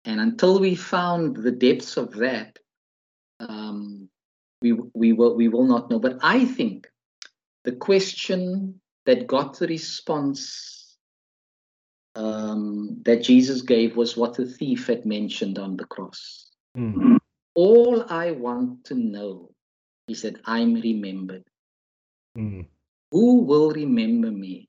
And 0.06 0.22
until 0.22 0.60
we 0.60 0.76
found 0.76 1.36
the 1.36 1.52
depths 1.52 1.98
of 1.98 2.14
that, 2.14 2.60
um, 3.40 4.08
we, 4.62 4.74
we, 4.94 5.12
will, 5.14 5.36
we 5.36 5.48
will 5.48 5.66
not 5.66 5.90
know. 5.90 5.98
But 5.98 6.20
I 6.22 6.46
think 6.46 6.88
the 7.64 7.72
question 7.72 8.80
that 9.06 9.28
got 9.28 9.58
the 9.58 9.68
response 9.68 10.98
um, 12.16 13.02
that 13.04 13.24
Jesus 13.24 13.62
gave 13.62 13.96
was 13.96 14.16
what 14.18 14.36
the 14.36 14.46
thief 14.46 14.88
had 14.88 15.06
mentioned 15.06 15.60
on 15.60 15.78
the 15.78 15.86
cross. 15.86 16.50
Mm. 16.78 17.18
All 17.56 18.06
I 18.10 18.32
want 18.32 18.86
to 18.86 18.96
know 18.96 19.52
is 20.08 20.22
that 20.24 20.40
I'm 20.46 20.76
remembered. 20.76 21.44
Mm. 22.38 22.68
Who 23.12 23.42
will 23.44 23.72
remember 23.72 24.32
me? 24.32 24.68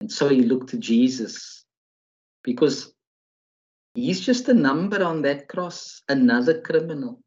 And 0.00 0.10
so 0.10 0.28
he 0.28 0.42
looked 0.42 0.70
to 0.70 0.78
Jesus 0.78 1.64
because 2.42 2.92
He's 3.98 4.20
just 4.20 4.48
a 4.48 4.54
number 4.54 5.02
on 5.02 5.22
that 5.22 5.48
cross, 5.48 6.02
another 6.08 6.60
criminal. 6.60 7.20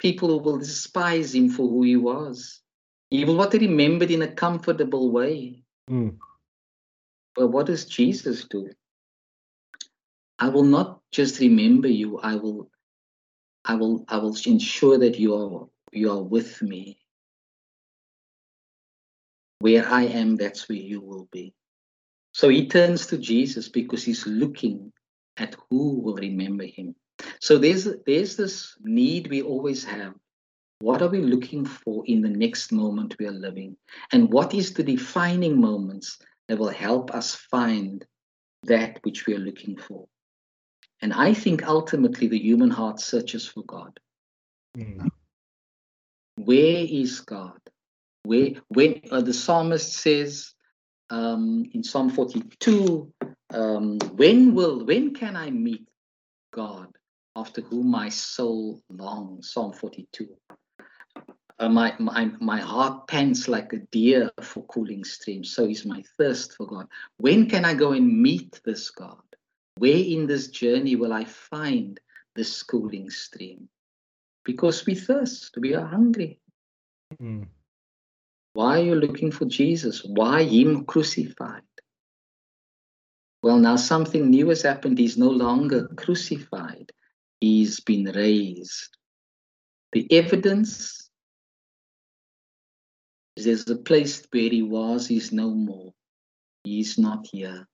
People 0.00 0.40
will 0.40 0.58
despise 0.58 1.36
him 1.36 1.50
for 1.50 1.68
who 1.68 1.84
he 1.84 1.94
was. 1.94 2.62
He 3.10 3.24
will 3.24 3.34
not 3.34 3.52
remembered 3.52 4.10
in 4.10 4.22
a 4.22 4.32
comfortable 4.32 5.12
way. 5.12 5.62
Mm. 5.88 6.16
But 7.34 7.48
what 7.48 7.66
does 7.66 7.84
Jesus 7.84 8.44
do? 8.44 8.70
I 10.38 10.48
will 10.48 10.64
not 10.64 11.00
just 11.12 11.40
remember 11.40 11.88
you, 11.88 12.18
I 12.18 12.34
will 12.34 12.70
I 13.64 13.74
will 13.74 14.04
I 14.08 14.18
will 14.18 14.36
ensure 14.46 14.98
that 14.98 15.18
you 15.18 15.34
are 15.34 15.66
you 15.92 16.10
are 16.10 16.22
with 16.22 16.62
me. 16.62 16.98
Where 19.60 19.86
I 19.88 20.04
am, 20.04 20.36
that's 20.36 20.68
where 20.68 20.78
you 20.78 21.00
will 21.00 21.28
be. 21.32 21.54
So 22.32 22.50
he 22.50 22.68
turns 22.68 23.06
to 23.06 23.18
Jesus 23.18 23.68
because 23.68 24.04
he's 24.04 24.26
looking 24.26 24.92
at 25.38 25.56
who 25.70 26.00
will 26.00 26.16
remember 26.16 26.64
him. 26.64 26.94
So 27.40 27.56
there's 27.56 27.88
there's 28.06 28.36
this 28.36 28.76
need 28.82 29.28
we 29.28 29.42
always 29.42 29.84
have. 29.84 30.14
What 30.80 31.00
are 31.00 31.08
we 31.08 31.22
looking 31.22 31.64
for 31.64 32.04
in 32.06 32.20
the 32.20 32.28
next 32.28 32.70
moment 32.70 33.16
we 33.18 33.26
are 33.26 33.32
living? 33.32 33.76
And 34.12 34.30
what 34.30 34.52
is 34.52 34.74
the 34.74 34.82
defining 34.82 35.60
moments 35.60 36.18
that 36.48 36.58
will 36.58 36.68
help 36.68 37.14
us 37.14 37.34
find 37.34 38.04
that 38.64 38.98
which 39.02 39.26
we 39.26 39.34
are 39.34 39.38
looking 39.38 39.76
for? 39.78 40.06
And 41.00 41.12
I 41.12 41.32
think 41.32 41.66
ultimately 41.66 42.28
the 42.28 42.38
human 42.38 42.70
heart 42.70 43.00
searches 43.00 43.46
for 43.46 43.62
God. 43.64 43.98
Mm. 44.76 45.08
Where 46.36 46.84
is 46.88 47.20
God? 47.20 47.58
Where 48.24 48.50
when 48.68 49.00
uh, 49.10 49.22
the 49.22 49.32
psalmist 49.32 49.94
says 49.94 50.52
um, 51.08 51.64
in 51.72 51.84
Psalm 51.84 52.10
42, 52.10 53.12
um, 53.50 53.98
when 54.16 54.54
will 54.54 54.84
when 54.84 55.14
can 55.14 55.36
I 55.36 55.50
meet 55.50 55.88
God 56.52 56.88
after 57.34 57.62
whom 57.62 57.90
my 57.90 58.08
soul 58.08 58.82
longs? 58.90 59.52
Psalm 59.52 59.72
42. 59.72 60.28
Uh, 61.58 61.70
my, 61.70 61.94
my 61.98 62.30
my 62.38 62.60
heart 62.60 63.08
pants 63.08 63.48
like 63.48 63.72
a 63.72 63.78
deer 63.90 64.30
for 64.42 64.62
cooling 64.64 65.04
streams. 65.04 65.54
So 65.54 65.64
is 65.64 65.86
my 65.86 66.04
thirst 66.18 66.54
for 66.54 66.66
God. 66.66 66.86
When 67.16 67.48
can 67.48 67.64
I 67.64 67.72
go 67.72 67.92
and 67.92 68.22
meet 68.22 68.60
this 68.64 68.90
God? 68.90 69.22
Where 69.78 69.96
in 69.96 70.26
this 70.26 70.48
journey 70.48 70.96
will 70.96 71.14
I 71.14 71.24
find 71.24 71.98
this 72.34 72.62
cooling 72.62 73.08
stream? 73.08 73.68
Because 74.44 74.84
we 74.84 74.94
thirst, 74.94 75.56
we 75.58 75.74
are 75.74 75.86
hungry. 75.86 76.40
Mm. 77.20 77.46
Why 78.52 78.80
are 78.80 78.84
you 78.84 78.94
looking 78.94 79.30
for 79.30 79.46
Jesus? 79.46 80.04
Why 80.04 80.44
Him 80.44 80.84
crucified? 80.84 81.62
Well, 83.42 83.58
now 83.58 83.76
something 83.76 84.30
new 84.30 84.48
has 84.48 84.62
happened. 84.62 84.98
He's 84.98 85.16
no 85.16 85.30
longer 85.30 85.88
crucified, 85.96 86.90
he's 87.40 87.80
been 87.80 88.04
raised. 88.04 88.96
The 89.92 90.06
evidence 90.12 91.05
there's 93.44 93.68
a 93.68 93.76
place 93.76 94.26
where 94.30 94.50
he 94.50 94.62
was, 94.62 95.06
he's 95.06 95.32
no 95.32 95.50
more. 95.50 95.92
He's 96.64 96.98
not 96.98 97.26
here. 97.30 97.68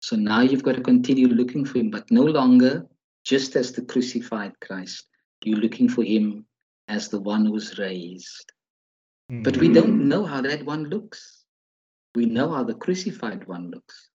So 0.00 0.16
now 0.16 0.40
you've 0.40 0.62
got 0.62 0.76
to 0.76 0.82
continue 0.82 1.28
looking 1.28 1.64
for 1.64 1.78
him, 1.78 1.90
but 1.90 2.10
no 2.10 2.22
longer 2.22 2.86
just 3.24 3.56
as 3.56 3.72
the 3.72 3.82
crucified 3.82 4.52
Christ. 4.60 5.06
You're 5.44 5.58
looking 5.58 5.88
for 5.88 6.02
him 6.02 6.46
as 6.88 7.08
the 7.08 7.20
one 7.20 7.46
who 7.46 7.52
was 7.52 7.78
raised. 7.78 8.52
Mm-hmm. 9.30 9.42
But 9.42 9.56
we 9.58 9.72
don't 9.72 10.08
know 10.08 10.24
how 10.24 10.40
that 10.42 10.64
one 10.64 10.84
looks. 10.84 11.44
We 12.14 12.26
know 12.26 12.50
how 12.50 12.64
the 12.64 12.74
crucified 12.74 13.46
one 13.46 13.70
looks. 13.70 14.08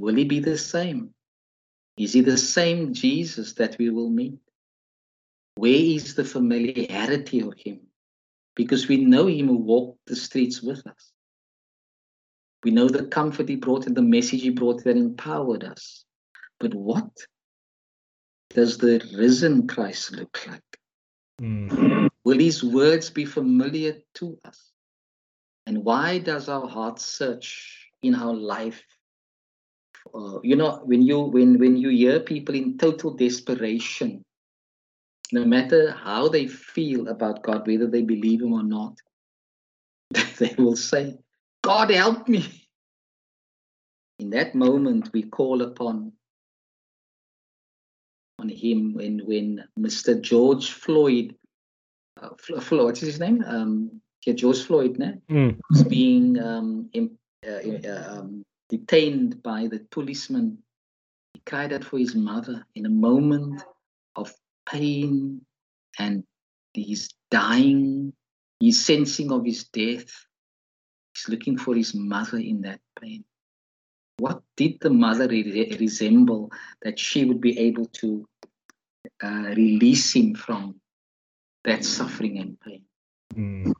Will 0.00 0.14
he 0.14 0.24
be 0.24 0.40
the 0.40 0.58
same? 0.58 1.10
Is 1.96 2.12
he 2.12 2.20
the 2.20 2.38
same 2.38 2.92
Jesus 2.92 3.52
that 3.54 3.76
we 3.78 3.90
will 3.90 4.10
meet? 4.10 4.38
Where 5.56 5.70
is 5.70 6.14
the 6.14 6.24
familiarity 6.24 7.40
of 7.40 7.54
him? 7.56 7.80
Because 8.56 8.88
we 8.88 8.98
know 8.98 9.26
him 9.26 9.48
who 9.48 9.58
walked 9.58 10.06
the 10.06 10.16
streets 10.16 10.62
with 10.62 10.86
us. 10.86 11.12
We 12.62 12.70
know 12.70 12.88
the 12.88 13.06
comfort 13.06 13.48
he 13.48 13.56
brought 13.56 13.86
and 13.86 13.96
the 13.96 14.02
message 14.02 14.42
he 14.42 14.50
brought 14.50 14.84
that 14.84 14.96
empowered 14.96 15.64
us. 15.64 16.04
But 16.60 16.74
what 16.74 17.10
does 18.50 18.78
the 18.78 19.04
risen 19.16 19.66
Christ 19.66 20.12
look 20.12 20.46
like? 20.46 20.62
Mm. 21.42 22.08
Will 22.24 22.38
his 22.38 22.64
words 22.64 23.10
be 23.10 23.24
familiar 23.24 23.96
to 24.14 24.38
us? 24.44 24.72
And 25.66 25.84
why 25.84 26.18
does 26.18 26.48
our 26.48 26.66
heart 26.66 27.00
search 27.00 27.90
in 28.02 28.14
our 28.14 28.34
life? 28.34 28.82
Uh, 30.14 30.38
you 30.42 30.56
know, 30.56 30.80
when 30.84 31.02
you 31.02 31.20
when 31.20 31.58
when 31.58 31.76
you 31.76 31.88
hear 31.88 32.20
people 32.20 32.54
in 32.54 32.78
total 32.78 33.14
desperation, 33.14 34.22
no 35.34 35.44
matter 35.44 35.90
how 35.90 36.28
they 36.28 36.46
feel 36.46 37.08
about 37.08 37.42
God, 37.42 37.66
whether 37.66 37.88
they 37.88 38.02
believe 38.02 38.40
Him 38.40 38.52
or 38.52 38.62
not, 38.62 38.98
they 40.38 40.54
will 40.56 40.76
say, 40.76 41.18
"God 41.62 41.90
help 41.90 42.28
me." 42.28 42.68
In 44.20 44.30
that 44.30 44.54
moment, 44.54 45.10
we 45.12 45.24
call 45.24 45.62
upon 45.62 46.12
on 48.38 48.48
him 48.48 48.94
when 48.94 49.18
when 49.26 49.64
Mr. 49.78 50.20
George 50.20 50.70
Floyd 50.70 51.34
uh, 52.20 52.30
Floyd, 52.38 52.84
what's 52.84 53.00
his 53.00 53.18
name? 53.18 53.42
Um, 53.46 54.00
yeah, 54.24 54.34
George 54.34 54.62
Floyd, 54.62 54.98
ne? 54.98 55.14
Mm. 55.28 55.58
was 55.68 55.82
being 55.82 56.38
um, 56.38 56.88
in, 56.92 57.18
uh, 57.46 57.88
uh, 57.88 58.18
um, 58.18 58.44
detained 58.68 59.42
by 59.42 59.66
the 59.66 59.80
policeman. 59.90 60.58
He 61.34 61.40
cried 61.44 61.72
out 61.72 61.84
for 61.84 61.98
his 61.98 62.14
mother 62.14 62.64
in 62.74 62.86
a 62.86 62.90
moment 62.90 63.62
of 64.16 64.32
pain, 64.70 65.42
and 65.98 66.24
he's 66.72 67.10
dying. 67.30 68.12
He's 68.60 68.84
sensing 68.84 69.32
of 69.32 69.44
his 69.44 69.64
death. 69.64 70.26
He's 71.14 71.28
looking 71.28 71.58
for 71.58 71.74
his 71.74 71.94
mother 71.94 72.38
in 72.38 72.62
that 72.62 72.80
pain. 73.00 73.24
What 74.18 74.42
did 74.56 74.80
the 74.80 74.90
mother 74.90 75.26
re- 75.28 75.76
resemble 75.78 76.50
that 76.82 76.98
she 76.98 77.24
would 77.24 77.40
be 77.40 77.58
able 77.58 77.86
to 77.86 78.26
uh, 79.22 79.52
release 79.56 80.14
him 80.14 80.34
from 80.34 80.80
that 81.64 81.84
suffering 81.84 82.38
and 82.38 82.60
pain. 82.60 82.82
Mm. 83.34 83.72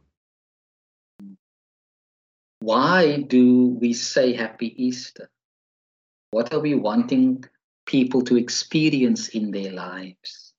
Why 2.60 3.18
do 3.20 3.76
we 3.80 3.92
say 3.92 4.32
Happy 4.32 4.74
Easter? 4.82 5.30
What 6.30 6.52
are 6.52 6.60
we 6.60 6.74
wanting 6.74 7.44
people 7.86 8.22
to 8.22 8.36
experience 8.36 9.28
in 9.28 9.50
their 9.50 9.72
lives? 9.72 10.53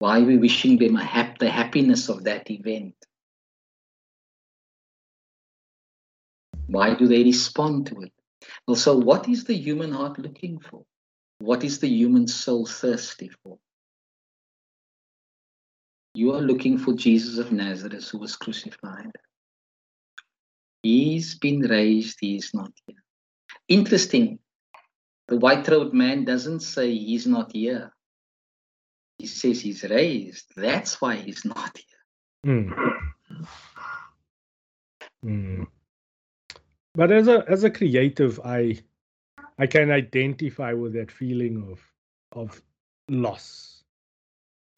Why 0.00 0.20
are 0.20 0.24
we 0.24 0.38
wishing 0.38 0.78
them 0.78 0.96
a 0.96 1.04
hap- 1.04 1.38
the 1.38 1.50
happiness 1.50 2.08
of 2.08 2.24
that 2.24 2.50
event? 2.50 2.94
Why 6.68 6.94
do 6.94 7.06
they 7.06 7.22
respond 7.22 7.88
to 7.88 8.00
it? 8.00 8.12
Well, 8.66 8.76
so 8.76 8.96
what 8.96 9.28
is 9.28 9.44
the 9.44 9.54
human 9.54 9.92
heart 9.92 10.18
looking 10.18 10.58
for? 10.58 10.84
What 11.40 11.64
is 11.64 11.80
the 11.80 11.88
human 11.88 12.28
soul 12.28 12.66
thirsty 12.66 13.30
for? 13.42 13.58
You 16.14 16.34
are 16.34 16.40
looking 16.40 16.78
for 16.78 16.94
Jesus 16.94 17.38
of 17.38 17.52
Nazareth 17.52 18.08
who 18.08 18.18
was 18.18 18.36
crucified. 18.36 19.12
He's 20.82 21.38
been 21.38 21.60
raised, 21.60 22.18
he 22.20 22.36
is 22.36 22.52
not 22.54 22.72
here. 22.86 23.02
Interesting. 23.68 24.38
The 25.28 25.36
white 25.36 25.68
robed 25.68 25.94
man 25.94 26.24
doesn't 26.24 26.60
say 26.60 26.96
he's 26.96 27.26
not 27.26 27.52
here. 27.52 27.92
He 29.20 29.26
says 29.26 29.60
he's 29.60 29.82
raised. 29.82 30.46
That's 30.56 30.98
why 30.98 31.16
he's 31.16 31.44
not 31.44 31.76
here. 31.76 32.54
Mm. 32.54 32.96
Mm. 35.22 35.66
But 36.94 37.12
as 37.12 37.28
a 37.28 37.44
as 37.46 37.64
a 37.64 37.70
creative, 37.70 38.40
I 38.42 38.78
I 39.58 39.66
can 39.66 39.90
identify 39.90 40.72
with 40.72 40.94
that 40.94 41.10
feeling 41.10 41.70
of 41.70 41.80
of 42.32 42.62
loss, 43.10 43.84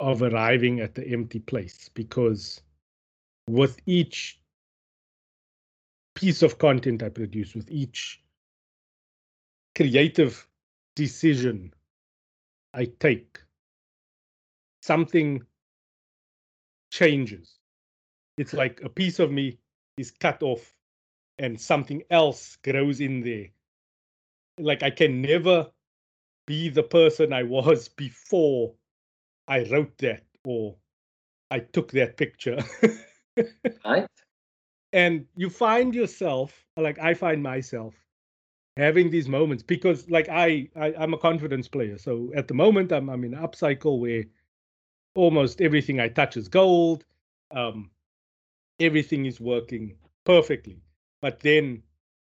of 0.01 0.21
arriving 0.21 0.81
at 0.81 0.93
the 0.93 1.07
empty 1.07 1.39
place, 1.39 1.89
because 1.93 2.61
with 3.49 3.79
each 3.85 4.41
piece 6.15 6.43
of 6.43 6.57
content 6.57 7.01
I 7.01 7.07
produce, 7.07 7.55
with 7.55 7.71
each 7.71 8.21
creative 9.73 10.45
decision 10.95 11.73
I 12.73 12.91
take, 12.99 13.39
something 14.83 15.41
changes. 16.91 17.59
It's 18.37 18.53
like 18.53 18.81
a 18.83 18.89
piece 18.89 19.19
of 19.19 19.31
me 19.31 19.59
is 19.97 20.11
cut 20.11 20.43
off 20.43 20.73
and 21.39 21.59
something 21.59 22.03
else 22.09 22.57
grows 22.63 22.99
in 22.99 23.21
there 23.21 23.47
like 24.59 24.83
I 24.83 24.89
can 24.89 25.21
never 25.21 25.67
be 26.45 26.69
the 26.69 26.83
person 26.83 27.33
I 27.33 27.43
was 27.43 27.87
before 27.97 28.73
I 29.47 29.63
wrote 29.69 29.97
that 29.99 30.23
or 30.45 30.75
I 31.51 31.59
took 31.59 31.91
that 31.91 32.17
picture. 32.17 32.59
right. 33.85 34.07
And 34.91 35.25
you 35.35 35.49
find 35.49 35.93
yourself, 35.93 36.65
like 36.77 36.99
I 36.99 37.13
find 37.13 37.41
myself, 37.41 37.95
having 38.77 39.09
these 39.09 39.27
moments 39.27 39.63
because, 39.63 40.09
like 40.09 40.29
I, 40.29 40.69
I 40.75 40.93
am 40.97 41.13
a 41.13 41.17
confidence 41.17 41.67
player. 41.67 41.97
So 41.97 42.31
at 42.35 42.47
the 42.47 42.53
moment, 42.53 42.91
I'm 42.91 43.09
I'm 43.09 43.23
in 43.23 43.33
an 43.33 43.41
upcycle 43.41 43.99
where 43.99 44.23
almost 45.15 45.61
everything 45.61 45.99
I 45.99 46.09
touch 46.09 46.37
is 46.37 46.47
gold. 46.47 47.05
Um, 47.51 47.91
everything 48.79 49.25
is 49.25 49.39
working 49.39 49.95
perfectly. 50.25 50.81
But 51.21 51.39
then, 51.39 51.83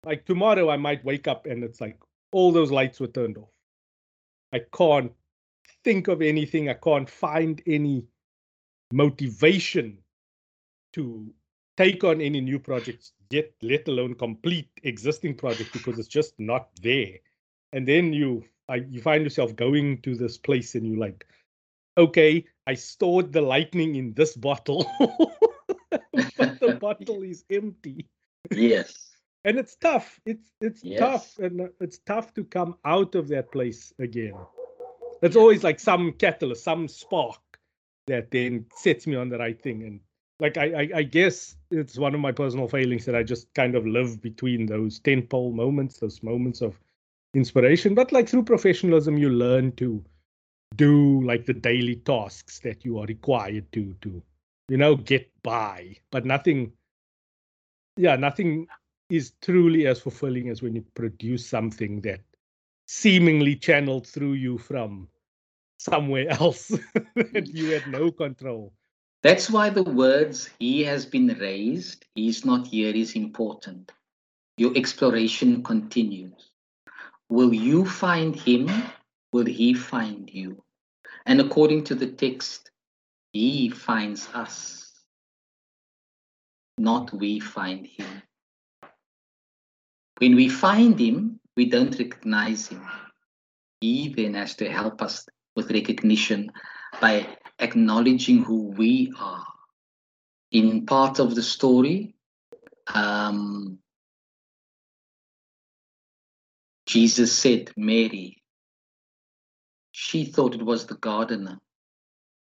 like 0.06 0.26
tomorrow, 0.26 0.70
I 0.70 0.78
might 0.78 1.04
wake 1.04 1.28
up 1.28 1.46
and 1.46 1.64
it's 1.64 1.82
like, 1.82 1.98
all 2.32 2.52
those 2.52 2.72
lights 2.72 3.00
were 3.00 3.08
turned 3.08 3.38
off. 3.38 3.50
I 4.54 4.62
can't 4.76 5.12
think 5.84 6.08
of 6.08 6.22
anything. 6.22 6.70
I 6.70 6.74
can't 6.74 7.10
find 7.10 7.62
any 7.66 8.06
motivation 8.92 9.98
to 10.94 11.34
take 11.78 12.04
on 12.04 12.22
any 12.22 12.42
new 12.42 12.60
projects 12.60 13.14
yet, 13.30 13.52
let 13.62 13.88
alone 13.88 14.16
complete 14.16 14.70
existing 14.84 15.36
projects 15.36 15.72
because 15.72 16.00
it's 16.00 16.08
just 16.08 16.34
not 16.40 16.70
there. 16.82 17.18
And 17.74 17.88
then 17.88 18.14
you 18.14 18.46
I, 18.68 18.76
you 18.76 19.02
find 19.02 19.24
yourself 19.24 19.56
going 19.56 20.02
to 20.02 20.16
this 20.16 20.38
place 20.38 20.76
and 20.76 20.88
you're 20.88 20.98
like, 20.98 21.28
okay, 21.98 22.46
I 22.68 22.74
stored 22.74 23.32
the 23.32 23.42
lightning 23.42 23.96
in 23.96 24.14
this 24.14 24.36
bottle, 24.36 24.90
but 25.00 26.60
the 26.60 26.78
bottle 26.80 27.24
is 27.24 27.46
empty. 27.50 28.08
Yes 28.52 29.16
and 29.46 29.60
it's 29.60 29.76
tough. 29.76 30.20
It's 30.26 30.52
it's 30.60 30.84
yes. 30.84 31.00
tough, 31.00 31.38
and 31.38 31.62
uh, 31.62 31.68
it's 31.80 32.00
tough 32.00 32.34
to 32.34 32.44
come 32.44 32.76
out 32.84 33.16
of 33.16 33.30
that 33.30 33.52
place 33.52 33.94
again. 34.00 34.34
There's 35.22 35.38
always 35.38 35.64
like 35.64 35.80
some 35.80 36.12
catalyst, 36.14 36.64
some 36.64 36.88
spark 36.88 37.40
that 38.08 38.32
then 38.32 38.66
sets 38.76 39.08
me 39.08 39.16
on 39.16 39.30
the 39.30 39.38
right 39.38 39.62
thing. 39.62 39.84
And 39.84 40.00
like 40.40 40.58
I, 40.58 40.82
I, 40.82 40.90
I 40.96 41.04
guess 41.04 41.56
it's 41.72 41.98
one 41.98 42.14
of 42.14 42.20
my 42.20 42.32
personal 42.32 42.68
failings 42.68 43.06
that 43.06 43.16
I 43.16 43.24
just 43.24 43.54
kind 43.54 43.76
of 43.76 43.88
live 43.88 44.22
between 44.22 44.66
those 44.66 45.00
tentpole 45.00 45.54
moments, 45.54 46.00
those 46.00 46.22
moments 46.22 46.62
of 46.62 46.78
inspiration. 47.34 47.96
But 47.96 48.12
like 48.12 48.28
through 48.28 48.44
professionalism, 48.44 49.18
you 49.18 49.30
learn 49.30 49.72
to 49.74 50.04
do 50.76 51.22
like 51.24 51.46
the 51.46 51.54
daily 51.54 51.96
tasks 51.96 52.60
that 52.60 52.86
you 52.86 53.00
are 53.00 53.06
required 53.06 53.72
to 53.72 53.96
to 54.02 54.22
you 54.70 54.78
know 54.78 54.96
get 54.96 55.30
by 55.44 55.96
but 56.12 56.26
nothing 56.26 56.72
yeah 57.98 58.16
nothing 58.16 58.68
is 59.10 59.34
truly 59.42 59.88
as 59.88 60.00
fulfilling 60.00 60.50
as 60.50 60.62
when 60.62 60.76
you 60.76 60.84
produce 60.96 61.46
something 61.48 62.02
that 62.02 62.22
seemingly 62.88 63.56
channeled 63.56 64.08
through 64.08 64.34
you 64.34 64.58
from 64.58 65.08
somewhere 65.78 66.28
else 66.42 66.68
that 67.16 67.48
you 67.48 67.72
had 67.72 67.88
no 67.88 68.12
control. 68.12 68.74
That's 69.24 69.50
why 69.50 69.70
the 69.70 69.84
words 69.84 70.50
he 70.60 70.84
has 70.84 71.06
been 71.06 71.28
raised, 71.40 72.06
he's 72.14 72.46
not 72.46 72.68
here 72.68 72.96
is 72.96 73.16
important. 73.16 73.92
Your 74.58 74.76
exploration 74.78 75.64
continues. 75.64 76.52
Will 77.30 77.54
you 77.54 77.86
find 77.86 78.36
him? 78.36 78.70
Will 79.34 79.46
he 79.46 79.74
find 79.74 80.30
you? 80.32 80.64
And 81.26 81.42
according 81.42 81.86
to 81.86 81.96
the 81.96 82.08
text, 82.08 82.70
he 83.34 83.70
finds 83.70 84.28
us, 84.34 84.92
not 86.78 87.12
we 87.14 87.40
find 87.40 87.88
him. 87.88 88.22
When 90.20 90.36
we 90.36 90.50
find 90.50 91.00
him, 91.00 91.40
we 91.58 91.66
don't 91.70 91.98
recognize 91.98 92.68
him. 92.68 92.86
He 93.82 94.10
then 94.10 94.36
has 94.36 94.56
to 94.56 94.70
help 94.70 95.02
us 95.02 95.26
with 95.56 95.72
recognition 95.72 96.52
by 97.02 97.28
acknowledging 97.60 98.44
who 98.44 98.72
we 98.72 99.14
are. 99.20 99.46
In 100.52 100.86
part 100.86 101.20
of 101.20 101.36
the 101.36 101.44
story, 101.44 102.16
um, 102.94 103.80
Jesus 106.86 107.38
said, 107.38 107.72
Mary, 107.76 108.42
she 109.98 110.26
thought 110.26 110.54
it 110.54 110.62
was 110.62 110.86
the 110.86 110.96
gardener. 110.96 111.58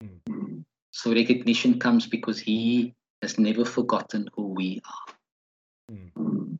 Mm. 0.02 0.64
So 0.92 1.12
recognition 1.12 1.78
comes 1.78 2.06
because 2.06 2.38
he 2.38 2.94
has 3.20 3.38
never 3.38 3.66
forgotten 3.66 4.30
who 4.34 4.54
we 4.54 4.80
are. 4.86 5.14
Mm. 5.92 6.58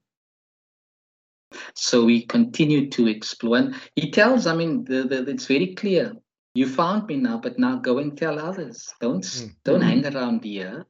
So 1.75 2.05
we 2.05 2.27
continue 2.27 2.91
to 2.91 3.07
explore. 3.07 3.57
And 3.57 3.75
he 3.97 4.11
tells, 4.11 4.47
I 4.47 4.55
mean, 4.55 4.85
the, 4.85 5.05
the, 5.05 5.31
it's 5.31 5.47
very 5.47 5.75
clear. 5.75 6.13
You 6.55 6.69
found 6.69 7.07
me 7.07 7.17
now, 7.17 7.39
but 7.39 7.59
now 7.59 7.77
go 7.77 7.99
and 7.99 8.17
tell 8.17 8.39
others. 8.39 8.93
Don't 9.01 9.25
mm. 9.25 9.55
don't 9.65 9.81
hang 9.81 10.05
around 10.05 10.45
here. 10.45 10.85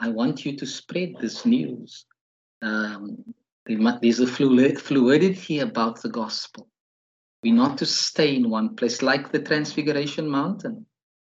I 0.00 0.08
want 0.08 0.44
you 0.44 0.56
to 0.56 0.66
spread 0.66 1.14
this 1.20 1.46
news. 1.46 2.04
Um, 2.62 3.22
there's 3.64 4.20
a 4.20 4.26
fluidity 4.26 5.60
about 5.60 6.02
the 6.02 6.08
gospel. 6.08 6.68
We're 7.46 7.54
not 7.54 7.78
to 7.78 7.86
stay 7.86 8.34
in 8.34 8.50
one 8.50 8.74
place, 8.74 9.02
like 9.02 9.30
the 9.30 9.38
Transfiguration 9.38 10.28
Mountain. 10.28 10.84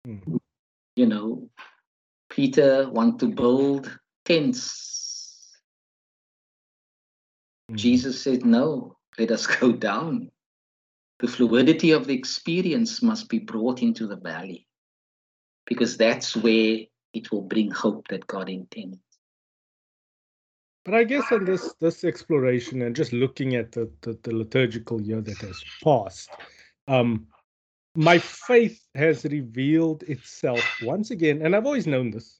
Mm. 0.08 0.38
You 0.96 1.04
know, 1.04 1.50
Peter 2.30 2.88
want 2.88 3.20
to 3.20 3.26
build 3.26 3.98
tents. 4.24 5.60
Mm. 7.70 7.76
Jesus 7.76 8.22
said, 8.22 8.46
"No, 8.46 8.96
let 9.18 9.30
us 9.30 9.46
go 9.60 9.72
down." 9.72 10.30
the 11.20 11.28
fluidity 11.28 11.92
of 11.92 12.06
the 12.06 12.14
experience 12.14 13.02
must 13.02 13.28
be 13.28 13.38
brought 13.38 13.82
into 13.82 14.06
the 14.06 14.16
valley 14.16 14.66
because 15.66 15.96
that's 15.96 16.36
where 16.36 16.78
it 17.12 17.32
will 17.32 17.42
bring 17.42 17.70
hope 17.70 18.08
that 18.08 18.26
God 18.26 18.48
intends. 18.48 19.05
But 20.86 20.94
I 20.94 21.02
guess 21.02 21.32
in 21.32 21.44
this 21.44 21.74
this 21.80 22.04
exploration 22.04 22.82
and 22.82 22.94
just 22.94 23.12
looking 23.12 23.56
at 23.56 23.72
the, 23.72 23.90
the, 24.02 24.16
the 24.22 24.32
liturgical 24.32 25.00
year 25.02 25.20
that 25.20 25.38
has 25.38 25.62
passed, 25.82 26.30
um, 26.86 27.26
my 27.96 28.18
faith 28.18 28.86
has 28.94 29.24
revealed 29.24 30.04
itself 30.04 30.62
once 30.82 31.10
again, 31.10 31.42
and 31.42 31.56
I've 31.56 31.66
always 31.66 31.88
known 31.88 32.12
this 32.12 32.38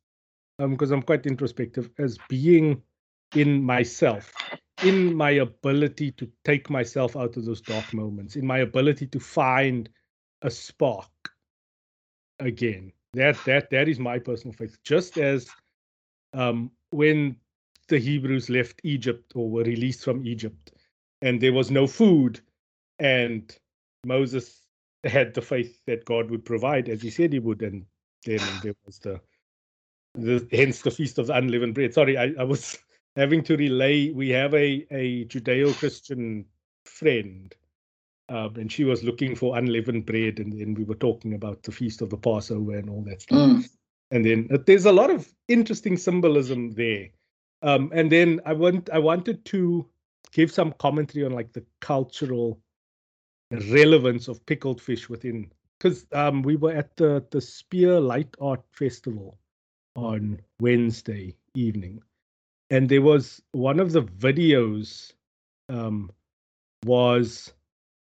because 0.59 0.93
um, 0.93 0.99
I'm 0.99 1.03
quite 1.03 1.27
introspective, 1.27 1.91
as 1.99 2.19
being 2.29 2.81
in 3.35 3.63
myself 3.65 4.33
in 4.85 5.13
my 5.15 5.31
ability 5.31 6.13
to 6.13 6.31
take 6.45 6.71
myself 6.71 7.17
out 7.17 7.37
of 7.37 7.45
those 7.45 7.61
dark 7.61 7.93
moments, 7.93 8.37
in 8.37 8.47
my 8.47 8.59
ability 8.59 9.09
to 9.09 9.19
find 9.19 9.89
a 10.43 10.51
spark 10.51 11.11
again. 12.39 12.93
That 13.15 13.37
that 13.45 13.71
that 13.71 13.89
is 13.89 13.99
my 13.99 14.21
personal 14.21 14.53
faith. 14.53 14.79
Just 14.85 15.19
as 15.19 15.49
um, 16.33 16.71
when 16.91 17.37
the 17.89 17.99
Hebrews 17.99 18.51
left 18.51 18.81
Egypt 18.85 19.33
or 19.35 19.51
were 19.51 19.63
released 19.63 20.05
from 20.05 20.27
Egypt, 20.27 20.73
and 21.23 21.41
there 21.41 21.53
was 21.53 21.71
no 21.71 21.87
food, 21.87 22.41
and 22.99 23.57
Moses 24.05 24.63
had 25.05 25.35
the 25.35 25.43
faith 25.43 25.81
that 25.87 26.05
God 26.05 26.31
would 26.31 26.45
provide, 26.45 26.89
as 26.89 27.03
he 27.03 27.11
said 27.11 27.33
he 27.33 27.39
would, 27.39 27.63
and 27.63 27.87
then 28.25 28.41
there 28.63 28.75
was 28.85 28.99
the, 28.99 29.21
the 30.15 30.47
hence 30.53 30.83
the 30.83 30.91
feast 30.91 31.19
of 31.19 31.29
the 31.29 31.37
unleavened 31.37 31.75
bread. 31.75 31.95
Sorry, 31.95 32.17
I, 32.17 32.33
I 32.39 32.45
was 32.45 32.79
having 33.17 33.43
to 33.45 33.57
relay. 33.57 34.11
We 34.11 34.31
have 34.31 34.55
a 34.55 34.87
a 34.91 35.25
Judeo-Christian 35.27 36.45
friend, 36.85 37.55
um, 38.29 38.57
and 38.57 38.71
she 38.71 38.85
was 38.85 39.05
looking 39.05 39.35
for 39.35 39.57
unleavened 39.57 40.07
bread, 40.07 40.39
and 40.39 40.53
then 40.53 40.75
we 40.75 40.85
were 40.85 40.95
talking 40.95 41.35
about 41.35 41.63
the 41.63 41.73
feast 41.73 42.03
of 42.03 42.11
the 42.11 42.17
Passover 42.17 42.77
and 42.77 42.91
all 42.91 43.03
that 43.03 43.23
stuff. 43.23 43.39
Mm. 43.39 43.69
And 44.11 44.25
then 44.25 44.49
uh, 44.53 44.59
there's 44.65 44.87
a 44.87 44.93
lot 44.93 45.11
of 45.11 45.29
interesting 45.49 45.97
symbolism 45.97 46.71
there. 46.73 47.09
Um, 47.63 47.91
and 47.95 48.11
then 48.11 48.41
I 48.45 48.53
want 48.53 48.91
I 48.93 48.99
wanted 48.99 49.45
to 49.47 49.87
give 50.33 50.51
some 50.51 50.73
commentary 50.79 51.25
on 51.25 51.33
like 51.33 51.53
the 51.53 51.65
cultural 51.81 52.61
relevance 53.51 54.29
of 54.29 54.45
pickled 54.47 54.81
fish 54.81 55.09
within 55.09 55.51
because 55.79 56.07
um, 56.13 56.43
we 56.43 56.57
were 56.57 56.73
at 56.73 56.97
the 56.97 57.25
the 57.31 57.41
Spier 57.41 58.01
Light 58.01 58.35
Art 58.41 58.63
Festival 58.73 59.39
on 59.95 60.41
Wednesday 60.61 61.35
evening, 61.55 62.03
and 62.71 62.89
there 62.89 63.03
was 63.03 63.43
one 63.53 63.81
of 63.81 63.93
the 63.93 64.03
videos 64.03 65.13
um, 65.69 66.11
was 66.85 67.53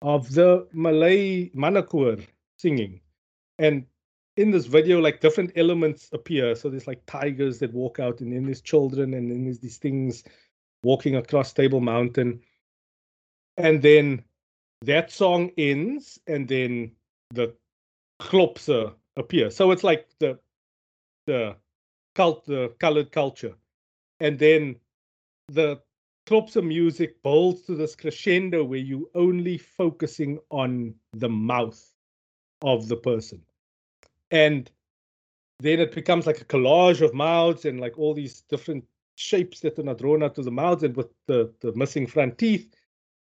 of 0.01 0.31
the 0.33 0.67
Malay 0.73 1.49
Mannekoor 1.49 2.25
singing, 2.57 3.01
and 3.59 3.85
in 4.37 4.51
this 4.51 4.65
video, 4.65 4.99
like 4.99 5.21
different 5.21 5.51
elements 5.55 6.09
appear. 6.13 6.55
So 6.55 6.69
there's 6.69 6.87
like 6.87 7.05
tigers 7.05 7.59
that 7.59 7.73
walk 7.73 7.99
out, 7.99 8.21
and 8.21 8.33
then 8.33 8.45
there's 8.45 8.61
children, 8.61 9.13
and 9.13 9.31
then 9.31 9.45
there's 9.45 9.59
these 9.59 9.77
things 9.77 10.23
walking 10.83 11.15
across 11.15 11.53
Table 11.53 11.81
Mountain, 11.81 12.41
and 13.57 13.81
then 13.81 14.23
that 14.81 15.11
song 15.11 15.51
ends, 15.57 16.19
and 16.27 16.47
then 16.47 16.91
the 17.33 17.53
klopse 18.21 18.93
appear. 19.15 19.49
So 19.49 19.71
it's 19.71 19.83
like 19.83 20.07
the 20.19 20.39
the 21.25 21.55
cult, 22.15 22.45
the 22.45 22.73
colored 22.79 23.11
culture 23.11 23.53
and 24.19 24.39
then 24.39 24.75
the 25.49 25.79
klopse 26.27 26.61
music 26.63 27.21
builds 27.21 27.61
to 27.63 27.75
this 27.75 27.95
crescendo 27.95 28.63
where 28.63 28.79
you're 28.79 29.09
only 29.13 29.57
focusing 29.57 30.39
on 30.49 30.93
the 31.13 31.29
mouth 31.29 31.79
of 32.61 32.87
the 32.87 32.95
person 32.95 33.41
and 34.31 34.69
then 35.59 35.79
it 35.79 35.93
becomes 35.93 36.27
like 36.27 36.41
a 36.41 36.45
collage 36.45 37.01
of 37.01 37.13
mouths 37.13 37.65
and 37.65 37.79
like 37.79 37.97
all 37.97 38.13
these 38.13 38.41
different 38.49 38.83
shapes 39.15 39.61
that 39.61 39.79
are 39.79 39.83
not 39.83 39.97
drawn 39.97 40.23
out 40.23 40.35
to 40.35 40.43
the 40.43 40.51
mouths 40.51 40.83
and 40.83 40.95
with 40.95 41.07
the, 41.27 41.53
the 41.61 41.73
missing 41.75 42.05
front 42.05 42.37
teeth 42.37 42.69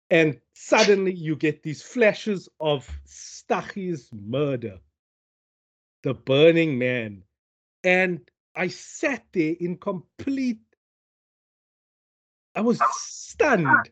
and 0.10 0.40
suddenly 0.54 1.14
you 1.14 1.36
get 1.36 1.64
these 1.64 1.82
flashes 1.82 2.48
of 2.60 2.88
Stachy's 3.06 4.10
murder. 4.14 4.80
The 6.04 6.14
burning 6.14 6.78
man. 6.78 7.24
And 7.84 8.30
i 8.56 8.68
sat 8.68 9.24
there 9.34 9.56
in 9.60 9.78
complete 9.78 10.60
I 12.56 12.62
was 12.62 12.80
stunned 12.92 13.90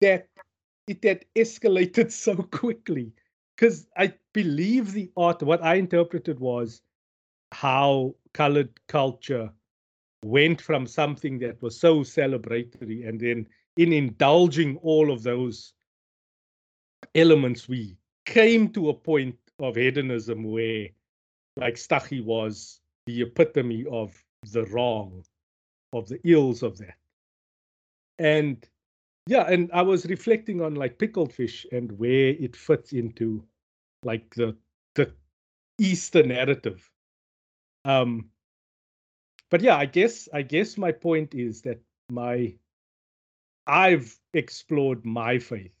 that 0.00 0.26
it 0.88 1.04
had 1.04 1.24
escalated 1.36 2.10
so 2.24 2.34
quickly 2.34 3.12
because 3.58 3.86
I 3.96 4.12
believe 4.32 4.92
the 4.92 5.10
art, 5.16 5.42
what 5.42 5.62
I 5.64 5.74
interpreted 5.74 6.38
was 6.38 6.80
how 7.50 8.14
colored 8.32 8.70
culture 8.86 9.50
went 10.24 10.60
from 10.60 10.86
something 10.86 11.38
that 11.40 11.60
was 11.60 11.80
so 11.80 12.00
celebratory 12.00 13.08
and 13.08 13.18
then 13.18 13.46
in 13.76 13.92
indulging 13.92 14.76
all 14.78 15.10
of 15.10 15.22
those 15.22 15.72
elements, 17.14 17.68
we 17.68 17.96
came 18.26 18.68
to 18.70 18.90
a 18.90 18.94
point 18.94 19.36
of 19.58 19.76
hedonism 19.76 20.44
where 20.44 20.88
like 21.56 21.74
Stachy 21.74 22.22
was 22.22 22.80
the 23.06 23.22
epitome 23.22 23.86
of 23.90 24.12
the 24.52 24.64
wrong 24.66 25.24
of 25.92 26.06
the 26.08 26.20
ills 26.24 26.62
of 26.62 26.78
that. 26.78 26.96
And 28.18 28.64
yeah, 29.28 29.42
and 29.46 29.70
I 29.74 29.82
was 29.82 30.06
reflecting 30.06 30.62
on 30.62 30.74
like 30.74 30.98
pickled 30.98 31.34
fish 31.34 31.66
and 31.70 31.92
where 31.98 32.30
it 32.30 32.56
fits 32.56 32.94
into 32.94 33.44
like 34.02 34.34
the 34.34 34.56
the 34.94 35.12
Easter 35.78 36.22
narrative. 36.22 36.90
Um 37.84 38.30
but 39.50 39.60
yeah, 39.60 39.76
I 39.76 39.84
guess 39.84 40.30
I 40.32 40.40
guess 40.40 40.78
my 40.78 40.92
point 40.92 41.34
is 41.34 41.60
that 41.62 41.78
my 42.10 42.54
I've 43.66 44.18
explored 44.32 45.04
my 45.04 45.38
faith 45.38 45.76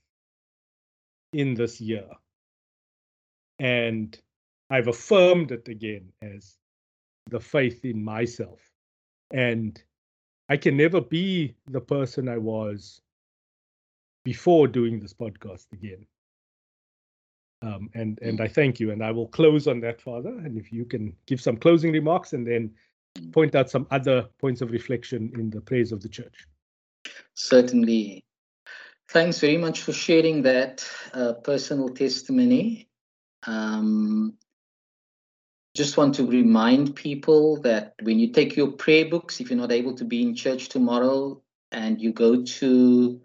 in 1.32 1.54
this 1.54 1.80
year. 1.80 2.06
And 3.58 4.16
I've 4.68 4.88
affirmed 4.88 5.52
it 5.52 5.68
again 5.68 6.12
as 6.20 6.58
the 7.30 7.40
faith 7.40 7.82
in 7.86 8.04
myself. 8.04 8.60
And 9.30 9.82
I 10.50 10.58
can 10.58 10.76
never 10.76 11.00
be 11.00 11.54
the 11.66 11.80
person 11.80 12.28
I 12.28 12.36
was 12.36 13.00
before 14.28 14.68
doing 14.68 15.00
this 15.00 15.14
podcast 15.14 15.66
again. 15.72 16.06
Um, 17.62 17.88
and 17.94 18.18
and 18.20 18.42
I 18.42 18.48
thank 18.58 18.78
you, 18.78 18.90
and 18.92 19.02
I 19.02 19.10
will 19.10 19.28
close 19.38 19.66
on 19.66 19.80
that, 19.80 20.02
Father. 20.02 20.34
And 20.44 20.58
if 20.58 20.70
you 20.70 20.84
can 20.84 21.16
give 21.26 21.40
some 21.40 21.56
closing 21.56 21.92
remarks, 21.92 22.34
and 22.34 22.46
then 22.46 22.62
point 23.32 23.54
out 23.54 23.70
some 23.70 23.86
other 23.90 24.28
points 24.38 24.60
of 24.60 24.70
reflection 24.70 25.32
in 25.40 25.48
the 25.48 25.62
praise 25.62 25.92
of 25.92 26.02
the 26.02 26.10
church. 26.10 26.46
Certainly. 27.32 28.24
Thanks 29.08 29.40
very 29.40 29.56
much 29.56 29.80
for 29.80 29.94
sharing 29.94 30.42
that 30.42 30.86
uh, 31.14 31.32
personal 31.50 31.88
testimony. 31.88 32.90
Um, 33.46 34.34
just 35.74 35.96
want 35.96 36.16
to 36.16 36.26
remind 36.26 36.94
people 36.94 37.62
that 37.62 37.94
when 38.02 38.18
you 38.18 38.28
take 38.32 38.56
your 38.56 38.72
prayer 38.72 39.06
books, 39.08 39.40
if 39.40 39.48
you're 39.48 39.64
not 39.64 39.72
able 39.72 39.94
to 39.94 40.04
be 40.04 40.20
in 40.20 40.34
church 40.34 40.68
tomorrow, 40.68 41.42
and 41.72 41.98
you 41.98 42.12
go 42.12 42.42
to 42.42 43.22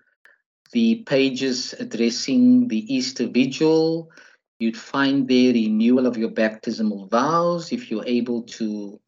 the 0.74 1.04
pages 1.06 1.74
addressing 1.80 2.68
the 2.68 2.94
Easter 2.94 3.28
Vigil, 3.28 4.12
you'd 4.60 4.78
find 4.78 5.28
there 5.28 5.54
renewal 5.54 6.08
of 6.08 6.18
your 6.18 6.32
baptismal 6.32 7.08
vows 7.08 7.72
if 7.72 7.90
you're 7.90 8.06
able 8.06 8.42
to 8.44 9.00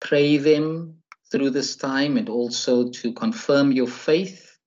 pray 0.00 0.38
them 0.38 0.96
through 1.30 1.50
this 1.50 1.76
time 1.76 2.16
and 2.16 2.28
also 2.28 2.88
to 2.90 3.12
confirm 3.12 3.72
your 3.72 3.86
faith 3.86 4.58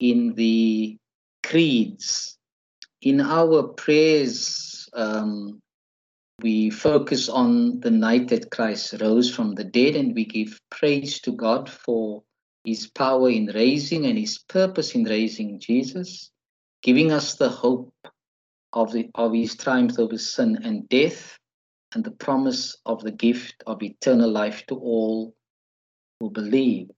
in 0.00 0.34
the 0.34 0.96
creeds. 1.42 2.36
In 3.02 3.20
our 3.20 3.62
prayers, 3.62 4.88
um, 4.92 5.60
we 6.42 6.70
focus 6.70 7.28
on 7.28 7.80
the 7.80 7.90
night 7.90 8.28
that 8.28 8.50
Christ 8.50 8.96
rose 9.00 9.32
from 9.34 9.54
the 9.54 9.64
dead 9.64 9.96
and 9.96 10.14
we 10.14 10.24
give 10.24 10.60
praise 10.70 11.20
to 11.20 11.32
God 11.32 11.70
for 11.70 12.22
his 12.66 12.88
power 12.88 13.30
in 13.30 13.46
raising 13.46 14.06
and 14.06 14.18
his 14.18 14.38
purpose 14.38 14.96
in 14.96 15.04
raising 15.04 15.60
Jesus, 15.60 16.32
giving 16.82 17.12
us 17.12 17.36
the 17.36 17.48
hope 17.48 17.94
of, 18.72 18.92
the, 18.92 19.08
of 19.14 19.32
his 19.32 19.56
triumph 19.56 19.98
over 20.00 20.18
sin 20.18 20.58
and 20.64 20.88
death 20.88 21.38
and 21.94 22.04
the 22.04 22.10
promise 22.10 22.76
of 22.84 23.00
the 23.02 23.12
gift 23.12 23.62
of 23.66 23.82
eternal 23.82 24.28
life 24.28 24.66
to 24.66 24.74
all 24.74 25.32
who 26.18 26.28
believe. 26.28 26.90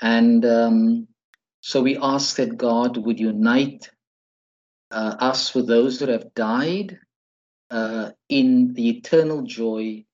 And 0.00 0.44
um, 0.46 1.08
so 1.60 1.82
we 1.82 1.98
ask 1.98 2.36
that 2.36 2.56
God 2.56 2.96
would 2.96 3.18
unite 3.18 3.90
uh, 4.92 5.16
us 5.18 5.52
with 5.52 5.66
those 5.66 5.98
that 5.98 6.08
have 6.08 6.32
died 6.34 6.96
uh, 7.70 8.10
in 8.28 8.72
the 8.74 8.88
eternal 8.88 9.42
joy 9.42 10.04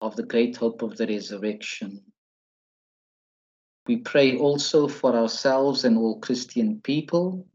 of 0.00 0.16
the 0.16 0.24
great 0.24 0.56
hope 0.56 0.82
of 0.82 0.96
the 0.96 1.06
resurrection. 1.06 2.02
We 3.86 3.98
pray 3.98 4.36
also 4.36 4.88
for 4.88 5.14
ourselves 5.14 5.84
and 5.84 5.98
all 5.98 6.18
Christian 6.20 6.80
people, 6.80 7.46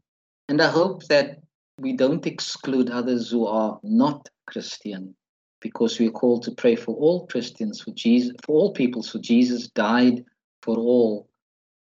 and 0.48 0.62
I 0.62 0.68
hope 0.68 1.04
that 1.06 1.40
we 1.78 1.92
don't 1.94 2.26
exclude 2.26 2.90
others 2.90 3.30
who 3.30 3.46
are 3.46 3.80
not 3.82 4.28
Christian, 4.46 5.16
because 5.60 5.98
we 5.98 6.08
are 6.08 6.12
called 6.12 6.44
to 6.44 6.52
pray 6.52 6.76
for 6.76 6.94
all 6.94 7.26
Christians, 7.26 7.80
for 7.80 7.90
Jesus, 7.92 8.32
for 8.44 8.54
all 8.54 8.72
peoples, 8.72 9.10
for 9.10 9.18
Jesus 9.18 9.68
died 9.68 10.24
for 10.62 10.76
all, 10.76 11.28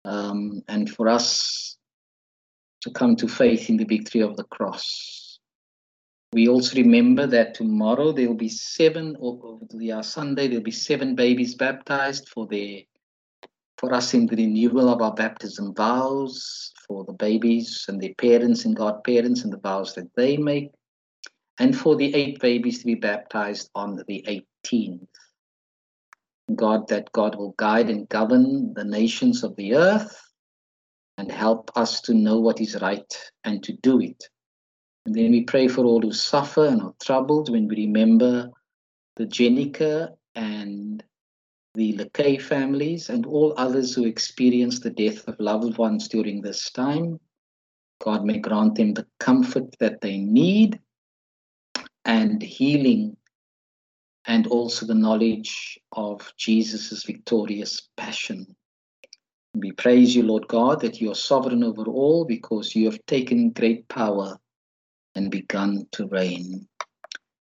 um, 0.04 0.62
and 0.68 0.88
for 0.88 1.08
us 1.08 1.76
to 2.80 2.90
come 2.90 3.16
to 3.16 3.28
faith 3.28 3.68
in 3.68 3.76
the 3.76 3.84
victory 3.84 4.22
of 4.22 4.36
the 4.36 4.44
cross. 4.44 5.38
We 6.32 6.48
also 6.48 6.76
remember 6.76 7.26
that 7.26 7.54
tomorrow 7.54 8.12
there 8.12 8.28
will 8.28 8.36
be 8.36 8.48
seven, 8.48 9.16
or 9.18 9.60
yeah, 9.72 10.00
Sunday 10.00 10.46
there 10.46 10.58
will 10.58 10.64
be 10.64 10.70
seven 10.70 11.14
babies 11.14 11.56
baptized 11.56 12.28
for 12.28 12.46
the 12.46 12.86
for 13.80 13.94
us 13.94 14.12
in 14.12 14.26
the 14.26 14.36
renewal 14.36 14.90
of 14.90 15.00
our 15.00 15.14
baptism 15.14 15.74
vows, 15.74 16.70
for 16.86 17.02
the 17.06 17.14
babies 17.14 17.86
and 17.88 17.98
their 17.98 18.14
parents 18.14 18.66
and 18.66 18.76
godparents 18.76 19.42
and 19.42 19.50
the 19.50 19.58
vows 19.58 19.94
that 19.94 20.14
they 20.14 20.36
make, 20.36 20.70
and 21.58 21.76
for 21.76 21.96
the 21.96 22.14
eight 22.14 22.38
babies 22.40 22.80
to 22.80 22.84
be 22.84 22.94
baptized 22.94 23.70
on 23.74 23.96
the 24.06 24.44
18th. 24.66 25.06
God, 26.54 26.88
that 26.88 27.10
God 27.12 27.36
will 27.36 27.54
guide 27.56 27.88
and 27.88 28.06
govern 28.10 28.74
the 28.74 28.84
nations 28.84 29.42
of 29.42 29.56
the 29.56 29.74
earth 29.74 30.20
and 31.16 31.32
help 31.32 31.70
us 31.74 32.02
to 32.02 32.12
know 32.12 32.38
what 32.38 32.60
is 32.60 32.76
right 32.82 33.30
and 33.44 33.62
to 33.62 33.72
do 33.82 33.98
it. 34.00 34.24
And 35.06 35.14
then 35.14 35.30
we 35.30 35.44
pray 35.44 35.68
for 35.68 35.86
all 35.86 36.02
who 36.02 36.12
suffer 36.12 36.66
and 36.66 36.82
are 36.82 36.94
troubled 37.02 37.50
when 37.50 37.66
we 37.66 37.86
remember 37.86 38.50
the 39.16 39.24
Jenica 39.24 40.10
and 40.34 41.02
the 41.74 41.92
LeKay 41.94 42.40
families 42.40 43.10
and 43.10 43.26
all 43.26 43.54
others 43.56 43.94
who 43.94 44.04
experience 44.04 44.80
the 44.80 44.90
death 44.90 45.26
of 45.28 45.38
loved 45.38 45.78
ones 45.78 46.08
during 46.08 46.40
this 46.40 46.70
time. 46.70 47.20
God 48.00 48.24
may 48.24 48.38
grant 48.38 48.74
them 48.74 48.94
the 48.94 49.06
comfort 49.18 49.76
that 49.78 50.00
they 50.00 50.18
need 50.18 50.80
and 52.04 52.42
healing 52.42 53.16
and 54.26 54.46
also 54.46 54.86
the 54.86 54.94
knowledge 54.94 55.78
of 55.92 56.32
Jesus' 56.36 57.04
victorious 57.04 57.88
passion. 57.96 58.56
We 59.54 59.72
praise 59.72 60.14
you, 60.14 60.22
Lord 60.22 60.46
God, 60.48 60.80
that 60.80 61.00
you 61.00 61.10
are 61.10 61.16
sovereign 61.16 61.64
over 61.64 61.84
all 61.84 62.24
because 62.24 62.74
you 62.74 62.86
have 62.86 63.04
taken 63.06 63.50
great 63.50 63.88
power 63.88 64.38
and 65.14 65.30
begun 65.30 65.86
to 65.92 66.06
reign. 66.06 66.66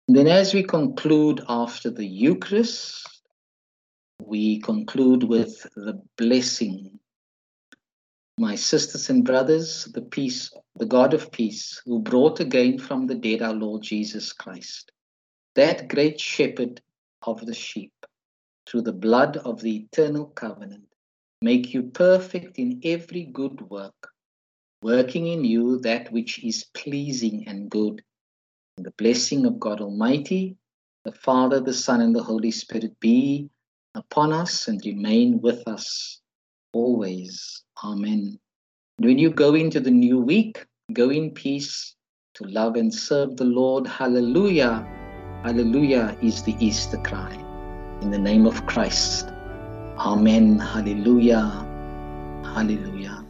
And 0.07 0.17
then, 0.17 0.27
as 0.27 0.53
we 0.53 0.63
conclude 0.63 1.43
after 1.47 1.89
the 1.89 2.05
Eucharist, 2.05 3.07
we 4.27 4.59
conclude 4.59 5.23
with 5.23 5.61
the 5.75 6.01
blessing. 6.17 6.99
My 8.37 8.55
sisters 8.55 9.09
and 9.09 9.25
brothers, 9.25 9.85
the 9.93 10.01
peace, 10.01 10.51
the 10.75 10.85
God 10.85 11.13
of 11.13 11.31
peace, 11.31 11.81
who 11.85 11.99
brought 11.99 12.39
again 12.39 12.77
from 12.77 13.07
the 13.07 13.15
dead 13.15 13.41
our 13.41 13.53
Lord 13.53 13.83
Jesus 13.83 14.33
Christ, 14.33 14.91
that 15.55 15.87
great 15.87 16.19
shepherd 16.19 16.81
of 17.23 17.45
the 17.45 17.53
sheep, 17.53 17.93
through 18.67 18.83
the 18.83 18.93
blood 18.93 19.37
of 19.37 19.61
the 19.61 19.75
eternal 19.77 20.27
covenant, 20.27 20.85
make 21.41 21.73
you 21.73 21.83
perfect 21.83 22.57
in 22.57 22.81
every 22.83 23.25
good 23.25 23.61
work 23.69 24.11
working 24.81 25.27
in 25.27 25.43
you 25.43 25.79
that 25.79 26.11
which 26.11 26.43
is 26.43 26.65
pleasing 26.73 27.47
and 27.47 27.69
good. 27.69 28.01
And 28.77 28.85
the 28.85 28.91
blessing 28.91 29.45
of 29.45 29.59
God 29.59 29.81
Almighty, 29.81 30.57
the 31.05 31.11
Father, 31.11 31.59
the 31.59 31.73
Son, 31.73 32.01
and 32.01 32.15
the 32.15 32.23
Holy 32.23 32.51
Spirit 32.51 32.99
be 32.99 33.49
upon 33.95 34.33
us 34.33 34.67
and 34.67 34.81
remain 34.85 35.41
with 35.41 35.67
us 35.67 36.21
always. 36.73 37.63
Amen. 37.83 38.39
When 38.97 39.17
you 39.17 39.29
go 39.29 39.55
into 39.55 39.79
the 39.79 39.91
new 39.91 40.19
week, 40.19 40.65
go 40.93 41.09
in 41.09 41.31
peace 41.31 41.95
to 42.35 42.43
love 42.45 42.75
and 42.75 42.93
serve 42.93 43.37
the 43.37 43.45
Lord. 43.45 43.87
Hallelujah. 43.87 44.87
Hallelujah 45.43 46.15
is 46.21 46.43
the 46.43 46.55
Easter 46.59 46.97
cry. 46.97 47.33
In 48.01 48.11
the 48.11 48.19
name 48.19 48.45
of 48.45 48.65
Christ. 48.67 49.29
Amen. 49.97 50.59
Hallelujah. 50.59 51.67
Hallelujah. 52.43 53.20